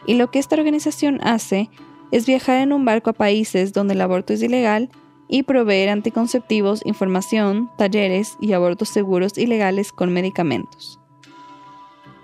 Y 0.06 0.14
lo 0.14 0.30
que 0.30 0.38
esta 0.38 0.56
organización 0.56 1.20
hace 1.22 1.68
es 2.10 2.24
viajar 2.24 2.56
en 2.62 2.72
un 2.72 2.86
barco 2.86 3.10
a 3.10 3.12
países 3.12 3.74
donde 3.74 3.92
el 3.92 4.00
aborto 4.00 4.32
es 4.32 4.42
ilegal 4.42 4.88
y 5.28 5.42
proveer 5.42 5.90
anticonceptivos, 5.90 6.80
información, 6.86 7.68
talleres 7.76 8.38
y 8.40 8.54
abortos 8.54 8.88
seguros 8.88 9.36
y 9.36 9.46
legales 9.46 9.92
con 9.92 10.10
medicamentos. 10.14 10.98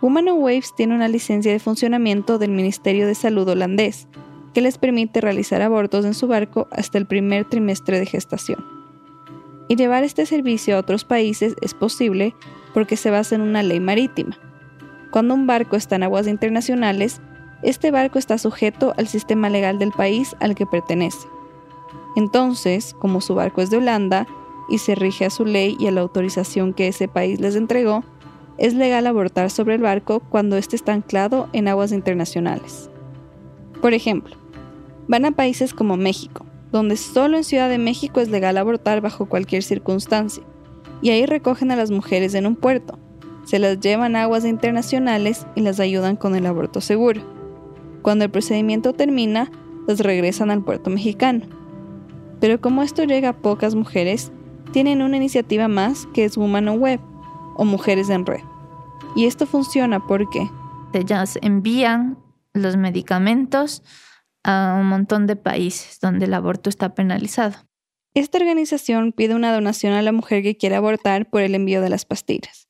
Woman 0.00 0.30
Waves 0.30 0.72
tiene 0.74 0.94
una 0.94 1.08
licencia 1.08 1.52
de 1.52 1.58
funcionamiento 1.58 2.38
del 2.38 2.52
Ministerio 2.52 3.06
de 3.06 3.14
Salud 3.14 3.46
holandés 3.46 4.08
que 4.54 4.60
les 4.60 4.78
permite 4.78 5.20
realizar 5.20 5.60
abortos 5.60 6.04
en 6.04 6.14
su 6.14 6.28
barco 6.28 6.68
hasta 6.70 6.96
el 6.96 7.06
primer 7.06 7.44
trimestre 7.44 7.98
de 7.98 8.06
gestación. 8.06 8.64
Y 9.68 9.76
llevar 9.76 10.04
este 10.04 10.26
servicio 10.26 10.76
a 10.76 10.80
otros 10.80 11.04
países 11.04 11.56
es 11.60 11.74
posible 11.74 12.34
porque 12.72 12.96
se 12.96 13.10
basa 13.10 13.34
en 13.34 13.40
una 13.40 13.62
ley 13.62 13.80
marítima. 13.80 14.38
Cuando 15.10 15.34
un 15.34 15.46
barco 15.46 15.76
está 15.76 15.96
en 15.96 16.04
aguas 16.04 16.26
internacionales, 16.26 17.20
este 17.62 17.90
barco 17.90 18.18
está 18.18 18.38
sujeto 18.38 18.94
al 18.96 19.08
sistema 19.08 19.48
legal 19.48 19.78
del 19.78 19.90
país 19.90 20.36
al 20.40 20.54
que 20.54 20.66
pertenece. 20.66 21.26
Entonces, 22.16 22.94
como 22.98 23.20
su 23.20 23.34
barco 23.34 23.62
es 23.62 23.70
de 23.70 23.78
Holanda 23.78 24.26
y 24.68 24.78
se 24.78 24.94
rige 24.94 25.24
a 25.24 25.30
su 25.30 25.44
ley 25.44 25.76
y 25.80 25.86
a 25.86 25.90
la 25.90 26.02
autorización 26.02 26.74
que 26.74 26.88
ese 26.88 27.08
país 27.08 27.40
les 27.40 27.56
entregó, 27.56 28.04
es 28.58 28.74
legal 28.74 29.06
abortar 29.06 29.50
sobre 29.50 29.74
el 29.74 29.82
barco 29.82 30.20
cuando 30.20 30.56
éste 30.56 30.76
está 30.76 30.92
anclado 30.92 31.48
en 31.52 31.68
aguas 31.68 31.90
internacionales. 31.90 32.90
Por 33.80 33.94
ejemplo, 33.94 34.36
van 35.08 35.24
a 35.24 35.32
países 35.32 35.74
como 35.74 35.96
México, 35.96 36.46
donde 36.72 36.96
solo 36.96 37.36
en 37.36 37.44
Ciudad 37.44 37.68
de 37.68 37.78
México 37.78 38.20
es 38.20 38.28
legal 38.28 38.56
abortar 38.58 39.00
bajo 39.00 39.26
cualquier 39.26 39.62
circunstancia, 39.62 40.42
y 41.02 41.10
ahí 41.10 41.26
recogen 41.26 41.70
a 41.70 41.76
las 41.76 41.90
mujeres 41.90 42.34
en 42.34 42.46
un 42.46 42.56
puerto, 42.56 42.98
se 43.44 43.58
las 43.58 43.78
llevan 43.80 44.16
a 44.16 44.22
aguas 44.22 44.44
internacionales 44.44 45.46
y 45.54 45.60
las 45.60 45.78
ayudan 45.78 46.16
con 46.16 46.34
el 46.34 46.46
aborto 46.46 46.80
seguro. 46.80 47.22
Cuando 48.02 48.24
el 48.24 48.30
procedimiento 48.30 48.94
termina, 48.94 49.50
las 49.86 50.00
regresan 50.00 50.50
al 50.50 50.64
puerto 50.64 50.90
mexicano. 50.90 51.46
Pero 52.40 52.60
como 52.60 52.82
esto 52.82 53.04
llega 53.04 53.30
a 53.30 53.36
pocas 53.36 53.74
mujeres, 53.74 54.32
tienen 54.72 55.02
una 55.02 55.16
iniciativa 55.16 55.68
más 55.68 56.06
que 56.14 56.24
es 56.24 56.36
Woman 56.36 56.68
on 56.68 56.80
Web 56.80 57.00
o 57.56 57.64
Mujeres 57.64 58.08
en 58.10 58.26
Red. 58.26 58.42
Y 59.14 59.26
esto 59.26 59.46
funciona 59.46 60.04
porque 60.06 60.50
ellas 60.92 61.38
envían 61.42 62.18
los 62.54 62.76
medicamentos 62.76 63.82
a 64.44 64.76
un 64.78 64.86
montón 64.86 65.26
de 65.26 65.36
países 65.36 65.98
donde 66.00 66.26
el 66.26 66.34
aborto 66.34 66.70
está 66.70 66.94
penalizado. 66.94 67.56
Esta 68.14 68.38
organización 68.38 69.12
pide 69.12 69.34
una 69.34 69.52
donación 69.52 69.94
a 69.94 70.02
la 70.02 70.12
mujer 70.12 70.42
que 70.42 70.56
quiere 70.56 70.76
abortar 70.76 71.28
por 71.28 71.40
el 71.42 71.54
envío 71.56 71.80
de 71.80 71.88
las 71.88 72.04
pastillas. 72.04 72.68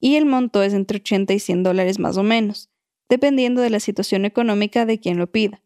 Y 0.00 0.16
el 0.16 0.26
monto 0.26 0.62
es 0.64 0.74
entre 0.74 0.96
80 0.96 1.34
y 1.34 1.38
100 1.38 1.62
dólares 1.62 2.00
más 2.00 2.16
o 2.16 2.24
menos, 2.24 2.70
dependiendo 3.08 3.60
de 3.60 3.70
la 3.70 3.78
situación 3.78 4.24
económica 4.24 4.84
de 4.84 4.98
quien 4.98 5.18
lo 5.18 5.30
pida. 5.30 5.62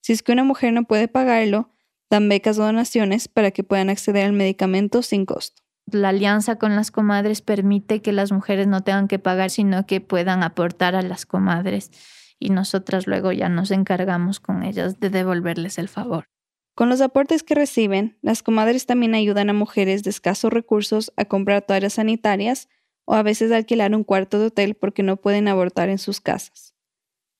Si 0.00 0.14
es 0.14 0.22
que 0.22 0.32
una 0.32 0.44
mujer 0.44 0.72
no 0.72 0.84
puede 0.84 1.08
pagarlo, 1.08 1.70
dan 2.08 2.28
becas 2.30 2.58
o 2.58 2.62
donaciones 2.62 3.28
para 3.28 3.50
que 3.50 3.64
puedan 3.64 3.90
acceder 3.90 4.24
al 4.24 4.32
medicamento 4.32 5.02
sin 5.02 5.26
costo. 5.26 5.62
La 5.84 6.10
alianza 6.10 6.56
con 6.56 6.76
las 6.76 6.90
comadres 6.90 7.42
permite 7.42 8.00
que 8.00 8.12
las 8.12 8.32
mujeres 8.32 8.66
no 8.66 8.82
tengan 8.82 9.08
que 9.08 9.18
pagar, 9.18 9.50
sino 9.50 9.86
que 9.86 10.00
puedan 10.00 10.42
aportar 10.42 10.94
a 10.94 11.02
las 11.02 11.26
comadres 11.26 11.90
y 12.38 12.50
nosotras 12.50 13.06
luego 13.06 13.32
ya 13.32 13.48
nos 13.48 13.70
encargamos 13.70 14.40
con 14.40 14.62
ellas 14.62 15.00
de 15.00 15.10
devolverles 15.10 15.78
el 15.78 15.88
favor. 15.88 16.28
Con 16.74 16.88
los 16.88 17.00
aportes 17.00 17.42
que 17.42 17.56
reciben, 17.56 18.18
las 18.22 18.42
comadres 18.42 18.86
también 18.86 19.14
ayudan 19.14 19.50
a 19.50 19.52
mujeres 19.52 20.04
de 20.04 20.10
escasos 20.10 20.52
recursos 20.52 21.12
a 21.16 21.24
comprar 21.24 21.62
toallas 21.62 21.94
sanitarias 21.94 22.68
o 23.04 23.14
a 23.14 23.22
veces 23.22 23.50
alquilar 23.50 23.94
un 23.94 24.04
cuarto 24.04 24.38
de 24.38 24.46
hotel 24.46 24.74
porque 24.74 25.02
no 25.02 25.16
pueden 25.16 25.48
abortar 25.48 25.88
en 25.88 25.98
sus 25.98 26.20
casas. 26.20 26.74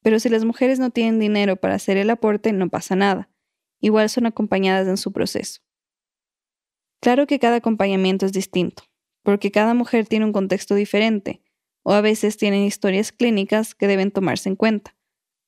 Pero 0.02 0.18
si 0.18 0.28
las 0.28 0.44
mujeres 0.44 0.78
no 0.78 0.90
tienen 0.90 1.20
dinero 1.20 1.56
para 1.56 1.74
hacer 1.74 1.96
el 1.98 2.10
aporte, 2.10 2.52
no 2.52 2.68
pasa 2.68 2.96
nada. 2.96 3.28
Igual 3.80 4.08
son 4.08 4.26
acompañadas 4.26 4.88
en 4.88 4.96
su 4.96 5.12
proceso. 5.12 5.60
Claro 7.00 7.26
que 7.26 7.38
cada 7.38 7.56
acompañamiento 7.56 8.26
es 8.26 8.32
distinto, 8.32 8.84
porque 9.22 9.52
cada 9.52 9.74
mujer 9.74 10.06
tiene 10.06 10.24
un 10.24 10.32
contexto 10.32 10.74
diferente, 10.74 11.42
o 11.88 11.94
a 11.94 12.02
veces 12.02 12.36
tienen 12.36 12.64
historias 12.64 13.12
clínicas 13.12 13.74
que 13.74 13.86
deben 13.86 14.10
tomarse 14.10 14.50
en 14.50 14.56
cuenta, 14.56 14.94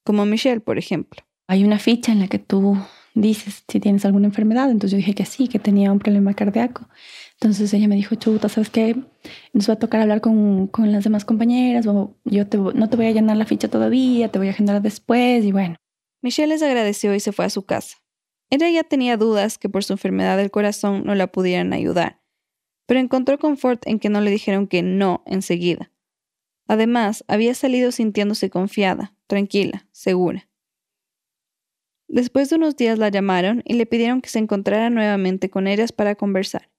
como 0.06 0.24
Michelle, 0.24 0.62
por 0.62 0.78
ejemplo. 0.78 1.20
Hay 1.46 1.64
una 1.64 1.78
ficha 1.78 2.12
en 2.12 2.20
la 2.20 2.28
que 2.28 2.38
tú 2.38 2.78
dices 3.14 3.62
si 3.68 3.78
tienes 3.78 4.06
alguna 4.06 4.28
enfermedad, 4.28 4.70
entonces 4.70 4.92
yo 4.92 4.96
dije 4.96 5.14
que 5.14 5.26
sí, 5.26 5.48
que 5.48 5.58
tenía 5.58 5.92
un 5.92 5.98
problema 5.98 6.32
cardíaco. 6.32 6.88
Entonces 7.34 7.74
ella 7.74 7.88
me 7.88 7.94
dijo, 7.94 8.14
chuta, 8.14 8.48
¿sabes 8.48 8.70
qué? 8.70 8.96
Nos 9.52 9.68
va 9.68 9.74
a 9.74 9.78
tocar 9.78 10.00
hablar 10.00 10.22
con, 10.22 10.66
con 10.68 10.90
las 10.92 11.04
demás 11.04 11.26
compañeras 11.26 11.86
o 11.86 12.16
yo 12.24 12.44
no 12.74 12.88
te 12.88 12.96
voy 12.96 13.06
a 13.06 13.12
llenar 13.12 13.36
la 13.36 13.44
ficha 13.44 13.68
todavía, 13.68 14.30
te 14.30 14.38
voy 14.38 14.48
a 14.48 14.52
agendar 14.52 14.80
después 14.80 15.44
y 15.44 15.52
bueno. 15.52 15.76
Michelle 16.22 16.54
les 16.54 16.62
agradeció 16.62 17.14
y 17.14 17.20
se 17.20 17.32
fue 17.32 17.44
a 17.44 17.50
su 17.50 17.66
casa. 17.66 17.98
Ella 18.48 18.70
ya 18.70 18.84
tenía 18.84 19.18
dudas 19.18 19.58
que 19.58 19.68
por 19.68 19.84
su 19.84 19.92
enfermedad 19.92 20.38
del 20.38 20.50
corazón 20.50 21.02
no 21.04 21.14
la 21.14 21.26
pudieran 21.26 21.74
ayudar, 21.74 22.22
pero 22.86 22.98
encontró 22.98 23.38
confort 23.38 23.86
en 23.86 23.98
que 23.98 24.08
no 24.08 24.22
le 24.22 24.30
dijeron 24.30 24.66
que 24.66 24.82
no 24.82 25.22
enseguida. 25.26 25.89
Además, 26.70 27.24
había 27.26 27.52
salido 27.54 27.90
sintiéndose 27.90 28.48
confiada, 28.48 29.12
tranquila, 29.26 29.88
segura. 29.90 30.48
Después 32.06 32.48
de 32.48 32.54
unos 32.54 32.76
días 32.76 32.96
la 32.96 33.08
llamaron 33.08 33.64
y 33.66 33.74
le 33.74 33.86
pidieron 33.86 34.20
que 34.20 34.28
se 34.28 34.38
encontrara 34.38 34.88
nuevamente 34.88 35.50
con 35.50 35.66
ellas 35.66 35.90
para 35.90 36.14
conversar. 36.14 36.70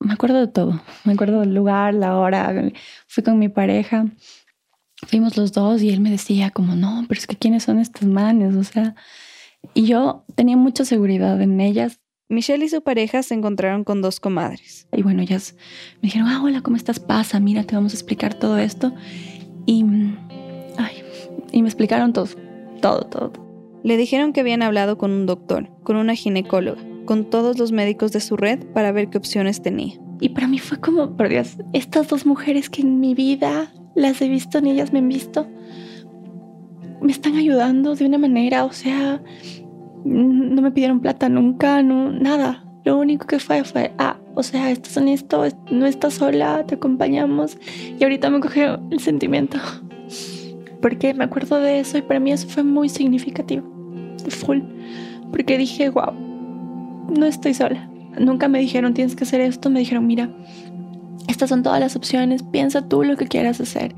Me 0.00 0.12
acuerdo 0.12 0.38
de 0.38 0.48
todo, 0.48 0.82
me 1.06 1.14
acuerdo 1.14 1.40
del 1.40 1.54
lugar, 1.54 1.94
la 1.94 2.18
hora, 2.18 2.70
fui 3.06 3.24
con 3.24 3.38
mi 3.38 3.48
pareja, 3.48 4.04
fuimos 5.06 5.38
los 5.38 5.52
dos 5.52 5.80
y 5.80 5.88
él 5.88 6.00
me 6.00 6.10
decía 6.10 6.50
como, 6.50 6.76
no, 6.76 7.06
pero 7.08 7.18
es 7.18 7.26
que 7.26 7.36
quiénes 7.36 7.62
son 7.62 7.78
estos 7.78 8.06
manes, 8.06 8.54
o 8.54 8.64
sea, 8.64 8.96
y 9.72 9.86
yo 9.86 10.26
tenía 10.34 10.58
mucha 10.58 10.84
seguridad 10.84 11.40
en 11.40 11.58
ellas. 11.62 12.00
Michelle 12.30 12.66
y 12.66 12.68
su 12.68 12.82
pareja 12.82 13.22
se 13.22 13.32
encontraron 13.32 13.84
con 13.84 14.02
dos 14.02 14.20
comadres. 14.20 14.86
Y 14.92 15.02
bueno, 15.02 15.22
ellas 15.22 15.56
me 16.02 16.08
dijeron, 16.08 16.28
ah, 16.28 16.42
hola, 16.42 16.60
¿cómo 16.60 16.76
estás? 16.76 17.00
Pasa, 17.00 17.40
mira, 17.40 17.64
te 17.64 17.74
vamos 17.74 17.94
a 17.94 17.96
explicar 17.96 18.34
todo 18.34 18.58
esto. 18.58 18.92
Y, 19.68 19.84
y 21.52 21.60
me 21.60 21.68
explicaron 21.68 22.14
todo, 22.14 22.26
todo, 22.80 23.00
todo. 23.00 23.32
Le 23.82 23.98
dijeron 23.98 24.32
que 24.32 24.40
habían 24.40 24.62
hablado 24.62 24.96
con 24.96 25.10
un 25.10 25.26
doctor, 25.26 25.68
con 25.82 25.96
una 25.96 26.14
ginecóloga, 26.14 26.80
con 27.04 27.28
todos 27.28 27.58
los 27.58 27.70
médicos 27.70 28.12
de 28.12 28.20
su 28.20 28.38
red 28.38 28.64
para 28.72 28.92
ver 28.92 29.10
qué 29.10 29.18
opciones 29.18 29.60
tenía. 29.60 29.92
Y 30.22 30.30
para 30.30 30.48
mí 30.48 30.58
fue 30.58 30.80
como, 30.80 31.18
por 31.18 31.28
Dios, 31.28 31.58
estas 31.74 32.08
dos 32.08 32.24
mujeres 32.24 32.70
que 32.70 32.80
en 32.80 32.98
mi 32.98 33.14
vida 33.14 33.70
las 33.94 34.22
he 34.22 34.28
visto 34.28 34.58
ni 34.62 34.70
ellas 34.70 34.94
me 34.94 35.00
han 35.00 35.08
visto, 35.10 35.46
me 37.02 37.12
están 37.12 37.36
ayudando 37.36 37.94
de 37.94 38.06
una 38.06 38.16
manera, 38.16 38.64
o 38.64 38.72
sea, 38.72 39.22
no 40.02 40.62
me 40.62 40.70
pidieron 40.70 41.00
plata 41.00 41.28
nunca, 41.28 41.82
no, 41.82 42.10
nada. 42.10 42.64
Lo 42.88 42.96
único 42.96 43.26
que 43.26 43.38
fue 43.38 43.64
fue, 43.64 43.92
ah, 43.98 44.16
o 44.34 44.42
sea, 44.42 44.70
estás 44.70 44.96
en 44.96 45.08
esto, 45.08 45.44
no 45.70 45.84
estás 45.84 46.14
sola, 46.14 46.64
te 46.64 46.76
acompañamos. 46.76 47.58
Y 47.98 48.02
ahorita 48.02 48.30
me 48.30 48.40
cogió 48.40 48.80
el 48.90 48.98
sentimiento. 49.00 49.58
Porque 50.80 51.12
me 51.12 51.24
acuerdo 51.24 51.60
de 51.60 51.80
eso 51.80 51.98
y 51.98 52.00
para 52.00 52.18
mí 52.18 52.32
eso 52.32 52.48
fue 52.48 52.62
muy 52.62 52.88
significativo. 52.88 53.62
full, 54.30 54.60
porque 55.30 55.58
dije, 55.58 55.90
wow, 55.90 56.14
no 57.10 57.26
estoy 57.26 57.52
sola. 57.52 57.90
Nunca 58.18 58.48
me 58.48 58.58
dijeron 58.58 58.94
tienes 58.94 59.14
que 59.14 59.24
hacer 59.24 59.42
esto, 59.42 59.68
me 59.68 59.80
dijeron, 59.80 60.06
mira, 60.06 60.30
estas 61.28 61.50
son 61.50 61.62
todas 61.62 61.80
las 61.80 61.94
opciones, 61.94 62.42
piensa 62.42 62.88
tú 62.88 63.04
lo 63.04 63.18
que 63.18 63.28
quieras 63.28 63.60
hacer. 63.60 63.94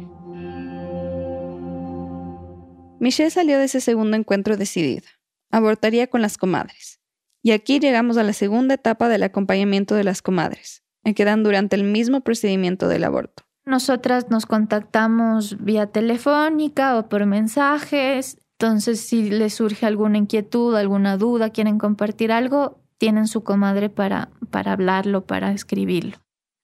Michelle 2.99 3.31
salió 3.31 3.57
de 3.57 3.67
ese 3.67 3.81
segundo 3.81 4.17
encuentro 4.17 4.57
decidida. 4.57 5.07
Abortaría 5.53 6.09
con 6.09 6.23
las 6.23 6.37
comadres. 6.37 7.00
Y 7.43 7.53
aquí 7.53 7.79
llegamos 7.79 8.17
a 8.17 8.23
la 8.23 8.33
segunda 8.33 8.75
etapa 8.75 9.09
del 9.09 9.23
acompañamiento 9.23 9.95
de 9.95 10.05
las 10.05 10.23
comadres, 10.23 10.83
en 11.05 11.15
que 11.15 11.25
dan 11.25 11.43
durante 11.43 11.77
el 11.77 11.85
mismo 11.85 12.21
procedimiento 12.21 12.89
del 12.89 13.05
aborto. 13.05 13.45
Nosotras 13.65 14.31
nos 14.31 14.47
contactamos 14.47 15.63
vía 15.63 15.87
telefónica 15.87 16.99
o 16.99 17.09
por 17.09 17.25
mensajes. 17.27 18.39
Entonces, 18.59 19.01
si 19.01 19.31
les 19.31 19.55
surge 19.55 19.87
alguna 19.87 20.19
inquietud, 20.19 20.75
alguna 20.75 21.17
duda, 21.17 21.51
quieren 21.51 21.79
compartir 21.79 22.33
algo, 22.33 22.83
tienen 22.99 23.27
su 23.27 23.43
comadre 23.43 23.89
para, 23.89 24.31
para 24.51 24.73
hablarlo, 24.73 25.27
para 25.27 25.53
escribirlo. 25.53 26.19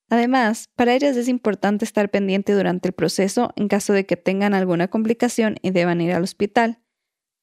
Además, 0.08 0.68
para 0.76 0.94
ellas 0.94 1.16
es 1.16 1.28
importante 1.28 1.84
estar 1.84 2.10
pendiente 2.10 2.52
durante 2.52 2.88
el 2.88 2.94
proceso 2.94 3.52
en 3.56 3.68
caso 3.68 3.92
de 3.92 4.06
que 4.06 4.16
tengan 4.16 4.54
alguna 4.54 4.88
complicación 4.88 5.56
y 5.62 5.70
deban 5.70 6.00
ir 6.00 6.12
al 6.12 6.22
hospital, 6.22 6.78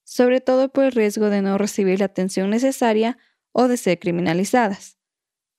sobre 0.03 0.41
todo 0.41 0.69
por 0.69 0.85
el 0.85 0.91
riesgo 0.91 1.29
de 1.29 1.41
no 1.41 1.57
recibir 1.57 1.99
la 1.99 2.05
atención 2.05 2.49
necesaria 2.49 3.17
o 3.51 3.67
de 3.67 3.77
ser 3.77 3.99
criminalizadas. 3.99 4.97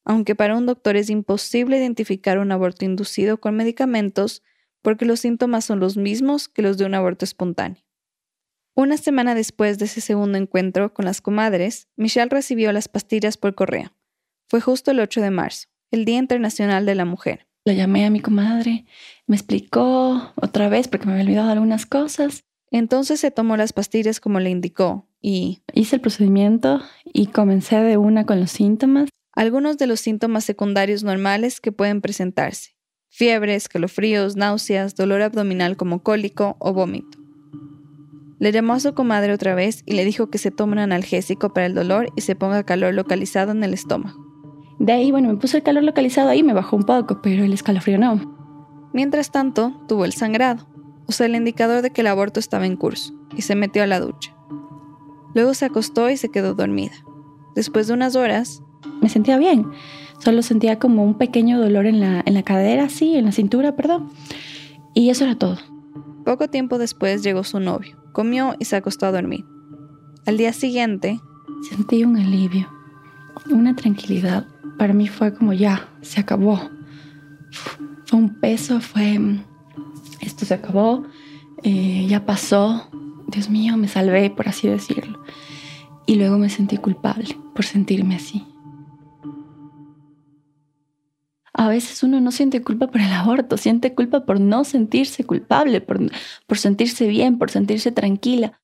Aunque 0.05 0.35
para 0.35 0.57
un 0.57 0.67
doctor 0.67 0.97
es 0.97 1.11
imposible 1.11 1.79
identificar 1.79 2.39
un 2.39 2.53
aborto 2.53 2.85
inducido 2.85 3.41
con 3.41 3.57
medicamentos 3.57 4.43
porque 4.83 5.07
los 5.07 5.21
síntomas 5.21 5.65
son 5.65 5.81
los 5.81 5.97
mismos 5.97 6.49
que 6.49 6.63
los 6.63 6.77
de 6.77 6.85
un 6.85 6.95
aborto 6.95 7.25
espontáneo. 7.25 7.83
Una 8.77 8.97
semana 8.97 9.35
después 9.35 9.79
de 9.79 9.87
ese 9.87 10.01
segundo 10.01 10.37
encuentro 10.37 10.93
con 10.93 11.05
las 11.05 11.21
comadres, 11.21 11.89
Michelle 11.97 12.29
recibió 12.29 12.73
las 12.73 12.89
pastillas 12.89 13.37
por 13.37 13.55
correo. 13.55 13.95
Fue 14.49 14.61
justo 14.61 14.91
el 14.91 15.01
8 15.01 15.21
de 15.21 15.31
marzo 15.31 15.69
el 15.95 16.05
Día 16.05 16.19
Internacional 16.19 16.87
de 16.87 16.97
la 16.97 17.05
Mujer. 17.05 17.47
Le 17.65 17.77
llamé 17.77 18.05
a 18.05 18.11
mi 18.11 18.21
comadre, 18.21 18.85
me 19.27 19.37
explicó 19.37 20.33
otra 20.35 20.69
vez 20.69 20.89
porque 20.89 21.07
me 21.07 21.13
había 21.13 21.25
olvidado 21.25 21.51
algunas 21.51 21.87
cosas. 21.87 22.45
Entonces 22.77 23.21
se 23.21 23.31
tomó 23.31 23.57
las 23.57 23.73
pastillas 23.73 24.19
como 24.19 24.41
le 24.41 24.51
indicó 24.51 25.07
y 25.23 25.63
hice 25.75 25.95
el 25.95 26.03
procedimiento 26.03 26.81
y 27.05 27.27
comencé 27.29 27.77
de 27.77 27.99
una 27.99 28.27
con 28.27 28.41
los 28.41 28.51
síntomas. 28.51 29.11
Algunos 29.33 29.79
de 29.79 29.87
los 29.87 30.01
síntomas 30.01 30.43
secundarios 30.43 31.05
normales 31.05 31.61
que 31.61 31.71
pueden 31.71 32.01
presentarse. 32.01 32.77
Fiebre, 33.11 33.55
escalofríos, 33.55 34.35
náuseas, 34.35 34.97
dolor 34.97 35.23
abdominal 35.23 35.77
como 35.77 36.03
cólico 36.03 36.57
o 36.59 36.73
vómito. 36.73 37.17
Le 38.41 38.51
llamó 38.51 38.73
a 38.73 38.81
su 38.81 38.93
comadre 38.93 39.33
otra 39.33 39.55
vez 39.55 39.85
y 39.87 39.93
le 39.93 40.05
dijo 40.05 40.29
que 40.29 40.39
se 40.39 40.51
tome 40.51 40.73
un 40.73 40.81
analgésico 40.81 41.55
para 41.55 41.67
el 41.67 41.75
dolor 41.75 42.09
y 42.17 42.23
se 42.23 42.35
ponga 42.35 42.65
calor 42.65 42.93
localizado 42.93 43.53
en 43.53 43.63
el 43.63 43.73
estómago. 43.73 44.19
De 44.81 44.91
ahí, 44.91 45.13
bueno, 45.13 45.29
me 45.29 45.37
puse 45.37 45.59
el 45.59 45.63
calor 45.63 45.85
localizado 45.85 46.31
ahí, 46.31 46.43
me 46.43 46.55
bajó 46.55 46.75
un 46.75 46.83
poco, 46.83 47.23
pero 47.23 47.45
el 47.45 47.53
escalofrío 47.53 47.99
no. 47.99 48.91
Mientras 48.93 49.31
tanto, 49.31 49.81
tuvo 49.87 50.05
el 50.05 50.13
sangrado, 50.13 50.74
sea, 51.13 51.27
el 51.27 51.35
indicador 51.35 51.83
de 51.83 51.91
que 51.91 52.01
el 52.01 52.07
aborto 52.07 52.41
estaba 52.41 52.67
en 52.67 52.77
curso, 52.77 53.13
y 53.37 53.43
se 53.43 53.55
metió 53.55 53.83
a 53.83 53.87
la 53.87 54.01
ducha. 54.01 54.35
Luego 55.35 55.55
se 55.55 55.65
acostó 55.65 56.11
y 56.11 56.17
se 56.17 56.31
quedó 56.31 56.55
dormida. 56.55 56.95
Después 57.55 57.87
de 57.87 57.95
unas 57.95 58.17
horas... 58.17 58.63
Me 59.01 59.09
sentía 59.09 59.37
bien, 59.39 59.67
solo 60.19 60.43
sentía 60.43 60.79
como 60.79 61.05
un 61.05 61.15
pequeño 61.15 61.59
dolor 61.59 61.87
en 61.87 62.01
la, 62.01 62.23
en 62.25 62.35
la 62.35 62.43
cadera, 62.43 62.89
sí, 62.89 63.17
en 63.17 63.27
la 63.27 63.33
cintura, 63.33 63.77
perdón. 63.77 64.11
Y 64.95 65.11
eso 65.11 65.25
era 65.25 65.37
todo. 65.37 65.59
Poco 66.25 66.49
tiempo 66.49 66.79
después 66.79 67.23
llegó 67.23 67.45
su 67.45 67.61
novio, 67.61 67.97
comió 68.13 68.55
y 68.59 68.65
se 68.67 68.77
acostó 68.77 69.07
a 69.07 69.13
dormir. 69.13 69.45
Al 70.27 70.37
día 70.37 70.53
siguiente... 70.53 71.21
Sentí 71.69 72.05
un 72.05 72.19
alivio, 72.19 72.69
una 73.51 73.75
tranquilidad 73.75 74.47
para 74.79 74.93
mí 74.93 75.09
fue 75.09 75.35
como 75.35 75.53
ya, 75.53 75.89
se 76.03 76.21
acabó. 76.21 76.61
Fue 78.07 78.19
un 78.19 78.41
peso, 78.41 78.81
fue, 78.81 79.19
esto 80.27 80.45
se 80.45 80.55
acabó, 80.55 81.05
eh, 81.63 82.07
ya 82.09 82.27
pasó, 82.27 82.91
Dios 83.29 83.49
mío, 83.51 83.77
me 83.77 83.89
salvé, 83.89 84.31
por 84.31 84.49
así 84.49 84.69
decirlo. 84.69 85.23
Y 86.07 86.17
luego 86.17 86.39
me 86.39 86.51
sentí 86.51 86.77
culpable 86.77 87.37
por 87.55 87.65
sentirme 87.65 88.17
así. 88.17 88.47
A 91.57 91.69
veces 91.69 92.03
uno 92.03 92.21
no 92.21 92.33
siente 92.33 92.63
culpa 92.63 92.89
por 92.89 93.01
el 93.01 93.13
aborto, 93.13 93.57
siente 93.57 93.95
culpa 93.95 94.27
por 94.27 94.41
no 94.41 94.65
sentirse 94.65 95.25
culpable, 95.25 95.81
por, 95.81 96.01
por 96.47 96.59
sentirse 96.59 97.07
bien, 97.07 97.39
por 97.39 97.51
sentirse 97.51 97.93
tranquila. 97.93 98.61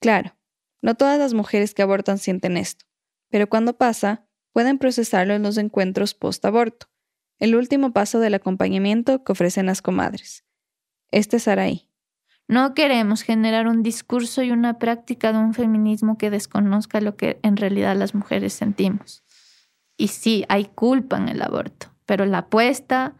Claro, 0.00 0.36
no 0.82 0.96
todas 0.96 1.18
las 1.18 1.34
mujeres 1.34 1.72
que 1.72 1.82
abortan 1.82 2.18
sienten 2.18 2.56
esto, 2.56 2.84
pero 3.30 3.48
cuando 3.48 3.78
pasa, 3.78 4.26
pueden 4.52 4.78
procesarlo 4.78 5.34
en 5.34 5.42
los 5.42 5.56
encuentros 5.56 6.14
post-aborto, 6.14 6.86
el 7.38 7.54
último 7.54 7.92
paso 7.92 8.18
del 8.18 8.34
acompañamiento 8.34 9.22
que 9.22 9.32
ofrecen 9.32 9.66
las 9.66 9.82
comadres. 9.82 10.45
Este 11.16 11.38
es 11.38 11.48
Araí. 11.48 11.88
No 12.46 12.74
queremos 12.74 13.22
generar 13.22 13.68
un 13.68 13.82
discurso 13.82 14.42
y 14.42 14.50
una 14.50 14.78
práctica 14.78 15.32
de 15.32 15.38
un 15.38 15.54
feminismo 15.54 16.18
que 16.18 16.28
desconozca 16.28 17.00
lo 17.00 17.16
que 17.16 17.40
en 17.42 17.56
realidad 17.56 17.96
las 17.96 18.14
mujeres 18.14 18.52
sentimos. 18.52 19.24
Y 19.96 20.08
sí, 20.08 20.44
hay 20.50 20.66
culpa 20.66 21.16
en 21.16 21.30
el 21.30 21.40
aborto, 21.40 21.86
pero 22.04 22.26
la 22.26 22.40
apuesta 22.40 23.16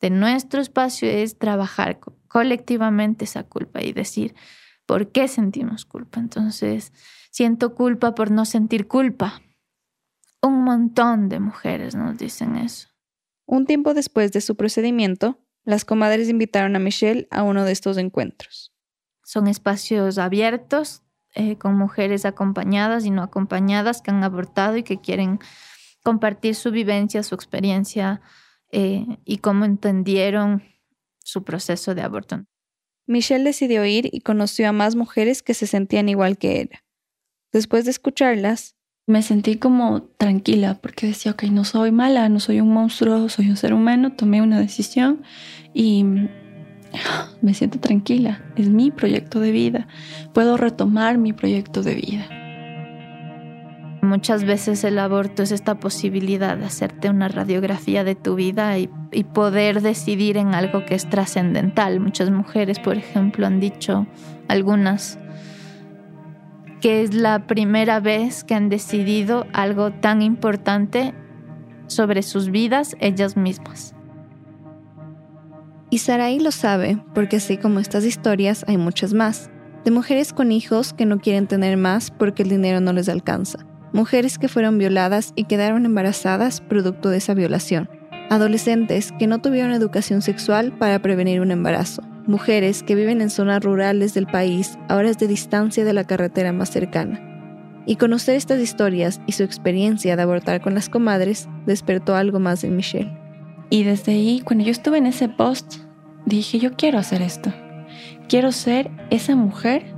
de 0.00 0.10
nuestro 0.10 0.60
espacio 0.60 1.08
es 1.08 1.38
trabajar 1.38 2.00
colectivamente 2.26 3.26
esa 3.26 3.44
culpa 3.44 3.80
y 3.80 3.92
decir, 3.92 4.34
¿por 4.84 5.12
qué 5.12 5.28
sentimos 5.28 5.84
culpa? 5.84 6.18
Entonces, 6.18 6.92
siento 7.30 7.76
culpa 7.76 8.16
por 8.16 8.32
no 8.32 8.44
sentir 8.44 8.88
culpa. 8.88 9.40
Un 10.42 10.64
montón 10.64 11.28
de 11.28 11.38
mujeres 11.38 11.94
nos 11.94 12.18
dicen 12.18 12.56
eso. 12.56 12.88
Un 13.46 13.66
tiempo 13.66 13.94
después 13.94 14.32
de 14.32 14.40
su 14.40 14.56
procedimiento, 14.56 15.38
las 15.66 15.84
comadres 15.84 16.28
invitaron 16.28 16.76
a 16.76 16.78
Michelle 16.78 17.26
a 17.30 17.42
uno 17.42 17.64
de 17.64 17.72
estos 17.72 17.98
encuentros. 17.98 18.72
Son 19.24 19.48
espacios 19.48 20.16
abiertos 20.16 21.02
eh, 21.34 21.58
con 21.58 21.76
mujeres 21.76 22.24
acompañadas 22.24 23.04
y 23.04 23.10
no 23.10 23.22
acompañadas 23.22 24.00
que 24.00 24.12
han 24.12 24.22
abortado 24.22 24.76
y 24.76 24.84
que 24.84 25.00
quieren 25.00 25.40
compartir 26.04 26.54
su 26.54 26.70
vivencia, 26.70 27.24
su 27.24 27.34
experiencia 27.34 28.22
eh, 28.70 29.04
y 29.24 29.38
cómo 29.38 29.64
entendieron 29.64 30.62
su 31.18 31.42
proceso 31.42 31.96
de 31.96 32.02
aborto. 32.02 32.46
Michelle 33.06 33.44
decidió 33.44 33.84
ir 33.84 34.08
y 34.12 34.20
conoció 34.20 34.68
a 34.68 34.72
más 34.72 34.94
mujeres 34.94 35.42
que 35.42 35.54
se 35.54 35.66
sentían 35.66 36.08
igual 36.08 36.38
que 36.38 36.60
ella. 36.60 36.84
Después 37.52 37.84
de 37.84 37.90
escucharlas, 37.90 38.75
me 39.06 39.22
sentí 39.22 39.56
como 39.56 40.02
tranquila 40.02 40.78
porque 40.80 41.06
decía, 41.06 41.32
ok, 41.32 41.44
no 41.44 41.64
soy 41.64 41.92
mala, 41.92 42.28
no 42.28 42.40
soy 42.40 42.60
un 42.60 42.72
monstruo, 42.72 43.28
soy 43.28 43.48
un 43.48 43.56
ser 43.56 43.72
humano, 43.72 44.12
tomé 44.12 44.42
una 44.42 44.58
decisión 44.58 45.22
y 45.72 46.04
me 47.40 47.54
siento 47.54 47.78
tranquila. 47.78 48.42
Es 48.56 48.68
mi 48.68 48.90
proyecto 48.90 49.38
de 49.38 49.52
vida. 49.52 49.86
Puedo 50.32 50.56
retomar 50.56 51.18
mi 51.18 51.32
proyecto 51.32 51.82
de 51.82 51.94
vida. 51.94 52.26
Muchas 54.02 54.44
veces 54.44 54.84
el 54.84 54.98
aborto 54.98 55.42
es 55.42 55.50
esta 55.52 55.80
posibilidad 55.80 56.56
de 56.56 56.66
hacerte 56.66 57.08
una 57.08 57.28
radiografía 57.28 58.04
de 58.04 58.14
tu 58.14 58.34
vida 58.36 58.78
y, 58.78 58.88
y 59.10 59.24
poder 59.24 59.82
decidir 59.82 60.36
en 60.36 60.54
algo 60.54 60.84
que 60.84 60.94
es 60.94 61.08
trascendental. 61.08 61.98
Muchas 61.98 62.30
mujeres, 62.30 62.78
por 62.78 62.96
ejemplo, 62.96 63.46
han 63.46 63.58
dicho, 63.58 64.06
algunas, 64.46 65.18
que 66.80 67.02
es 67.02 67.14
la 67.14 67.46
primera 67.46 68.00
vez 68.00 68.44
que 68.44 68.54
han 68.54 68.68
decidido 68.68 69.46
algo 69.52 69.92
tan 69.92 70.22
importante 70.22 71.14
sobre 71.86 72.22
sus 72.22 72.50
vidas 72.50 72.96
ellas 73.00 73.36
mismas. 73.36 73.94
Y 75.90 75.98
Saraí 75.98 76.40
lo 76.40 76.50
sabe, 76.50 76.98
porque 77.14 77.36
así 77.36 77.56
como 77.56 77.78
estas 77.78 78.04
historias 78.04 78.64
hay 78.68 78.76
muchas 78.76 79.14
más, 79.14 79.50
de 79.84 79.92
mujeres 79.92 80.32
con 80.32 80.50
hijos 80.50 80.92
que 80.92 81.06
no 81.06 81.20
quieren 81.20 81.46
tener 81.46 81.76
más 81.76 82.10
porque 82.10 82.42
el 82.42 82.48
dinero 82.48 82.80
no 82.80 82.92
les 82.92 83.08
alcanza, 83.08 83.64
mujeres 83.92 84.36
que 84.36 84.48
fueron 84.48 84.78
violadas 84.78 85.32
y 85.36 85.44
quedaron 85.44 85.86
embarazadas 85.86 86.60
producto 86.60 87.08
de 87.08 87.18
esa 87.18 87.34
violación, 87.34 87.88
adolescentes 88.30 89.12
que 89.18 89.26
no 89.26 89.40
tuvieron 89.40 89.72
educación 89.72 90.22
sexual 90.22 90.72
para 90.72 90.98
prevenir 91.00 91.40
un 91.40 91.50
embarazo, 91.50 92.02
mujeres 92.26 92.82
que 92.82 92.94
viven 92.94 93.20
en 93.20 93.30
zonas 93.30 93.62
rurales 93.62 94.14
del 94.14 94.26
país 94.26 94.78
a 94.88 94.96
horas 94.96 95.18
de 95.18 95.28
distancia 95.28 95.84
de 95.84 95.92
la 95.92 96.04
carretera 96.04 96.52
más 96.52 96.70
cercana. 96.70 97.22
Y 97.86 97.96
conocer 97.96 98.34
estas 98.34 98.60
historias 98.60 99.20
y 99.26 99.32
su 99.32 99.44
experiencia 99.44 100.16
de 100.16 100.22
abortar 100.22 100.60
con 100.60 100.74
las 100.74 100.88
comadres 100.88 101.48
despertó 101.66 102.16
algo 102.16 102.40
más 102.40 102.64
en 102.64 102.74
Michelle. 102.74 103.16
Y 103.70 103.84
desde 103.84 104.12
ahí, 104.12 104.42
cuando 104.44 104.64
yo 104.64 104.72
estuve 104.72 104.98
en 104.98 105.06
ese 105.06 105.28
post, 105.28 105.76
dije, 106.24 106.58
yo 106.58 106.72
quiero 106.72 106.98
hacer 106.98 107.22
esto. 107.22 107.52
Quiero 108.28 108.50
ser 108.50 108.90
esa 109.10 109.36
mujer 109.36 109.94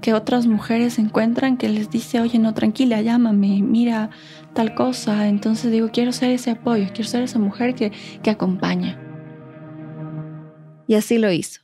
que 0.00 0.14
otras 0.14 0.46
mujeres 0.46 0.98
encuentran 0.98 1.56
que 1.56 1.68
les 1.68 1.90
dice, 1.90 2.20
oye, 2.20 2.38
no, 2.38 2.54
tranquila, 2.54 3.00
llámame, 3.00 3.62
mira 3.62 4.10
tal 4.54 4.74
cosa. 4.74 5.28
Entonces 5.28 5.70
digo, 5.70 5.90
quiero 5.92 6.12
ser 6.12 6.30
ese 6.30 6.52
apoyo, 6.52 6.86
quiero 6.94 7.08
ser 7.08 7.22
esa 7.22 7.38
mujer 7.38 7.74
que, 7.74 7.92
que 8.22 8.30
acompaña. 8.30 8.98
Y 10.86 10.94
así 10.94 11.18
lo 11.18 11.30
hizo. 11.30 11.60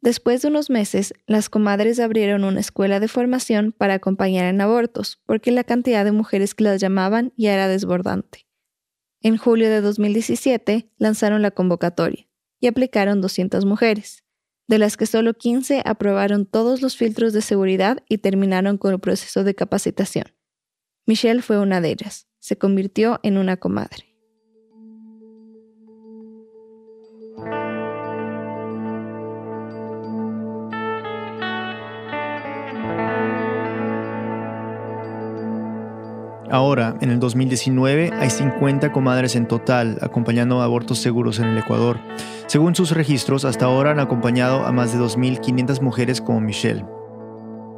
Después 0.00 0.42
de 0.42 0.48
unos 0.48 0.68
meses, 0.68 1.14
las 1.28 1.48
comadres 1.48 2.00
abrieron 2.00 2.42
una 2.42 2.58
escuela 2.58 2.98
de 2.98 3.06
formación 3.06 3.70
para 3.70 3.94
acompañar 3.94 4.46
en 4.46 4.60
abortos, 4.60 5.22
porque 5.26 5.52
la 5.52 5.62
cantidad 5.62 6.04
de 6.04 6.10
mujeres 6.10 6.54
que 6.54 6.64
las 6.64 6.80
llamaban 6.80 7.32
ya 7.36 7.54
era 7.54 7.68
desbordante. 7.68 8.48
En 9.20 9.36
julio 9.36 9.70
de 9.70 9.80
2017 9.80 10.90
lanzaron 10.98 11.40
la 11.40 11.52
convocatoria 11.52 12.26
y 12.58 12.66
aplicaron 12.66 13.20
200 13.20 13.64
mujeres, 13.64 14.24
de 14.66 14.78
las 14.78 14.96
que 14.96 15.06
solo 15.06 15.34
15 15.34 15.82
aprobaron 15.84 16.46
todos 16.46 16.82
los 16.82 16.96
filtros 16.96 17.32
de 17.32 17.40
seguridad 17.40 17.98
y 18.08 18.18
terminaron 18.18 18.78
con 18.78 18.94
el 18.94 18.98
proceso 18.98 19.44
de 19.44 19.54
capacitación. 19.54 20.24
Michelle 21.04 21.42
fue 21.42 21.58
una 21.58 21.80
de 21.80 21.90
ellas. 21.90 22.28
Se 22.38 22.56
convirtió 22.56 23.18
en 23.22 23.38
una 23.38 23.56
comadre. 23.56 24.12
Ahora, 36.52 36.98
en 37.00 37.10
el 37.10 37.18
2019, 37.18 38.10
hay 38.12 38.28
50 38.28 38.92
comadres 38.92 39.36
en 39.36 39.48
total 39.48 39.98
acompañando 40.02 40.60
abortos 40.60 40.98
seguros 40.98 41.38
en 41.38 41.46
el 41.46 41.58
Ecuador. 41.58 41.98
Según 42.46 42.74
sus 42.74 42.90
registros, 42.90 43.46
hasta 43.46 43.64
ahora 43.64 43.92
han 43.92 44.00
acompañado 44.00 44.66
a 44.66 44.70
más 44.70 44.92
de 44.92 44.98
2.500 44.98 45.80
mujeres 45.80 46.20
como 46.20 46.42
Michelle. 46.42 46.84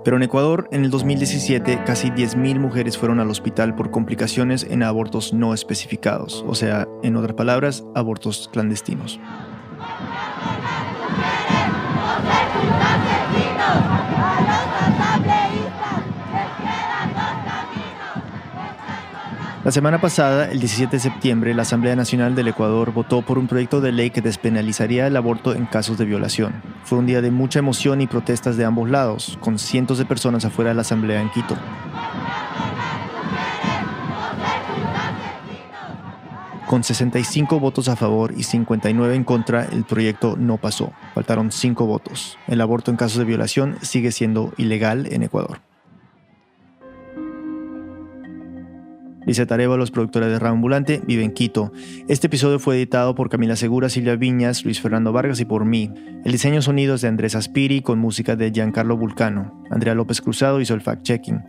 Pero 0.05 0.19
en 0.19 0.23
Ecuador, 0.23 0.69
en 0.71 0.85
el 0.85 0.91
2017, 0.91 1.81
casi 1.87 2.11
10.000 2.11 2.59
mujeres 2.59 2.99
fueron 2.99 3.21
al 3.21 3.31
hospital 3.31 3.75
por 3.75 3.91
complicaciones 3.91 4.67
en 4.69 4.83
abortos 4.83 5.33
no 5.33 5.55
especificados, 5.55 6.45
o 6.47 6.55
sea, 6.55 6.87
en 7.03 7.17
otras 7.17 7.35
palabras, 7.35 7.85
abortos 7.95 8.51
clandestinos. 8.53 9.19
La 19.65 19.73
semana 19.73 19.99
pasada, 19.99 20.51
el 20.51 20.61
17 20.61 20.95
de 20.95 21.01
septiembre, 21.01 21.55
la 21.55 21.63
Asamblea 21.63 21.97
Nacional 21.97 22.35
del 22.35 22.49
Ecuador 22.49 22.93
votó 22.93 23.23
por 23.23 23.39
un 23.39 23.47
proyecto 23.47 23.81
de 23.81 23.93
ley 23.93 24.11
que 24.11 24.21
despenalizaría 24.21 25.07
el 25.07 25.17
aborto 25.17 25.55
en 25.55 25.65
casos 25.65 25.97
de 25.97 26.05
violación. 26.05 26.63
Fue 26.85 26.99
un 26.99 27.07
día 27.07 27.23
de 27.23 27.31
mucha 27.31 27.61
emoción 27.61 28.03
y 28.03 28.07
protestas 28.07 28.59
de 28.59 28.67
ambos 28.67 28.91
lados, 28.91 29.39
con 29.41 29.59
cientos 29.59 29.97
de 29.97 30.05
personas 30.05 30.45
afuera 30.45 30.69
de 30.69 30.75
la 30.75 30.83
Asamblea 30.83 31.23
en 31.23 31.31
Quito. 31.31 31.57
Con 36.67 36.85
65 36.85 37.59
votos 37.59 37.89
a 37.89 37.97
favor 37.97 38.35
y 38.37 38.43
59 38.43 39.15
en 39.15 39.25
contra, 39.25 39.65
el 39.65 39.85
proyecto 39.85 40.37
no 40.37 40.59
pasó. 40.59 40.93
Faltaron 41.15 41.51
5 41.51 41.87
votos. 41.87 42.37
El 42.49 42.61
aborto 42.61 42.91
en 42.91 42.99
casos 42.99 43.17
de 43.17 43.25
violación 43.25 43.79
sigue 43.81 44.13
siendo 44.13 44.53
ilegal 44.59 45.11
en 45.11 45.23
Ecuador. 45.23 45.63
Lisa 49.27 49.47
los 49.57 49.91
productores 49.91 50.29
de 50.29 50.49
Ambulante, 50.49 51.01
vive 51.07 51.25
en 51.25 51.33
Quito. 51.33 51.73
Este 52.09 52.27
episodio 52.27 52.59
fue 52.59 52.77
editado 52.77 53.15
por 53.15 53.31
Camila 53.31 53.57
Segura, 53.57 53.89
Silvia 53.89 54.17
Viñas, 54.17 54.65
Luis 54.65 54.81
Fernando 54.81 55.13
Vargas 55.13 55.41
y 55.41 55.45
por 55.45 55.65
mí. 55.65 55.91
El 56.25 56.33
diseño 56.33 56.61
sonidos 56.63 57.01
de 57.01 57.09
Andrés 57.09 57.35
Aspiri 57.35 57.81
con 57.81 57.99
música 57.99 58.37
de 58.37 58.51
Giancarlo 58.51 58.97
Vulcano. 58.97 59.65
Andrea 59.71 59.95
López 59.95 60.21
Cruzado 60.21 60.61
hizo 60.61 60.75
el 60.75 60.83
fact-checking. 60.83 61.43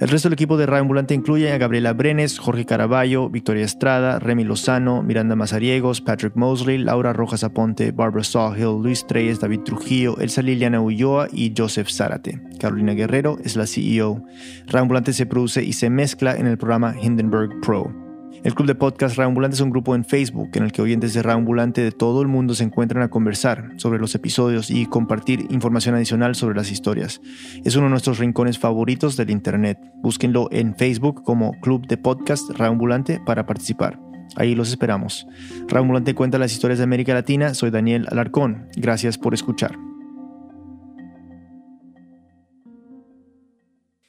El 0.00 0.08
resto 0.08 0.30
del 0.30 0.32
equipo 0.32 0.56
de 0.56 0.64
Radio 0.64 0.80
Ambulante 0.80 1.12
incluye 1.12 1.52
a 1.52 1.58
Gabriela 1.58 1.92
Brenes, 1.92 2.38
Jorge 2.38 2.64
Caraballo, 2.64 3.28
Victoria 3.28 3.66
Estrada, 3.66 4.18
Remy 4.18 4.44
Lozano, 4.44 5.02
Miranda 5.02 5.36
Mazariegos, 5.36 6.00
Patrick 6.00 6.36
Mosley, 6.36 6.78
Laura 6.78 7.12
Rojas 7.12 7.44
Aponte, 7.44 7.92
Barbara 7.92 8.24
Sawhill, 8.24 8.82
Luis 8.82 9.06
Treyes, 9.06 9.40
David 9.40 9.60
Trujillo, 9.60 10.16
Elsa 10.18 10.40
Liliana 10.40 10.80
Ulloa 10.80 11.28
y 11.30 11.52
Joseph 11.54 11.90
Zárate. 11.90 12.40
Carolina 12.58 12.94
Guerrero 12.94 13.36
es 13.44 13.56
la 13.56 13.66
CEO. 13.66 14.24
Radio 14.68 14.80
Ambulante 14.80 15.12
se 15.12 15.26
produce 15.26 15.62
y 15.62 15.74
se 15.74 15.90
mezcla 15.90 16.34
en 16.34 16.46
el 16.46 16.56
programa 16.56 16.94
Hindenburg 16.98 17.60
Pro. 17.60 18.09
El 18.42 18.54
Club 18.54 18.66
de 18.66 18.74
Podcast 18.74 19.16
Reambulante 19.16 19.56
es 19.56 19.60
un 19.60 19.68
grupo 19.68 19.94
en 19.94 20.04
Facebook 20.04 20.50
en 20.54 20.62
el 20.62 20.72
que 20.72 20.80
oyentes 20.80 21.12
de 21.12 21.22
Reambulante 21.22 21.82
de 21.82 21.92
todo 21.92 22.22
el 22.22 22.28
mundo 22.28 22.54
se 22.54 22.64
encuentran 22.64 23.02
a 23.02 23.10
conversar 23.10 23.72
sobre 23.76 23.98
los 23.98 24.14
episodios 24.14 24.70
y 24.70 24.86
compartir 24.86 25.46
información 25.50 25.94
adicional 25.94 26.34
sobre 26.34 26.56
las 26.56 26.70
historias. 26.70 27.20
Es 27.64 27.76
uno 27.76 27.84
de 27.86 27.90
nuestros 27.90 28.18
rincones 28.18 28.58
favoritos 28.58 29.18
del 29.18 29.28
Internet. 29.28 29.78
Búsquenlo 29.96 30.48
en 30.52 30.74
Facebook 30.74 31.22
como 31.22 31.52
Club 31.60 31.86
de 31.86 31.98
Podcast 31.98 32.50
Reambulante 32.50 33.20
para 33.26 33.44
participar. 33.44 34.00
Ahí 34.36 34.54
los 34.54 34.70
esperamos. 34.70 35.26
Reambulante 35.68 36.14
cuenta 36.14 36.38
las 36.38 36.52
historias 36.52 36.78
de 36.78 36.84
América 36.84 37.12
Latina. 37.12 37.52
Soy 37.52 37.70
Daniel 37.70 38.06
Alarcón. 38.10 38.68
Gracias 38.74 39.18
por 39.18 39.34
escuchar. 39.34 39.89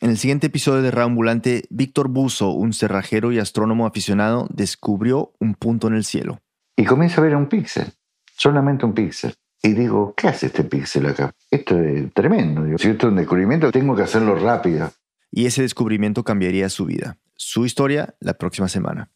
En 0.01 0.09
el 0.09 0.17
siguiente 0.17 0.47
episodio 0.47 0.81
de 0.81 0.89
Raambulante, 0.89 1.65
Víctor 1.69 2.07
Buzo, 2.07 2.49
un 2.49 2.73
cerrajero 2.73 3.31
y 3.31 3.37
astrónomo 3.37 3.85
aficionado, 3.85 4.47
descubrió 4.51 5.31
un 5.39 5.53
punto 5.53 5.87
en 5.87 5.93
el 5.93 6.03
cielo. 6.03 6.39
Y 6.75 6.85
comienza 6.85 7.21
a 7.21 7.23
ver 7.23 7.35
un 7.35 7.47
píxel, 7.47 7.85
solamente 8.35 8.83
un 8.83 8.93
píxel. 8.93 9.35
Y 9.61 9.73
digo, 9.73 10.15
¿qué 10.17 10.29
hace 10.29 10.47
este 10.47 10.63
píxel 10.63 11.05
acá? 11.05 11.31
Esto 11.51 11.79
es 11.79 12.11
tremendo. 12.15 12.63
si 12.79 12.87
esto 12.87 13.05
es 13.05 13.11
un 13.11 13.17
descubrimiento, 13.17 13.71
tengo 13.71 13.95
que 13.95 14.01
hacerlo 14.01 14.33
rápido. 14.33 14.91
Y 15.29 15.45
ese 15.45 15.61
descubrimiento 15.61 16.23
cambiaría 16.23 16.67
su 16.69 16.85
vida. 16.85 17.19
Su 17.35 17.67
historia 17.67 18.15
la 18.19 18.33
próxima 18.33 18.69
semana. 18.69 19.11